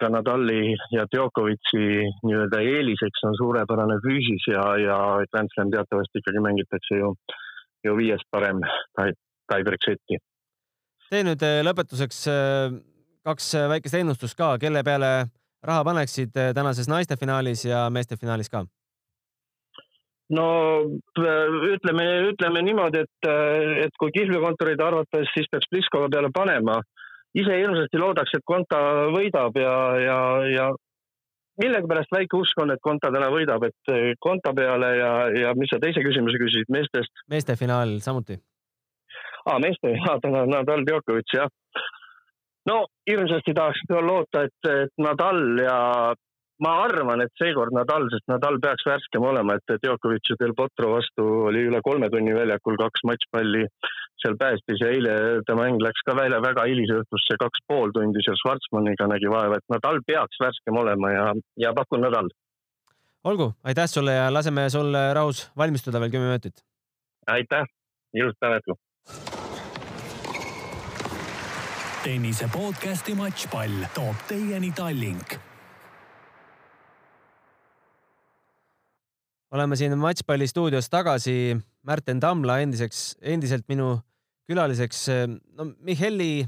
ka 0.00 0.10
Nadali 0.12 0.74
ja 0.94 1.06
Djokovic'i 1.12 1.86
nii-öelda 2.26 2.62
eeliseks 2.72 3.24
on 3.28 3.38
suurepärane 3.40 3.98
füüsis 4.04 4.48
ja, 4.52 4.66
ja 4.80 4.98
Grand 5.32 5.52
Slam 5.54 5.72
teatavasti 5.74 6.22
ikkagi 6.22 6.44
mängitakse 6.48 7.00
ju, 7.00 7.14
ju 7.86 7.96
viiest 7.98 8.28
parem 8.30 8.62
tie-break 8.98 9.88
setti. 9.88 10.20
tee 11.12 11.24
nüüd 11.26 11.42
äh, 11.44 11.60
lõpetuseks 11.66 12.26
kaks 13.26 13.54
äh, 13.58 13.68
väikest 13.74 13.98
ennustust 14.00 14.38
ka, 14.38 14.54
kelle 14.58 14.84
peale 14.86 15.12
raha 15.62 15.82
paneksid 15.86 16.32
tänases 16.54 16.88
naiste 16.90 17.16
finaalis 17.20 17.66
ja 17.68 17.84
meeste 17.90 18.16
finaalis 18.16 18.50
ka? 18.50 18.64
No 20.36 20.46
äh, 21.20 21.56
ütleme, 21.74 22.06
ütleme 22.32 22.62
niimoodi, 22.66 23.04
et, 23.06 23.30
et 23.86 23.98
kui 24.00 24.12
kihlveokontoreid 24.14 24.80
arvates, 24.80 25.30
siis 25.34 25.50
peaks 25.52 25.70
Pliskova 25.70 26.10
peale 26.12 26.32
panema. 26.34 26.80
ise 27.34 27.54
hirmsasti 27.56 27.96
loodaks, 27.96 28.34
et 28.36 28.44
Konta 28.44 28.78
võidab 29.12 29.56
ja, 29.56 29.76
ja, 29.96 30.18
ja 30.52 30.66
millegipärast 31.62 32.12
väike 32.12 32.36
usk 32.36 32.60
on, 32.60 32.74
et 32.74 32.82
Konta 32.84 33.12
täna 33.12 33.30
võidab, 33.32 33.64
et 33.68 34.16
Konta 34.20 34.52
peale 34.56 34.90
ja, 34.98 35.12
ja 35.44 35.54
mis 35.56 35.72
sa 35.72 35.80
teise 35.80 36.04
küsimuse 36.04 36.40
küsisid, 36.40 36.68
meestest? 36.68 37.24
meeste 37.32 37.56
finaal 37.56 37.98
samuti. 38.04 38.36
aa, 39.46 39.58
meeste, 39.64 39.96
täna 40.26 40.44
Nadal 40.50 40.84
Djokovic, 40.88 41.36
jah 41.36 41.48
no 42.68 42.84
hirmsasti 43.10 43.54
tahaks 43.56 43.82
loota, 43.90 44.44
et, 44.46 44.70
et 44.70 44.92
Nadal 45.02 45.42
ja 45.62 45.78
ma 46.62 46.72
arvan, 46.84 47.22
et 47.24 47.32
seekord 47.40 47.74
Nadal, 47.74 48.06
sest 48.12 48.28
Nadal 48.30 48.58
peaks 48.62 48.86
värskem 48.86 49.24
olema, 49.26 49.56
et 49.58 49.74
Djokovic 49.82 50.30
ja 50.30 50.38
Del 50.40 50.54
Potro 50.58 50.92
vastu 50.94 51.26
oli 51.48 51.64
üle 51.70 51.82
kolme 51.84 52.10
tunni 52.12 52.34
väljakul, 52.36 52.78
kaks 52.80 53.04
matšpalli 53.08 53.64
seal 54.22 54.36
päästis 54.38 54.82
ja 54.82 54.92
eile 54.94 55.14
ta 55.46 55.56
mäng 55.58 55.82
läks 55.82 56.04
ka 56.06 56.14
välja 56.18 56.38
väga 56.44 56.68
hilisõhtusse, 56.70 57.38
kaks 57.42 57.64
pool 57.70 57.94
tundi 57.96 58.22
seal 58.22 58.38
Schwarzmanniga 58.42 59.10
nägi 59.10 59.30
vaeva, 59.32 59.58
et 59.58 59.74
Nadal 59.74 60.00
peaks 60.06 60.40
värskem 60.42 60.78
olema 60.84 61.12
ja, 61.16 61.26
ja 61.66 61.74
pakun 61.74 62.06
Nadal. 62.06 62.30
olgu, 63.24 63.52
aitäh 63.64 63.86
sulle 63.90 64.14
ja 64.18 64.30
laseme 64.34 64.70
sul 64.70 64.94
rahus 65.14 65.50
valmistuda 65.58 66.00
veel 66.00 66.14
kümme 66.14 66.30
minutit. 66.30 66.64
aitäh, 67.26 67.66
ilusat 68.14 68.38
päeva 68.40 68.60
jätku 68.60 68.78
tennise 72.02 72.48
podcasti 72.50 73.14
Matšpall 73.14 73.86
toob 73.94 74.26
teieni 74.28 74.72
Tallink. 74.74 75.51
Oleme 79.52 79.76
siin 79.76 79.94
Matšpalli 80.00 80.48
stuudios 80.48 80.88
tagasi. 80.92 81.56
Märten 81.86 82.20
Tamla 82.22 82.60
endiseks, 82.62 83.16
endiselt 83.20 83.66
minu 83.68 83.96
külaliseks. 84.48 85.06
no 85.58 85.66
Mihheli 85.84 86.44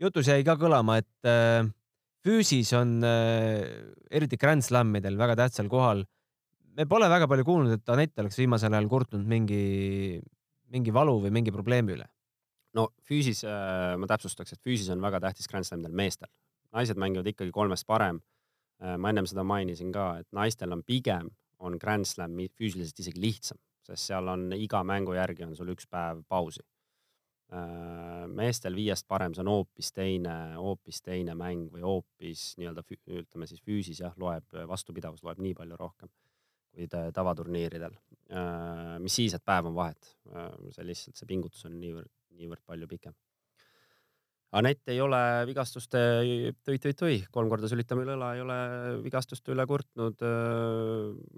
jutus 0.00 0.30
jäi 0.30 0.44
ka 0.46 0.56
kõlama, 0.60 0.98
et 1.00 1.28
äh, 1.28 1.66
füüsis 2.24 2.72
on 2.76 2.98
äh, 3.06 3.60
eriti 4.10 4.38
Grand 4.40 4.64
Slamidel 4.64 5.18
väga 5.20 5.36
tähtsal 5.44 5.68
kohal. 5.68 6.06
me 6.76 6.86
pole 6.86 7.08
väga 7.10 7.26
palju 7.28 7.44
kuulnud, 7.44 7.74
et 7.76 7.88
Anett 7.92 8.18
oleks 8.22 8.38
viimasel 8.38 8.72
ajal 8.72 8.88
kurtnud 8.88 9.26
mingi, 9.26 10.20
mingi 10.70 10.92
valu 10.94 11.18
või 11.20 11.32
mingi 11.34 11.52
probleemi 11.52 11.96
üle 11.96 12.06
no 12.78 12.86
füüsis 13.04 13.42
äh, 13.44 13.96
ma 13.98 14.06
täpsustaks, 14.06 14.54
et 14.54 14.62
füüsis 14.62 14.88
on 14.94 15.02
väga 15.02 15.20
tähtis 15.20 15.50
Grand 15.50 15.66
Slamidel 15.66 15.92
meestel. 15.92 16.30
naised 16.72 16.96
mängivad 16.96 17.26
ikkagi 17.26 17.50
kolmest 17.50 17.86
parem 17.86 18.20
ma 18.80 19.10
ennem 19.10 19.26
seda 19.28 19.42
mainisin 19.44 19.90
ka, 19.92 20.22
et 20.22 20.28
naistel 20.32 20.72
on 20.72 20.80
pigem, 20.80 21.26
on 21.60 21.78
Grand 21.80 22.08
Slam 22.08 22.36
füüsiliselt 22.56 23.02
isegi 23.02 23.22
lihtsam, 23.22 23.60
sest 23.86 24.10
seal 24.10 24.28
on 24.32 24.50
iga 24.56 24.82
mängu 24.86 25.16
järgi 25.16 25.46
on 25.46 25.56
sul 25.56 25.72
üks 25.74 25.88
päev 25.90 26.22
pausi 26.28 26.62
äh,. 27.52 28.26
meestel 28.28 28.76
viiest 28.78 29.08
parem, 29.08 29.34
see 29.34 29.44
on 29.44 29.52
hoopis 29.52 29.92
teine, 29.92 30.36
hoopis 30.56 31.02
teine 31.02 31.34
mäng 31.38 31.68
või 31.72 31.84
hoopis 31.86 32.54
nii-öelda 32.60 32.84
ütleme 33.20 33.50
siis 33.50 33.62
füüsis 33.66 34.00
jah, 34.04 34.16
loeb, 34.16 34.48
vastupidavus 34.68 35.24
loeb 35.26 35.42
nii 35.42 35.54
palju 35.58 35.78
rohkem 35.80 36.12
kui 36.70 36.86
tavaturniiridel. 36.86 37.96
Äh, 38.30 38.98
mis 39.02 39.16
siis, 39.18 39.34
et 39.34 39.42
päev 39.42 39.66
on 39.66 39.74
vahet, 39.74 40.12
äh, 40.30 40.52
see 40.70 40.84
lihtsalt, 40.86 41.18
see 41.18 41.26
pingutus 41.26 41.64
on 41.66 41.74
niivõrd 41.82 42.12
niivõrd 42.40 42.64
palju 42.66 42.88
pikem. 42.90 43.16
Anett 44.58 44.90
ei 44.90 44.98
ole 44.98 45.18
vigastuste 45.46 46.00
tõi-tõi-tõi, 46.66 47.20
kolm 47.30 47.50
korda 47.52 47.68
sülitame 47.70 48.02
üle 48.02 48.16
õla, 48.16 48.30
ei 48.34 48.40
ole 48.42 48.56
vigastuste 49.04 49.52
üle 49.54 49.62
kurtnud. 49.70 50.24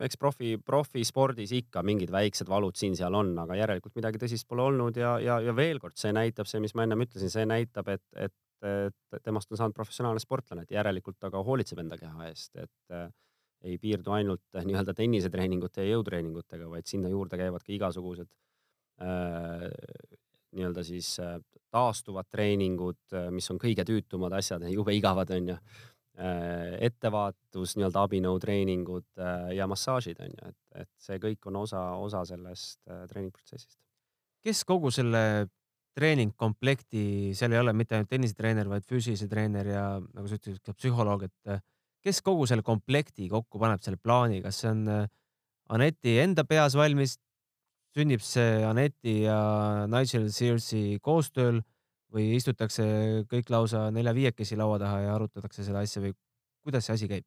eks 0.06 0.16
profi, 0.16 0.54
profispordis 0.56 1.52
ikka 1.58 1.82
mingid 1.84 2.12
väiksed 2.14 2.48
valud 2.48 2.78
siin-seal 2.80 3.12
on, 3.18 3.34
aga 3.42 3.58
järelikult 3.60 3.98
midagi 4.00 4.22
tõsist 4.22 4.48
pole 4.48 4.64
olnud 4.64 4.96
ja, 4.96 5.18
ja, 5.20 5.36
ja 5.44 5.52
veel 5.56 5.82
kord, 5.82 5.98
see 6.00 6.14
näitab 6.16 6.48
see, 6.48 6.62
mis 6.64 6.72
ma 6.72 6.86
ennem 6.86 7.04
ütlesin, 7.04 7.28
see 7.34 7.44
näitab, 7.44 7.92
et, 7.92 8.04
et, 8.16 8.34
et 8.64 9.20
temast 9.20 9.52
on 9.52 9.60
saanud 9.60 9.76
professionaalne 9.76 10.24
sportlane, 10.24 10.64
et 10.64 10.72
järelikult 10.72 11.20
ta 11.20 11.28
ka 11.34 11.44
hoolitseb 11.44 11.84
enda 11.84 12.00
keha 12.00 12.30
eest, 12.30 12.56
et 12.56 12.96
äh, 12.96 13.10
ei 13.68 13.76
piirdu 13.82 14.16
ainult 14.16 14.56
nii-öelda 14.56 14.96
tennisetreeningute 14.96 15.84
ja 15.84 15.98
jõutreeningutega, 15.98 16.72
vaid 16.72 16.88
sinna 16.88 17.12
juurde 17.12 17.36
käivad 17.36 17.60
ka 17.60 17.76
igasugused 17.76 18.32
äh, 19.04 19.68
nii-öelda 20.56 20.84
siis 20.86 21.14
äh, 21.22 21.38
taastuvad 21.72 22.28
treeningud, 22.30 23.00
äh, 23.16 23.30
mis 23.34 23.48
on 23.52 23.60
kõige 23.60 23.84
tüütumad 23.88 24.34
asjad, 24.36 24.64
jube 24.76 24.94
igavad 24.96 25.32
onju. 25.34 25.56
Äh, 26.22 26.74
ettevaatus, 26.88 27.76
nii-öelda 27.78 28.02
abinõutreeningud 28.04 29.22
ja 29.56 29.64
massaažid 29.70 30.18
onju, 30.20 30.50
et, 30.50 30.82
et 30.84 30.90
see 31.00 31.16
kõik 31.22 31.48
on 31.48 31.62
osa, 31.62 31.80
osa 31.96 32.20
sellest 32.28 32.82
treeningprotsessist. 32.84 33.78
kes 34.44 34.60
kogu 34.68 34.90
selle 34.92 35.48
treeningkomplekti, 35.96 37.32
seal 37.36 37.56
ei 37.56 37.62
ole 37.62 37.72
mitte 37.76 37.96
ainult 37.96 38.10
tennisetreener, 38.12 38.68
vaid 38.68 38.84
füüsilise 38.88 39.28
treener 39.28 39.72
ja 39.72 39.86
nagu 40.02 40.28
sa 40.28 40.36
ütlesid, 40.36 40.60
ka 40.64 40.76
psühholoog, 40.76 41.24
et 41.28 41.64
kes 42.04 42.20
kogu 42.24 42.44
selle 42.50 42.64
komplekti 42.66 43.30
kokku 43.32 43.60
paneb, 43.60 43.80
selle 43.84 44.00
plaani, 44.00 44.42
kas 44.44 44.60
see 44.60 44.72
on 44.72 45.08
Aneti 45.72 46.18
enda 46.20 46.44
peas 46.44 46.74
valmis 46.76 47.16
sünnib 47.92 48.24
see 48.24 48.62
Aneti 48.64 49.22
ja 49.26 49.38
Nigel 49.90 50.30
Searsi 50.32 50.98
koostööl 51.04 51.60
või 52.12 52.32
istutakse 52.36 52.84
kõik 53.30 53.52
lausa 53.52 53.86
nelja-viiekesi 53.94 54.56
laua 54.60 54.78
taha 54.80 55.04
ja 55.06 55.14
arutatakse 55.16 55.64
seda 55.64 55.84
asja 55.84 56.02
või 56.04 56.14
kuidas 56.64 56.88
see 56.88 56.96
asi 56.96 57.10
käib? 57.10 57.26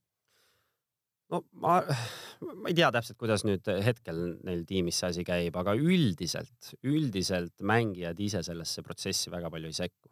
no 1.34 1.42
ma, 1.62 1.80
ma 1.82 2.70
ei 2.70 2.76
tea 2.78 2.92
täpselt, 2.94 3.18
kuidas 3.22 3.46
nüüd 3.48 3.66
hetkel 3.86 4.20
neil 4.46 4.66
tiimis 4.70 5.00
see 5.02 5.14
asi 5.14 5.24
käib, 5.26 5.56
aga 5.58 5.74
üldiselt, 5.78 6.74
üldiselt 6.86 7.66
mängijad 7.66 8.20
ise 8.22 8.44
sellesse 8.46 8.86
protsessi 8.86 9.34
väga 9.34 9.50
palju 9.54 9.72
ei 9.72 9.80
sekku. 9.80 10.10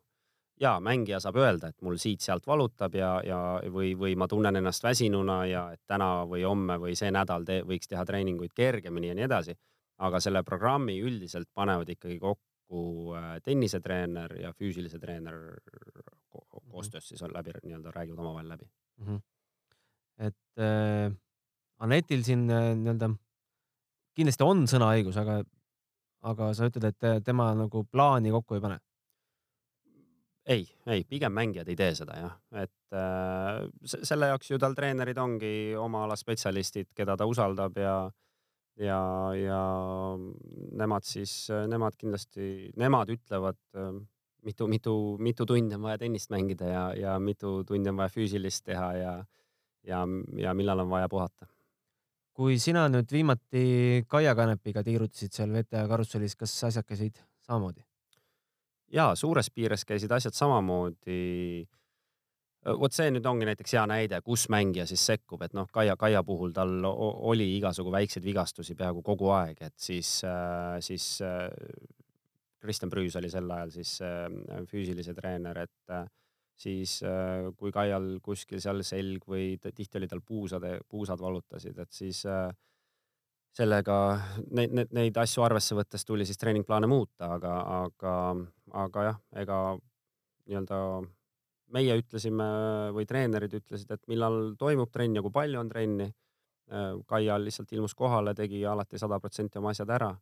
ja 0.62 0.78
mängija 0.80 1.20
saab 1.22 1.38
öelda, 1.42 1.70
et 1.70 1.82
mul 1.82 1.98
siit-sealt 2.02 2.46
valutab 2.48 2.96
ja, 2.96 3.14
ja 3.26 3.40
või, 3.74 3.94
või 3.98 4.16
ma 4.18 4.28
tunnen 4.30 4.56
ennast 4.56 4.84
väsinuna 4.86 5.44
ja 5.50 5.68
et 5.74 5.82
täna 5.90 6.26
või 6.30 6.46
homme 6.46 6.78
või 6.82 6.98
see 6.98 7.12
nädal 7.12 7.46
te, 7.46 7.62
võiks 7.66 7.90
teha 7.90 8.06
treeninguid 8.06 8.54
kergemini 8.54 9.10
ja 9.10 9.18
nii 9.18 9.30
edasi 9.30 9.58
aga 10.04 10.20
selle 10.24 10.44
programmi 10.44 10.98
üldiselt 11.02 11.50
panevad 11.56 11.90
ikkagi 11.96 12.20
kokku 12.22 13.16
äh, 13.18 13.36
tennisetreener 13.46 14.38
ja 14.42 14.54
füüsilise 14.54 15.00
treener 15.00 15.40
mhm. 15.58 16.72
koostöös 16.72 17.12
siis 17.12 17.22
on 17.24 17.34
läbi 17.34 17.54
nii-öelda 17.64 17.92
räägivad 17.92 18.20
omavahel 18.20 18.50
läbi 18.50 18.66
mm. 18.98 19.06
-hmm. 19.08 19.22
et 20.18 20.60
äh, 20.60 21.14
Anetil 21.84 22.24
siin 22.24 22.50
äh, 22.52 22.72
nii-öelda 22.80 23.10
kindlasti 24.18 24.46
on 24.46 24.66
sõnaõigus, 24.70 25.18
aga, 25.22 25.42
aga 26.30 26.50
sa 26.56 26.70
ütled, 26.70 26.90
et 26.94 27.08
äh, 27.10 27.20
tema 27.26 27.52
nagu 27.58 27.86
plaani 27.92 28.34
kokku 28.36 28.58
ei 28.58 28.64
pane. 28.64 28.80
ei, 30.44 30.66
ei, 30.92 31.06
pigem 31.08 31.32
mängijad 31.32 31.70
ei 31.72 31.78
tee 31.80 31.94
seda 31.96 32.18
jah, 32.20 32.34
et 32.60 32.98
äh, 33.00 33.64
selle 33.94 34.28
jaoks 34.34 34.52
ju 34.52 34.60
tal 34.60 34.76
treenerid 34.76 35.18
ongi 35.18 35.54
oma 35.80 36.04
ala 36.04 36.18
spetsialistid, 36.20 36.92
keda 36.96 37.16
ta 37.18 37.28
usaldab 37.30 37.78
ja 37.80 37.96
ja, 38.80 39.00
ja 39.38 39.62
nemad 40.80 41.06
siis, 41.08 41.48
nemad 41.70 41.98
kindlasti, 42.00 42.72
nemad 42.80 43.12
ütlevad 43.14 43.60
äh, 43.78 43.94
mitu, 44.44 44.68
mitu, 44.68 44.96
mitu 45.20 45.46
tundi 45.46 45.78
on 45.78 45.86
vaja 45.88 46.02
tennist 46.06 46.34
mängida 46.34 46.70
ja, 46.70 46.84
ja 46.98 47.18
mitu 47.20 47.62
tundi 47.68 47.92
on 47.92 48.02
vaja 48.02 48.14
füüsilist 48.14 48.66
teha 48.66 48.92
ja, 48.98 49.16
ja, 49.88 50.04
ja 50.38 50.54
millal 50.58 50.86
on 50.86 50.92
vaja 50.94 51.10
puhata 51.10 51.50
kui 52.34 52.58
sina 52.58 52.88
nüüd 52.90 53.12
viimati 53.14 53.64
Kaia 54.10 54.34
Kanepiga 54.36 54.82
tiirutasid 54.84 55.36
seal 55.36 55.54
VTA 55.54 55.86
karussellis, 55.90 56.34
kas 56.36 56.56
asjad 56.66 56.86
käisid 56.90 57.20
samamoodi? 57.46 57.84
ja 58.94 59.14
suures 59.18 59.50
piires 59.50 59.86
käisid 59.86 60.12
asjad 60.14 60.36
samamoodi. 60.38 61.66
Vot 62.66 62.96
see 62.96 63.12
nüüd 63.12 63.26
ongi 63.28 63.48
näiteks 63.50 63.76
hea 63.76 63.84
näide, 63.90 64.22
kus 64.24 64.48
mängija 64.54 64.86
siis 64.90 65.04
sekkub, 65.12 65.42
et 65.44 65.56
noh, 65.58 65.68
Kaia, 65.74 65.98
Kaia 66.00 66.24
puhul 66.24 66.54
tal 66.56 66.80
oli 66.88 67.50
igasugu 67.58 67.92
väikseid 67.92 68.24
vigastusi 68.24 68.76
peaaegu 68.80 69.04
kogu 69.04 69.32
aeg, 69.36 69.62
et 69.68 69.76
siis, 69.76 70.22
siis 70.86 71.08
Kristjan 72.64 72.92
Prüüs 72.94 73.20
oli 73.20 73.32
sel 73.34 73.52
ajal 73.52 73.74
siis 73.76 73.98
füüsilise 74.72 75.16
treener, 75.18 75.66
et 75.66 75.96
siis 76.60 77.00
äh, 77.04 77.50
kui 77.58 77.72
Kaial 77.74 78.20
kuskil 78.24 78.62
seal 78.64 78.84
selg 78.86 79.26
või 79.30 79.56
tihti 79.64 80.00
oli 80.00 80.10
tal 80.10 80.22
puusade, 80.26 80.78
puusad 80.90 81.22
valutasid, 81.22 81.80
et 81.80 81.92
siis 81.94 82.24
äh, 82.30 82.48
sellega 83.54 83.98
neid, 84.52 84.74
neid, 84.74 84.94
neid 84.96 85.18
asju 85.24 85.46
arvesse 85.46 85.78
võttes 85.78 86.06
tuli 86.06 86.26
siis 86.30 86.40
treeningplaane 86.42 86.90
muuta, 86.90 87.34
aga, 87.38 87.58
aga, 87.84 88.16
aga 88.86 89.10
jah, 89.10 89.20
ega 89.44 89.60
nii-öelda 90.48 90.80
meie 91.74 91.96
ütlesime 92.00 92.46
või 92.96 93.08
treenerid 93.10 93.56
ütlesid, 93.60 93.92
et 93.94 94.04
millal 94.12 94.54
toimub 94.60 94.92
trenn 94.94 95.18
ja 95.18 95.24
kui 95.26 95.34
palju 95.34 95.62
on 95.62 95.72
trenni. 95.72 96.10
Äh, 96.72 96.94
Kaia 97.10 97.38
lihtsalt 97.42 97.74
ilmus 97.76 97.96
kohale, 97.98 98.36
tegi 98.38 98.64
alati 98.66 99.02
sada 99.02 99.20
protsenti 99.20 99.60
oma 99.60 99.74
asjad 99.74 99.92
ära, 99.92 100.14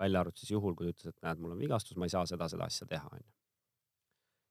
välja 0.00 0.24
arvatud 0.24 0.42
siis 0.42 0.54
juhul, 0.56 0.74
kui 0.74 0.88
ta 0.88 0.94
ütles, 0.96 1.14
et 1.14 1.26
näed, 1.28 1.42
mul 1.42 1.54
on 1.54 1.60
vigastus, 1.62 1.96
ma 2.00 2.08
ei 2.08 2.14
saa 2.14 2.26
seda, 2.26 2.48
seda 2.50 2.66
asja 2.66 2.88
teha, 2.90 3.08
onju 3.12 3.30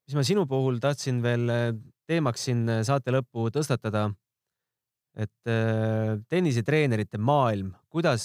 mis 0.03 0.17
ma 0.19 0.23
sinu 0.27 0.41
puhul 0.47 0.81
tahtsin 0.83 1.21
veel 1.23 1.51
äh, 1.51 1.67
teemaks 2.07 2.41
siin 2.49 2.65
äh, 2.67 2.81
saate 2.83 3.13
lõppu 3.15 3.47
tõstatada. 3.55 4.09
et 5.13 5.45
tennisetreenerite 6.33 7.19
maailm, 7.21 7.67
kuidas, 7.93 8.23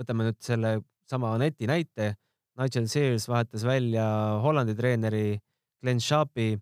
võtame 0.00 0.24
nüüd 0.24 0.38
selle 0.40 0.70
sama 1.04 1.34
Aneti 1.36 1.68
näite, 1.68 2.14
Nigel 2.60 2.86
Sears 2.88 3.26
vahetas 3.28 3.66
välja 3.68 4.04
Hollandi 4.40 4.74
treeneri 4.76 5.38
Glen 5.80 6.00
Sharpi. 6.00 6.54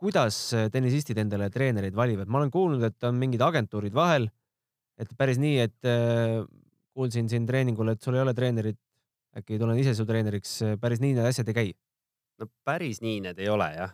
Kuidas 0.00 0.38
tennisistid 0.72 1.18
endale 1.20 1.50
treenereid 1.52 1.96
valivad? 1.96 2.28
ma 2.28 2.40
olen 2.40 2.52
kuulnud, 2.54 2.84
et 2.88 3.08
on 3.08 3.18
mingid 3.20 3.42
agentuurid 3.44 3.94
vahel, 3.94 4.30
et 5.00 5.12
päris 5.18 5.38
nii, 5.40 5.58
et 5.64 5.90
kuulsin 6.96 7.28
siin 7.28 7.46
treeningul, 7.48 7.92
et 7.92 8.02
sul 8.02 8.16
ei 8.16 8.24
ole 8.24 8.34
treenerit, 8.36 8.80
äkki 9.36 9.60
tulen 9.60 9.78
ise 9.78 9.94
su 9.94 10.08
treeneriks, 10.08 10.56
päris 10.80 11.00
nii 11.04 11.14
need 11.18 11.28
asjad 11.28 11.52
ei 11.52 11.56
käi 11.60 11.70
no 12.40 12.48
päris 12.66 13.00
nii 13.04 13.20
need 13.26 13.40
ei 13.42 13.48
ole 13.52 13.68
jah 13.76 13.92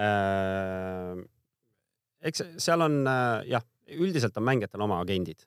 äh,. 0.00 1.22
eks 2.24 2.44
seal 2.66 2.86
on 2.86 3.02
äh, 3.06 3.44
jah, 3.54 3.64
üldiselt 4.00 4.36
on 4.40 4.46
mängijatel 4.48 4.86
oma 4.86 5.00
agendid 5.04 5.44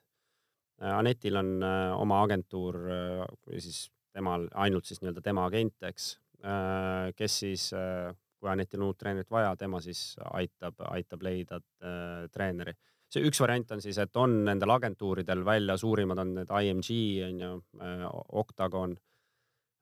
äh,. 0.80 0.94
Anetil 0.94 1.40
on 1.40 1.58
äh, 1.64 1.92
oma 1.98 2.22
agentuur 2.24 2.80
äh, 2.88 3.26
siis 3.58 3.88
temal 4.16 4.48
ainult 4.56 4.88
siis 4.88 5.02
nii-öelda 5.02 5.22
tema 5.22 5.44
agent, 5.46 5.76
eks 5.90 6.14
äh,, 6.40 7.12
kes 7.18 7.40
siis 7.44 7.68
äh, 7.76 8.14
kui 8.38 8.50
Anetil 8.50 8.82
on 8.82 8.92
uut 8.92 8.98
treenerit 8.98 9.30
vaja, 9.30 9.56
tema 9.56 9.80
siis 9.84 10.14
aitab, 10.32 10.78
aitab 10.92 11.26
leida 11.26 11.60
äh, 11.82 12.28
treeneri 12.32 12.76
see 13.08 13.24
üks 13.24 13.40
variant 13.40 13.70
on 13.72 13.80
siis, 13.80 13.96
et 14.02 14.16
on 14.20 14.34
nendel 14.44 14.68
agentuuridel 14.74 15.40
välja, 15.44 15.78
suurimad 15.80 16.18
on 16.20 16.34
need 16.42 16.50
IMG 16.52 16.90
on 17.24 17.38
ju 17.40 17.52
äh,, 17.80 18.02
Octagon 18.36 18.98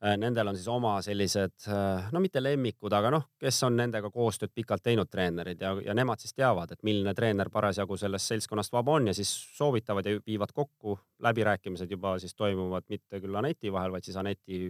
Äh, 0.05 0.13
nendel 0.21 0.51
on 0.51 0.57
siis 0.59 0.67
oma 0.69 0.99
sellised, 1.01 1.55
no 2.13 2.21
mitte 2.21 2.43
lemmikud, 2.43 2.93
aga 2.93 3.09
noh, 3.15 3.23
kes 3.41 3.63
on 3.65 3.79
nendega 3.81 4.11
koostööd 4.13 4.53
pikalt 4.53 4.83
teinud, 4.85 5.09
treenerid 5.09 5.63
ja, 5.65 5.71
ja 5.87 5.95
nemad 5.97 6.21
siis 6.21 6.37
teavad, 6.37 6.75
et 6.75 6.83
milline 6.85 7.15
treener 7.17 7.49
parasjagu 7.53 7.97
sellest 7.97 8.29
seltskonnast 8.29 8.75
vaba 8.77 8.99
on 8.99 9.09
ja 9.09 9.15
siis 9.17 9.31
soovitavad 9.57 10.05
ja 10.05 10.19
viivad 10.27 10.53
kokku. 10.53 10.99
läbirääkimised 11.25 11.91
juba 11.91 12.19
siis 12.21 12.35
toimuvad 12.37 12.85
mitte 12.93 13.23
küll 13.25 13.41
Aneti 13.41 13.73
vahel, 13.73 13.95
vaid 13.97 14.05
siis 14.05 14.21
Aneti, 14.21 14.69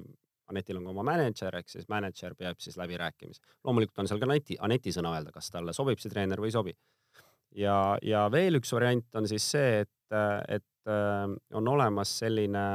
Anetil 0.51 0.79
on 0.79 0.85
ka 0.87 0.93
oma 0.95 1.05
mänedžer, 1.07 1.57
ehk 1.59 1.71
siis 1.71 1.89
mänedžer 1.91 2.37
peab 2.39 2.61
siis 2.63 2.77
läbirääkimisi. 2.79 3.41
loomulikult 3.65 3.99
on 3.99 4.09
seal 4.11 4.21
ka 4.23 4.29
Aneti, 4.29 4.59
Aneti 4.61 4.93
sõna 4.95 5.17
öelda, 5.17 5.33
kas 5.35 5.51
talle 5.51 5.75
sobib 5.77 5.99
see 6.03 6.13
treener 6.13 6.41
või 6.43 6.53
ei 6.53 6.57
sobi. 6.59 6.77
ja, 7.57 7.99
ja 8.03 8.27
veel 8.33 8.61
üks 8.61 8.73
variant 8.73 9.19
on 9.19 9.29
siis 9.29 9.51
see, 9.51 9.83
et, 9.87 10.17
et 10.49 10.91
äh, 10.91 11.27
on 11.55 11.69
olemas 11.69 12.19
selline 12.19 12.67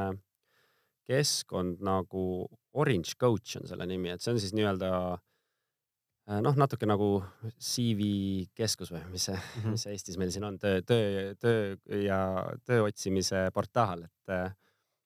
keskkond 1.08 1.82
nagu 1.84 2.46
Orange 2.72 3.16
Coach 3.20 3.58
on 3.60 3.68
selle 3.68 3.86
nimi, 3.86 4.12
et 4.12 4.22
see 4.22 4.32
on 4.32 4.40
siis 4.40 4.54
nii-öelda 4.56 4.90
äh, 5.12 6.40
noh, 6.44 6.56
natuke 6.58 6.88
nagu 6.88 7.22
CV 7.58 8.02
keskus 8.56 8.92
või 8.94 9.02
mis 9.12 9.28
see 9.28 9.36
mm, 9.38 9.62
-hmm. 9.62 9.76
mis 9.76 9.86
see 9.86 9.96
Eestis 9.96 10.18
meil 10.20 10.32
siin 10.34 10.46
on, 10.48 10.58
töö, 10.58 10.82
töö, 10.86 11.34
töö 11.40 12.02
ja 12.04 12.20
töö 12.64 12.86
otsimise 12.88 13.48
portaal, 13.54 14.06
et, 14.08 14.60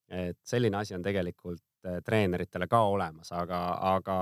et 0.08 0.40
selline 0.44 0.82
asi 0.82 0.94
on 0.94 1.02
tegelikult 1.02 1.62
äh, 1.62 1.75
treeneritele 2.04 2.68
ka 2.68 2.82
olemas, 2.90 3.32
aga, 3.32 3.60
aga, 3.94 4.18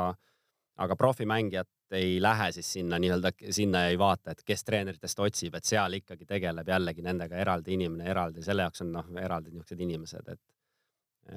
aga 0.76 0.96
profimängijad 0.96 1.70
ei 1.94 2.16
lähe 2.22 2.50
siis 2.52 2.72
sinna 2.72 2.98
nii-öelda, 2.98 3.30
sinna 3.54 3.86
ei 3.88 3.98
vaata, 3.98 4.32
et 4.34 4.42
kes 4.46 4.64
treeneritest 4.64 5.20
otsib, 5.20 5.54
et 5.54 5.64
seal 5.64 6.00
ikkagi 6.00 6.26
tegeleb 6.26 6.68
jällegi 6.68 7.02
nendega 7.02 7.36
eraldi 7.38 7.76
inimene 7.76 8.08
eraldi, 8.10 8.42
selle 8.42 8.66
jaoks 8.66 8.82
on 8.82 8.92
noh, 8.96 9.12
eraldi 9.22 9.52
niisugused 9.52 9.84
inimesed, 9.84 10.32
et, 10.34 10.40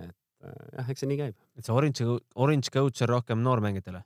et 0.06 0.16
Äh, 0.46 0.54
jah, 0.78 0.92
eks 0.92 1.02
see 1.02 1.10
nii 1.10 1.18
käib. 1.18 1.40
et 1.58 1.66
see 1.66 1.74
Orange, 1.74 2.06
Orange 2.38 2.70
Coach 2.74 3.02
on 3.02 3.10
rohkem 3.10 3.42
noormängijatele? 3.46 4.04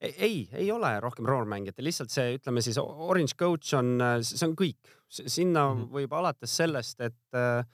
ei, 0.00 0.46
ei 0.52 0.66
ole 0.72 0.90
rohkem 1.00 1.24
noormängijatele, 1.28 1.88
lihtsalt 1.88 2.12
see, 2.12 2.36
ütleme 2.36 2.62
siis 2.64 2.78
Orange 2.80 3.36
Coach 3.36 3.76
on, 3.76 3.96
äh, 4.00 4.16
see 4.24 4.46
on 4.48 4.56
kõik, 4.56 4.92
sinna 5.08 5.66
mm 5.68 5.82
-hmm. 5.82 5.92
võib 5.98 6.16
alates 6.16 6.56
sellest, 6.56 7.00
et, 7.00 7.20
äh, 7.36 7.64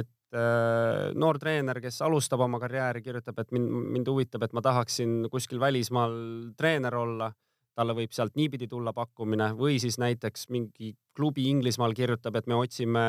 et 0.00 0.10
noor 0.34 1.38
treener, 1.40 1.78
kes 1.80 2.02
alustab 2.04 2.42
oma 2.44 2.58
karjääri, 2.60 3.00
kirjutab, 3.00 3.38
et 3.40 3.52
mind, 3.56 3.70
mind 3.96 4.10
huvitab, 4.12 4.42
et 4.44 4.52
ma 4.52 4.60
tahaksin 4.64 5.28
kuskil 5.32 5.60
välismaal 5.62 6.18
treener 6.58 6.96
olla 7.00 7.30
talle 7.78 7.94
võib 7.94 8.14
sealt 8.14 8.34
niipidi 8.38 8.66
tulla 8.70 8.92
pakkumine 8.96 9.52
või 9.58 9.78
siis 9.82 9.98
näiteks 10.02 10.48
mingi 10.54 10.92
klubi 11.16 11.46
Inglismaal 11.52 11.94
kirjutab, 11.96 12.38
et 12.38 12.48
me 12.50 12.58
otsime 12.58 13.04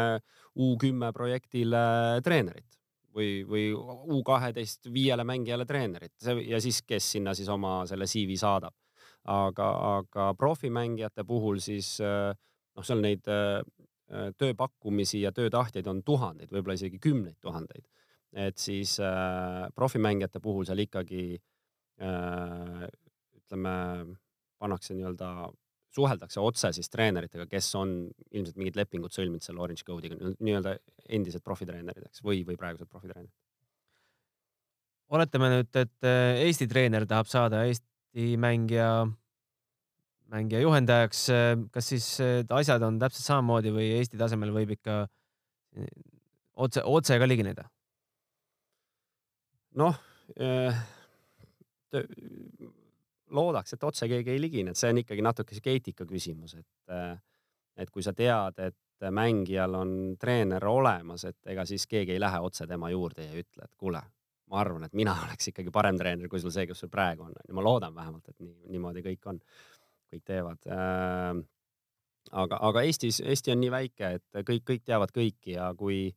U 0.60 0.76
kümme 0.82 1.12
projektile 1.16 1.82
treenerit 2.26 2.78
või, 3.16 3.42
või 3.50 3.64
U 3.74 4.22
kaheteist 4.26 4.92
viiele 4.94 5.26
mängijale 5.28 5.66
treenerit 5.70 6.30
ja 6.46 6.62
siis, 6.62 6.84
kes 6.86 7.12
sinna 7.18 7.34
siis 7.38 7.50
oma 7.50 7.82
selle 7.90 8.08
CV 8.10 8.38
saadab. 8.40 8.76
aga, 9.30 9.66
aga 9.98 10.34
profimängijate 10.38 11.26
puhul 11.28 11.60
siis 11.60 11.98
noh, 12.00 12.86
seal 12.86 13.02
neid 13.04 13.26
tööpakkumisi 14.10 15.22
ja 15.22 15.32
töötahtjaid 15.36 15.88
on 15.88 16.04
tuhandeid, 16.06 16.50
võib-olla 16.54 16.78
isegi 16.80 17.00
kümneid 17.02 17.38
tuhandeid. 17.42 17.86
et 18.34 18.58
siis 18.62 19.00
äh, 19.02 19.68
profimängijate 19.74 20.40
puhul 20.40 20.66
seal 20.66 20.80
ikkagi 20.84 21.24
äh, 22.02 22.84
ütleme, 23.40 23.74
pannakse 24.62 24.94
nii-öelda 24.94 25.50
suheldakse 25.90 26.40
otse 26.40 26.70
siis 26.76 26.90
treeneritega, 26.94 27.48
kes 27.50 27.70
on 27.80 27.94
ilmselt 28.30 28.60
mingid 28.62 28.78
lepingud 28.78 29.14
sõlminud 29.14 29.42
selle 29.42 29.64
Orange 29.66 29.86
Code'iga, 29.88 30.18
nii-öelda 30.38 30.76
endised 31.10 31.42
profitreenerid, 31.46 32.06
eks, 32.12 32.22
või, 32.26 32.44
või 32.46 32.60
praegused 32.62 32.90
profitreenerid. 32.92 33.34
oletame 35.10 35.50
nüüd, 35.56 35.72
et 35.74 36.06
äh, 36.06 36.44
Eesti 36.46 36.70
treener 36.70 37.08
tahab 37.10 37.32
saada 37.32 37.64
Eesti 37.66 38.36
mängija, 38.38 39.08
mängija 40.34 40.62
juhendajaks. 40.64 41.26
Äh, 41.34 41.50
kas 41.74 41.92
siis 41.94 42.12
äh, 42.24 42.44
asjad 42.58 42.86
on 42.86 43.00
täpselt 43.02 43.26
samamoodi 43.26 43.74
või 43.76 43.90
Eesti 43.98 44.20
tasemel 44.20 44.54
võib 44.56 44.76
ikka 44.78 45.02
otse, 46.56 46.86
otse 46.86 47.20
ka 47.22 47.28
ligineda? 47.30 47.68
noh 49.80 49.94
loodaks, 53.36 53.74
et 53.74 53.84
otse 53.84 54.08
keegi 54.10 54.34
ei 54.34 54.42
ligine, 54.42 54.74
et 54.74 54.80
see 54.80 54.92
on 54.94 55.02
ikkagi 55.02 55.24
natuke 55.26 55.56
sihuke 55.56 55.74
eetika 55.76 56.06
küsimus, 56.10 56.56
et, 56.60 56.94
äh, 56.94 57.18
et 57.78 57.90
kui 57.94 58.04
sa 58.06 58.14
tead, 58.18 58.60
et 58.66 59.10
mängijal 59.16 59.76
on 59.80 59.92
treener 60.20 60.66
olemas, 60.68 61.24
et 61.30 61.52
ega 61.54 61.66
siis 61.66 61.86
keegi 61.88 62.18
ei 62.18 62.22
lähe 62.22 62.40
otse 62.44 62.68
tema 62.68 62.90
juurde 62.92 63.28
ja 63.28 63.36
ei 63.36 63.46
ütle, 63.46 63.66
et 63.66 63.76
kuule, 63.80 64.02
ma 64.50 64.62
arvan, 64.62 64.88
et 64.88 64.98
mina 64.98 65.16
oleks 65.26 65.52
ikkagi 65.54 65.72
parem 65.72 66.00
treener 66.00 66.32
kui 66.32 66.42
sul 66.42 66.54
see, 66.56 66.68
kes 66.68 66.86
sul 66.86 66.92
praegu 66.92 67.28
on. 67.30 67.38
ma 67.54 67.66
loodan 67.66 67.96
vähemalt, 67.96 68.28
et 68.30 68.40
nii, 68.40 68.56
niimoodi 68.76 69.06
kõik 69.06 69.30
on, 69.32 69.42
kõik 70.14 70.26
teevad. 70.28 70.62
Äh, 70.70 71.44
aga, 72.32 72.62
aga 72.70 72.86
Eestis, 72.88 73.22
Eesti 73.26 73.54
on 73.54 73.62
nii 73.64 73.74
väike, 73.74 74.16
et 74.20 74.44
kõik, 74.48 74.66
kõik 74.72 74.88
teavad 74.88 75.14
kõiki 75.16 75.56
ja 75.58 75.72
kui 75.78 76.10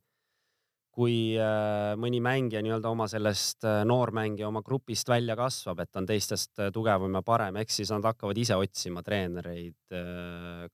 kui 0.93 1.33
äh, 1.41 1.95
mõni 1.97 2.19
mängija 2.21 2.61
nii-öelda 2.61 2.91
oma 2.93 3.07
sellest 3.09 3.65
äh, 3.65 3.81
noormängija 3.89 4.45
oma 4.47 4.61
grupist 4.65 5.09
välja 5.09 5.35
kasvab, 5.37 5.81
et 5.81 5.97
on 5.97 6.05
teistest 6.09 6.61
äh, 6.61 6.69
tugevam 6.73 7.17
ja 7.17 7.23
parem, 7.25 7.57
eks 7.63 7.79
siis 7.81 7.91
nad 7.93 8.05
hakkavad 8.05 8.37
ise 8.37 8.57
otsima 8.59 9.01
treenereid, 9.05 9.79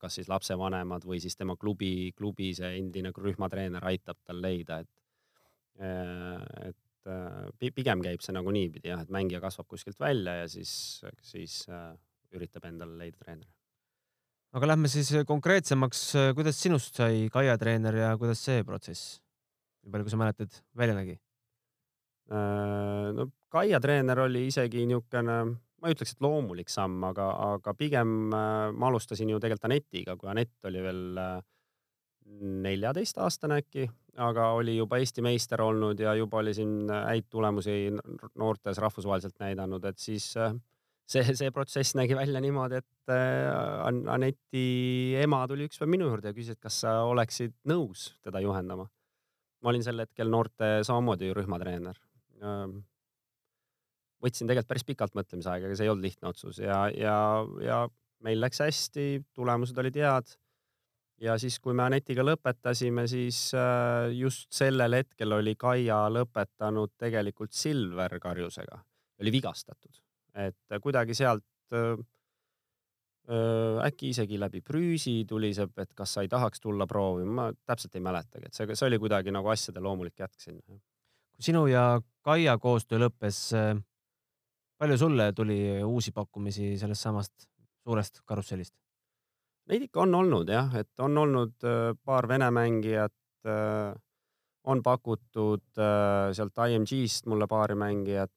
kas 0.00 0.18
siis 0.18 0.28
lapsevanemad 0.30 1.06
või 1.08 1.22
siis 1.24 1.36
tema 1.38 1.56
klubi, 1.60 2.12
klubi 2.16 2.52
see 2.56 2.74
endine 2.78 3.14
rühmatreener 3.16 3.84
aitab 3.92 4.20
tal 4.24 4.42
leida, 4.44 4.82
et 4.84 4.88
et 5.80 7.72
pigem 7.72 8.02
käib 8.04 8.20
see 8.20 8.34
nagu 8.36 8.52
niipidi 8.52 8.90
jah, 8.90 9.00
et 9.00 9.12
mängija 9.12 9.40
kasvab 9.40 9.70
kuskilt 9.70 9.96
välja 10.00 10.34
ja 10.42 10.48
siis, 10.52 10.72
siis 11.24 11.62
üritab 12.36 12.68
endale 12.68 12.98
leida 12.98 13.18
treeneri. 13.18 13.50
aga 14.54 14.72
lähme 14.72 14.90
siis 14.90 15.10
konkreetsemaks, 15.26 16.04
kuidas 16.34 16.62
sinust 16.62 16.96
sai 17.00 17.28
Kaia 17.32 17.56
treener 17.58 17.96
ja 17.96 18.14
kuidas 18.18 18.44
see 18.44 18.64
protsess 18.66 19.18
nii 19.84 19.92
palju, 19.92 20.06
kui 20.06 20.12
sa 20.12 20.20
mäletad, 20.20 20.60
välja 20.76 20.96
nägi? 20.96 21.16
Äh, 22.30 23.10
no 23.16 23.30
Kaia 23.50 23.80
treener 23.82 24.20
oli 24.26 24.46
isegi 24.46 24.84
niisugune, 24.86 25.38
ma 25.80 25.88
ei 25.88 25.96
ütleks, 25.96 26.14
et 26.14 26.20
loomulik 26.22 26.70
samm, 26.70 27.00
aga, 27.08 27.30
aga 27.56 27.74
pigem 27.74 28.34
äh, 28.36 28.68
ma 28.70 28.90
alustasin 28.90 29.32
ju 29.32 29.40
tegelikult 29.42 29.70
Anetiga, 29.70 30.16
kui 30.20 30.30
Anett 30.30 30.70
oli 30.70 30.84
veel 30.84 31.18
äh, 31.18 31.40
neljateistaastane 32.66 33.58
äkki, 33.64 33.88
aga 34.22 34.52
oli 34.54 34.76
juba 34.76 35.00
Eesti 35.00 35.24
meister 35.24 35.62
olnud 35.64 35.98
ja 35.98 36.14
juba 36.18 36.38
oli 36.44 36.54
siin 36.54 36.84
häid 36.92 37.26
tulemusi 37.32 37.88
noortes 38.38 38.78
rahvusvaheliselt 38.78 39.40
näidanud, 39.42 39.84
et 39.90 39.98
siis 39.98 40.30
see, 41.10 41.34
see 41.34 41.50
protsess 41.54 41.96
nägi 41.98 42.16
välja 42.18 42.40
niimoodi, 42.42 42.80
et 42.80 43.14
Aneti 44.14 44.64
ema 45.18 45.42
tuli 45.50 45.66
ükspäev 45.66 45.90
minu 45.90 46.06
juurde 46.06 46.30
ja 46.30 46.36
küsis, 46.36 46.54
et 46.54 46.62
kas 46.62 46.82
sa 46.84 47.00
oleksid 47.10 47.56
nõus 47.68 48.12
teda 48.22 48.42
juhendama 48.44 48.86
ma 49.60 49.72
olin 49.72 49.84
sel 49.84 50.04
hetkel 50.04 50.30
noorte 50.32 50.80
samamoodi 50.86 51.32
rühmatreener. 51.36 51.98
võtsin 54.20 54.48
tegelikult 54.48 54.68
päris 54.68 54.84
pikalt 54.88 55.16
mõtlemisaega, 55.16 55.68
aga 55.68 55.76
see 55.76 55.86
ei 55.86 55.92
olnud 55.92 56.04
lihtne 56.04 56.28
otsus 56.28 56.60
ja, 56.60 56.82
ja, 56.92 57.16
ja 57.64 57.80
meil 58.24 58.40
läks 58.40 58.60
hästi, 58.64 59.22
tulemused 59.36 59.78
olid 59.80 59.96
head. 60.00 60.34
ja 61.20 61.36
siis, 61.40 61.58
kui 61.60 61.76
me 61.76 61.84
Anetiga 61.84 62.24
lõpetasime, 62.24 63.06
siis 63.08 63.50
äh, 63.56 64.08
just 64.16 64.48
sellel 64.56 64.96
hetkel 64.96 65.36
oli 65.36 65.56
Kaia 65.60 66.06
lõpetanud 66.12 66.96
tegelikult 67.00 67.52
Silver 67.56 68.16
karjusega, 68.20 68.80
oli 69.20 69.32
vigastatud, 69.32 70.00
et 70.34 70.80
kuidagi 70.82 71.14
sealt 71.14 71.44
äkki 73.30 74.08
isegi 74.10 74.38
läbi 74.40 74.60
Prüüsi 74.64 75.24
tuliseb, 75.28 75.76
et 75.78 75.92
kas 75.94 76.16
sa 76.16 76.24
ei 76.24 76.28
tahaks 76.28 76.60
tulla 76.60 76.86
proovima, 76.90 77.30
ma 77.30 77.44
täpselt 77.66 77.94
ei 77.94 78.02
mäletagi, 78.02 78.48
et 78.48 78.56
see, 78.56 78.66
see 78.74 78.88
oli 78.88 78.98
kuidagi 78.98 79.30
nagu 79.30 79.52
asjade 79.52 79.80
loomulik 79.80 80.18
jätk 80.18 80.40
sinna. 80.40 80.62
kui 80.66 81.46
sinu 81.46 81.66
ja 81.70 82.00
Kaia 82.26 82.58
koostöö 82.58 82.98
lõppes, 83.00 83.38
palju 84.80 84.96
sulle 84.98 85.32
tuli 85.32 85.60
uusi 85.84 86.12
pakkumisi 86.12 86.74
sellest 86.80 87.06
samast 87.06 87.46
suurest 87.84 88.20
karussellist? 88.26 88.74
Neid 89.70 89.86
ikka 89.86 90.02
on 90.02 90.14
olnud 90.14 90.50
jah, 90.50 90.74
et 90.74 91.00
on 91.00 91.16
olnud 91.18 91.54
paar 92.04 92.28
vene 92.28 92.50
mängijat, 92.50 93.14
on 94.66 94.82
pakutud 94.82 95.64
sealt 95.78 96.64
IMG-st 96.66 97.30
mulle 97.30 97.46
paari 97.48 97.78
mängijat 97.78 98.34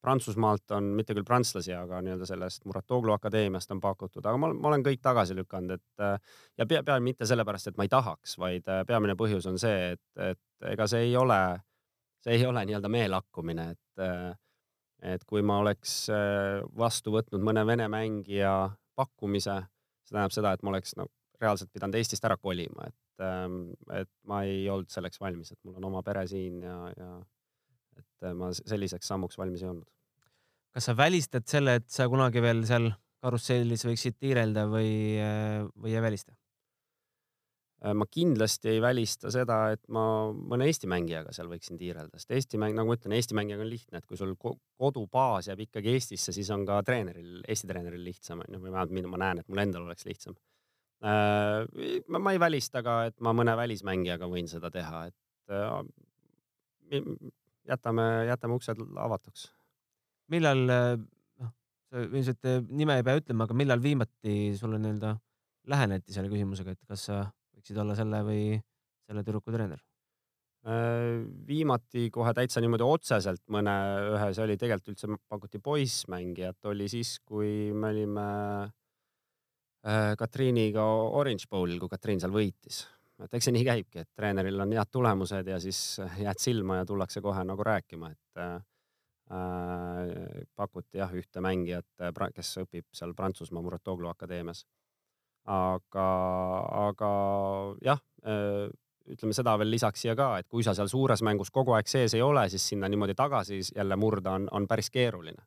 Prantsusmaalt 0.00 0.72
on 0.72 0.86
mitte 0.96 1.12
küll 1.12 1.26
prantslasi, 1.28 1.74
aga 1.76 1.98
nii-öelda 2.00 2.26
sellest 2.28 2.62
Muratoglu 2.68 3.12
akadeemiast 3.12 3.72
on 3.74 3.82
pakutud, 3.84 4.24
aga 4.24 4.38
ma, 4.40 4.48
ma 4.56 4.70
olen 4.70 4.84
kõik 4.86 5.02
tagasi 5.04 5.36
lükanud, 5.36 5.74
et 5.76 6.04
äh, 6.04 6.38
ja 6.56 6.66
pea, 6.68 6.80
pea 6.86 6.96
mitte 7.04 7.28
sellepärast, 7.28 7.68
et 7.68 7.80
ma 7.80 7.84
ei 7.84 7.92
tahaks, 7.92 8.38
vaid 8.40 8.70
äh, 8.72 8.80
peamine 8.88 9.16
põhjus 9.20 9.48
on 9.50 9.60
see, 9.60 9.90
et, 9.92 10.04
et 10.30 10.70
ega 10.72 10.86
see 10.88 11.10
ei 11.10 11.16
ole, 11.20 11.40
see 12.24 12.38
ei 12.38 12.46
ole 12.48 12.64
nii-öelda 12.70 12.92
meelakkumine, 12.92 13.66
et, 13.76 14.04
äh, 14.06 14.30
et 15.12 15.24
kui 15.28 15.44
ma 15.44 15.58
oleks 15.60 15.98
vastu 16.76 17.12
võtnud 17.12 17.44
mõne 17.44 17.64
vene 17.68 17.88
mängija 17.92 18.54
pakkumise, 18.96 19.58
see 20.04 20.16
tähendab 20.16 20.36
seda, 20.36 20.54
et 20.56 20.64
ma 20.64 20.72
oleks 20.72 20.96
no, 20.96 21.10
reaalselt 21.40 21.72
pidanud 21.72 21.96
Eestist 22.00 22.24
ära 22.28 22.36
kolima, 22.40 22.88
et, 22.88 23.24
ähm, 23.24 23.60
et 23.96 24.10
ma 24.28 24.42
ei 24.48 24.64
olnud 24.72 24.92
selleks 24.92 25.20
valmis, 25.20 25.52
et 25.52 25.60
mul 25.64 25.76
on 25.80 25.88
oma 25.90 26.02
pere 26.06 26.26
siin 26.30 26.60
ja, 26.64 26.78
ja 26.96 27.10
et 28.00 28.26
äh, 28.28 28.34
ma 28.36 28.50
selliseks 28.56 29.12
sammuks 29.12 29.38
valmis 29.40 29.64
ei 29.64 29.70
olnud. 29.70 29.88
kas 30.74 30.90
sa 30.90 30.96
välistad 30.96 31.46
selle, 31.50 31.80
et 31.80 31.88
sa 31.90 32.08
kunagi 32.10 32.42
veel 32.42 32.62
seal 32.68 32.92
karussellis 33.20 33.84
võiksid 33.84 34.16
tiirelda 34.20 34.66
või, 34.70 34.92
äh, 35.20 35.64
või 35.76 35.96
ei 35.96 36.04
välista? 36.04 36.34
Äh, 37.80 37.94
ma 37.96 38.04
kindlasti 38.10 38.74
ei 38.74 38.80
välista 38.84 39.32
seda, 39.32 39.70
et 39.74 39.82
ma 39.92 40.02
mõne 40.32 40.68
Eesti 40.68 40.88
mängijaga 40.90 41.32
seal 41.36 41.48
võiksin 41.48 41.80
tiirelda, 41.80 42.20
sest 42.20 42.34
Eesti 42.36 42.60
mäng, 42.60 42.76
nagu 42.76 42.92
ma 42.92 42.96
ütlen, 42.98 43.16
Eesti 43.16 43.36
mängijaga 43.38 43.64
on 43.64 43.72
lihtne, 43.72 44.02
et 44.02 44.08
kui 44.08 44.20
sul 44.20 44.34
kodubaas 44.36 45.48
jääb 45.48 45.64
ikkagi 45.64 45.94
Eestisse, 45.96 46.34
siis 46.36 46.50
on 46.52 46.66
ka 46.68 46.82
treeneril, 46.86 47.40
Eesti 47.48 47.70
treeneril 47.70 48.04
lihtsam 48.04 48.44
onju, 48.44 48.60
või 48.60 48.74
vähemalt 48.74 49.10
ma 49.14 49.22
näen, 49.24 49.40
et 49.40 49.48
mul 49.48 49.64
endal 49.64 49.88
oleks 49.88 50.04
lihtsam. 50.08 50.36
ma 51.00 52.32
ei 52.34 52.40
välista 52.40 52.82
ka, 52.84 53.06
et 53.08 53.16
ma 53.24 53.32
mõne 53.32 53.54
välismängijaga 53.56 54.28
võin 54.28 54.48
seda 54.52 54.68
teha, 54.70 55.06
et 55.08 55.16
jätame, 57.70 58.06
jätame 58.28 58.58
uksed 58.58 58.82
avatuks. 59.00 59.48
millal, 60.30 60.60
noh, 60.66 61.52
sa 61.90 62.04
ilmselt 62.06 62.48
nime 62.70 63.00
ei 63.00 63.06
pea 63.06 63.18
ütlema, 63.18 63.46
aga 63.48 63.56
millal 63.58 63.82
viimati 63.82 64.56
sulle 64.58 64.78
nii-öelda 64.78 65.14
läheneti 65.70 66.14
selle 66.14 66.30
küsimusega, 66.32 66.74
et 66.74 66.90
kas 66.90 67.06
sa 67.10 67.22
võiksid 67.56 67.78
olla 67.82 67.96
selle 67.98 68.22
või 68.26 68.42
selle 69.06 69.24
tüdruku 69.26 69.54
treener? 69.54 69.80
Äh, 70.60 71.22
viimati 71.48 72.10
kohe 72.12 72.34
täitsa 72.36 72.60
niimoodi 72.60 72.84
otseselt 72.84 73.42
mõne 73.52 73.74
ühe, 74.12 74.26
see 74.36 74.44
oli 74.44 74.58
tegelikult 74.60 74.92
üldse 74.92 75.08
pakuti 75.32 75.60
poissmängijat, 75.64 76.58
oli 76.68 76.88
siis, 76.92 77.14
kui 77.24 77.70
me 77.72 77.94
olime 77.94 78.26
äh, 79.88 80.12
Katriiniga 80.20 80.84
Orange 81.16 81.48
Bowlil, 81.48 81.80
kui 81.80 81.88
Katriin 81.88 82.20
seal 82.20 82.34
võitis 82.34 82.82
et 83.24 83.36
eks 83.36 83.48
see 83.48 83.54
nii 83.54 83.66
käibki, 83.66 84.02
et 84.02 84.10
treeneril 84.16 84.60
on 84.64 84.74
head 84.76 84.90
tulemused 84.92 85.48
ja 85.50 85.58
siis 85.62 86.00
jääd 86.20 86.40
silma 86.40 86.80
ja 86.80 86.88
tullakse 86.88 87.22
kohe 87.24 87.44
nagu 87.46 87.64
rääkima, 87.66 88.10
et 88.14 88.42
äh, 88.42 88.58
pakuti 90.56 91.00
jah 91.00 91.12
ühte 91.14 91.42
mängijat, 91.44 91.88
äh, 92.02 92.28
kes 92.34 92.56
õpib 92.64 92.86
seal 92.96 93.14
Prantsusmaa 93.14 93.62
Muratoglu 93.62 94.10
akadeemias. 94.10 94.64
aga, 95.50 96.06
aga 96.86 97.10
jah 97.82 98.00
äh,, 98.28 98.68
ütleme 99.10 99.34
seda 99.34 99.54
veel 99.58 99.70
lisaks 99.72 100.04
siia 100.04 100.12
ka, 100.14 100.34
et 100.38 100.46
kui 100.48 100.62
sa 100.62 100.74
seal 100.76 100.90
suures 100.92 101.22
mängus 101.26 101.50
kogu 101.50 101.72
aeg 101.74 101.88
sees 101.88 102.14
ei 102.14 102.22
ole, 102.22 102.44
siis 102.52 102.66
sinna 102.68 102.88
niimoodi 102.88 103.14
tagasi 103.16 103.62
jälle 103.74 103.96
murda 103.96 104.36
on, 104.36 104.48
on 104.52 104.68
päris 104.68 104.90
keeruline. 104.90 105.42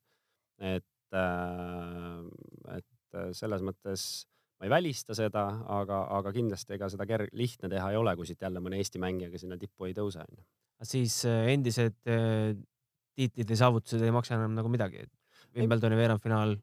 et 0.60 1.14
äh,, 1.14 2.78
et 2.78 3.38
selles 3.38 3.62
mõttes 3.62 4.26
ma 4.64 4.70
ei 4.70 4.72
välista 4.72 5.12
seda, 5.18 5.44
aga, 5.76 6.06
aga 6.16 6.32
kindlasti 6.32 6.78
ega 6.78 6.88
seda 6.92 7.04
kerg-, 7.08 7.34
lihtne 7.36 7.68
teha 7.72 7.90
ei 7.92 7.98
ole, 8.00 8.14
kui 8.16 8.28
siit 8.30 8.44
jälle 8.46 8.62
mõne 8.64 8.78
Eesti 8.80 9.02
mängijaga 9.04 9.42
sinna 9.42 9.58
tippu 9.60 9.90
ei 9.90 9.96
tõuse, 9.98 10.24
onju. 10.24 10.44
siis 10.88 11.18
äh, 11.28 11.50
endised 11.52 11.98
äh, 12.08 12.54
tiitlid 13.20 13.52
ja 13.52 13.58
saavutused 13.60 14.02
ei 14.02 14.14
maksa 14.16 14.38
enam 14.38 14.56
nagu 14.56 14.72
midagi, 14.72 15.04
et 15.04 15.58
Wimbledoni 15.60 16.00
veerandfinaal. 16.00 16.56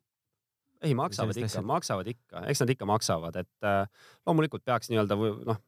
ei, 0.81 0.95
maksavad 0.97 1.37
ikka, 1.37 1.63
maksavad 1.63 2.09
ikka, 2.09 2.47
eks 2.49 2.65
nad 2.65 2.73
ikka 2.73 2.89
maksavad, 2.89 3.37
et 3.37 3.69
äh, 3.69 3.85
loomulikult 4.25 4.65
peaks 4.65 4.89
nii-öelda 4.89 5.21
noh, 5.21 5.61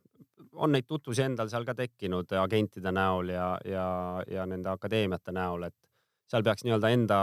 on 0.53 0.72
neid 0.72 0.89
tutvusi 0.89 1.26
endal 1.26 1.53
seal 1.53 1.68
ka 1.68 1.76
tekkinud 1.76 2.33
agentide 2.41 2.93
näol 2.97 3.28
ja, 3.35 3.53
ja, 3.68 3.87
ja 4.24 4.49
nende 4.49 4.72
akadeemiate 4.72 5.37
näol, 5.37 5.68
et 5.68 5.91
seal 6.33 6.45
peaks 6.47 6.64
nii-öelda 6.64 6.91
enda 6.95 7.18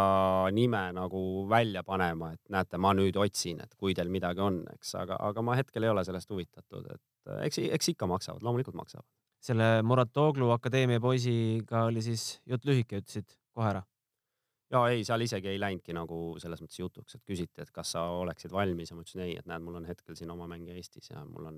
nime 0.54 0.82
nagu 0.94 1.22
välja 1.50 1.82
panema, 1.86 2.34
et 2.36 2.54
näete, 2.54 2.78
ma 2.82 2.94
nüüd 2.98 3.18
otsin, 3.18 3.62
et 3.64 3.74
kui 3.80 3.96
teil 3.98 4.12
midagi 4.14 4.44
on, 4.46 4.62
eks, 4.76 4.94
aga, 5.02 5.18
aga 5.30 5.44
ma 5.46 5.56
hetkel 5.58 5.86
ei 5.86 5.94
ole 5.94 6.04
sellest 6.06 6.30
huvitatud, 6.30 6.86
et 6.94 7.32
eks, 7.48 7.62
eks 7.80 7.94
ikka 7.96 8.10
maksavad, 8.10 8.46
loomulikult 8.46 8.78
maksavad. 8.78 9.08
selle 9.40 9.70
Muratoglu 9.88 10.50
akadeemia 10.52 11.00
poisiga 11.00 11.86
oli 11.88 12.04
siis 12.04 12.42
jutt 12.46 12.68
lühike, 12.68 13.02
ütlesid 13.02 13.34
kohe 13.56 13.72
ära? 13.72 13.84
ja 14.70 14.84
ei, 14.94 15.02
seal 15.08 15.26
isegi 15.26 15.50
ei 15.50 15.58
läinudki 15.58 15.96
nagu 15.98 16.36
selles 16.38 16.62
mõttes 16.62 16.78
jutuks, 16.78 17.16
et 17.18 17.26
küsiti, 17.26 17.64
et 17.64 17.72
kas 17.74 17.96
sa 17.96 18.06
oleksid 18.20 18.54
valmis 18.54 18.92
ja 18.92 18.98
ma 18.98 19.02
ütlesin 19.02 19.26
ei, 19.26 19.34
et 19.40 19.50
näed, 19.50 19.66
mul 19.66 19.80
on 19.82 19.90
hetkel 19.90 20.20
siin 20.20 20.30
oma 20.30 20.46
mängija 20.52 20.78
Eestis 20.78 21.10
ja 21.10 21.26
mul 21.26 21.50
on, 21.50 21.58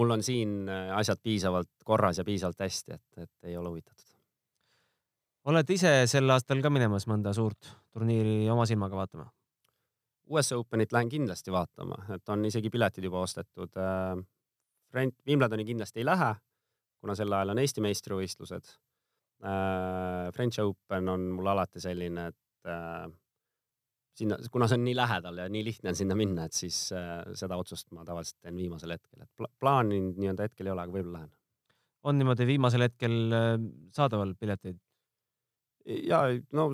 mul 0.00 0.18
on 0.18 0.26
siin 0.26 0.66
asjad 0.98 1.22
piisavalt 1.22 1.70
korras 1.86 2.18
ja 2.18 2.26
piisavalt 2.26 2.66
hästi, 2.66 2.98
et, 2.98 3.26
et 3.28 3.52
ei 3.52 3.54
ole 3.60 3.76
huvitatud 3.76 4.15
oled 5.46 5.70
ise 5.70 5.90
sel 6.10 6.30
aastal 6.34 6.62
ka 6.62 6.70
minemas 6.72 7.06
mõnda 7.10 7.32
suurt 7.36 7.68
turniiri 7.94 8.48
oma 8.50 8.66
silmaga 8.66 8.98
vaatama? 8.98 9.28
US 10.34 10.50
Openit 10.56 10.92
lähen 10.94 11.10
kindlasti 11.10 11.52
vaatama, 11.54 11.98
et 12.14 12.32
on 12.34 12.42
isegi 12.48 12.70
piletid 12.72 13.04
juba 13.06 13.22
ostetud. 13.22 13.76
Äh, 13.78 14.16
Wimbledoni 15.28 15.66
kindlasti 15.68 16.02
ei 16.02 16.06
lähe, 16.08 16.32
kuna 17.02 17.14
sel 17.18 17.32
ajal 17.32 17.52
on 17.54 17.60
Eesti 17.62 17.84
meistrivõistlused. 17.84 18.72
Äh, 19.46 20.32
French 20.34 20.58
Open 20.64 21.12
on 21.12 21.28
mul 21.36 21.52
alati 21.52 21.82
selline, 21.82 22.26
et 22.32 22.72
äh, 22.72 23.06
sinna, 24.18 24.40
kuna 24.50 24.66
see 24.66 24.80
on 24.80 24.86
nii 24.88 24.96
lähedal 24.98 25.38
ja 25.44 25.46
nii 25.52 25.62
lihtne 25.68 25.92
on 25.92 26.00
sinna 26.00 26.16
minna, 26.18 26.48
et 26.48 26.58
siis 26.58 26.80
seda 27.38 27.60
otsust 27.60 27.92
ma 27.94 28.06
tavaliselt 28.08 28.40
teen 28.40 28.58
viimasel 28.58 28.96
hetkel, 28.96 29.22
et 29.22 29.30
pla 29.36 29.50
plaani 29.60 30.00
nii-öelda 30.08 30.48
hetkel 30.48 30.66
ei 30.66 30.74
ole, 30.74 30.88
aga 30.88 30.96
võib-olla 30.96 31.20
lähen. 31.20 31.32
on 32.06 32.18
niimoodi 32.18 32.46
viimasel 32.48 32.88
hetkel 32.88 33.16
saadaval 33.94 34.34
pileteid? 34.40 34.80
Ja 35.86 36.20
no 36.52 36.70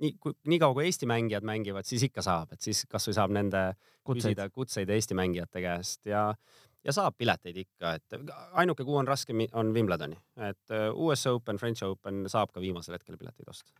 nii, 0.00 0.14
nii 0.46 0.58
kaua 0.62 0.76
kui 0.76 0.86
Eesti 0.88 1.08
mängijad 1.10 1.46
mängivad, 1.46 1.86
siis 1.88 2.04
ikka 2.08 2.22
saab, 2.24 2.52
et 2.54 2.64
siis 2.64 2.84
kasvõi 2.90 3.16
saab 3.16 3.34
nende 3.34 3.62
Kutseid. 4.06 4.34
küsida 4.34 4.48
kutseid 4.54 4.92
Eesti 4.94 5.16
mängijate 5.18 5.62
käest 5.64 6.06
ja, 6.08 6.28
ja 6.84 6.94
saab 6.94 7.16
pileteid 7.18 7.56
ikka, 7.64 7.94
et 7.98 8.18
ainuke, 8.60 8.84
kuhu 8.84 9.00
on 9.02 9.08
raske, 9.08 9.34
on 9.52 9.72
Wimbledoni, 9.74 10.18
et 10.50 10.74
äh, 10.74 10.88
US 10.94 11.26
Open, 11.30 11.58
French 11.60 11.84
Open 11.86 12.26
saab 12.30 12.52
ka 12.54 12.62
viimasel 12.64 12.98
hetkel 12.98 13.18
pileteid 13.20 13.50
osta. 13.50 13.72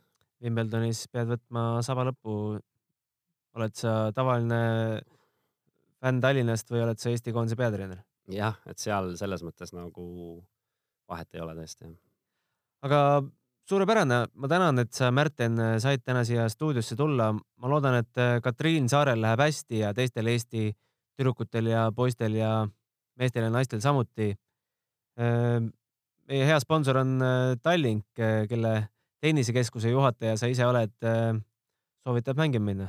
Wimbledonis 0.42 1.06
pead 1.12 1.30
võtma 1.32 1.68
saba 1.82 2.06
lõppu. 2.10 2.58
oled 3.58 3.74
sa 3.74 4.12
tavaline 4.14 5.00
fänn 5.98 6.20
Tallinnast 6.22 6.68
või 6.70 6.84
oled 6.84 7.00
sa 7.00 7.10
Eesti 7.10 7.34
koondise 7.34 7.58
peatreener? 7.58 8.04
jah, 8.28 8.58
et 8.68 8.78
seal 8.78 9.14
selles 9.16 9.42
mõttes 9.42 9.72
nagu 9.72 10.04
vahet 11.08 11.34
ei 11.34 11.40
ole 11.40 11.54
tõesti 11.56 11.88
aga 12.84 13.00
suurepärane, 13.68 14.18
ma 14.34 14.48
tänan, 14.48 14.80
et 14.80 14.92
sa, 14.96 15.10
Märten, 15.12 15.58
said 15.82 16.02
täna 16.06 16.24
siia 16.24 16.48
stuudiosse 16.48 16.96
tulla. 16.96 17.32
ma 17.32 17.68
loodan, 17.68 17.98
et 18.00 18.42
Katriin 18.42 18.88
Saarel 18.88 19.20
läheb 19.20 19.40
hästi 19.40 19.82
ja 19.82 19.94
teistel 19.94 20.26
Eesti 20.26 20.72
tüdrukutel 21.18 21.66
ja 21.66 21.88
poistel 21.94 22.38
ja 22.38 22.68
meestel 23.18 23.44
ja 23.44 23.50
naistel 23.50 23.80
samuti. 23.80 24.34
meie 26.28 26.46
hea 26.46 26.60
sponsor 26.60 26.96
on 26.96 27.18
äh, 27.22 27.56
Tallink, 27.62 28.06
kelle 28.48 28.88
tennisekeskuse 29.20 29.90
juhataja 29.90 30.36
sa 30.36 30.46
ise 30.46 30.66
oled, 30.66 30.94
soovitab 32.06 32.38
mängima 32.38 32.64
minna. 32.64 32.88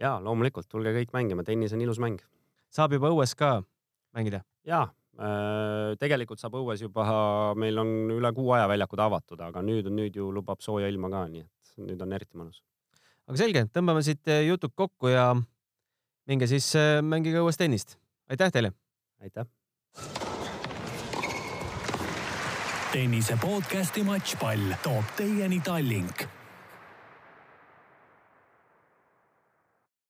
ja 0.00 0.16
loomulikult, 0.20 0.68
tulge 0.68 0.94
kõik 0.96 1.12
mängima, 1.12 1.44
tennis 1.44 1.72
on 1.72 1.80
ilus 1.80 2.00
mäng. 2.00 2.18
saab 2.70 2.92
juba 2.92 3.12
õues 3.12 3.36
ka 3.36 3.62
mängida? 4.16 4.40
ja 4.64 4.88
tegelikult 6.00 6.40
saab 6.42 6.56
õues 6.58 6.82
juba, 6.82 7.04
meil 7.54 7.78
on 7.78 7.90
üle 8.16 8.32
kuu 8.34 8.50
aja 8.56 8.66
väljakud 8.70 9.02
avatud, 9.04 9.40
aga 9.46 9.62
nüüd 9.62 9.86
on, 9.86 9.98
nüüd 10.00 10.16
ju 10.18 10.30
lubab 10.34 10.62
sooja 10.64 10.88
ilma 10.90 11.10
ka, 11.12 11.24
nii 11.30 11.44
et 11.44 11.84
nüüd 11.86 12.02
on 12.02 12.14
eriti 12.16 12.38
mõnus. 12.38 12.62
aga 13.28 13.38
selge, 13.38 13.66
tõmbame 13.72 14.02
siit 14.02 14.26
jutud 14.46 14.74
kokku 14.74 15.12
ja 15.12 15.32
minge 16.26 16.48
siis 16.50 16.70
äh, 16.76 16.98
mängige 17.02 17.42
õues 17.44 17.58
tennist. 17.60 17.98
aitäh 18.30 18.50
teile! 18.50 18.72
aitäh! 19.20 19.46
tennise 22.94 23.36
podcasti 23.42 24.04
Matšpall 24.06 24.78
toob 24.82 25.14
teieni 25.18 25.60
Tallink 25.60 26.26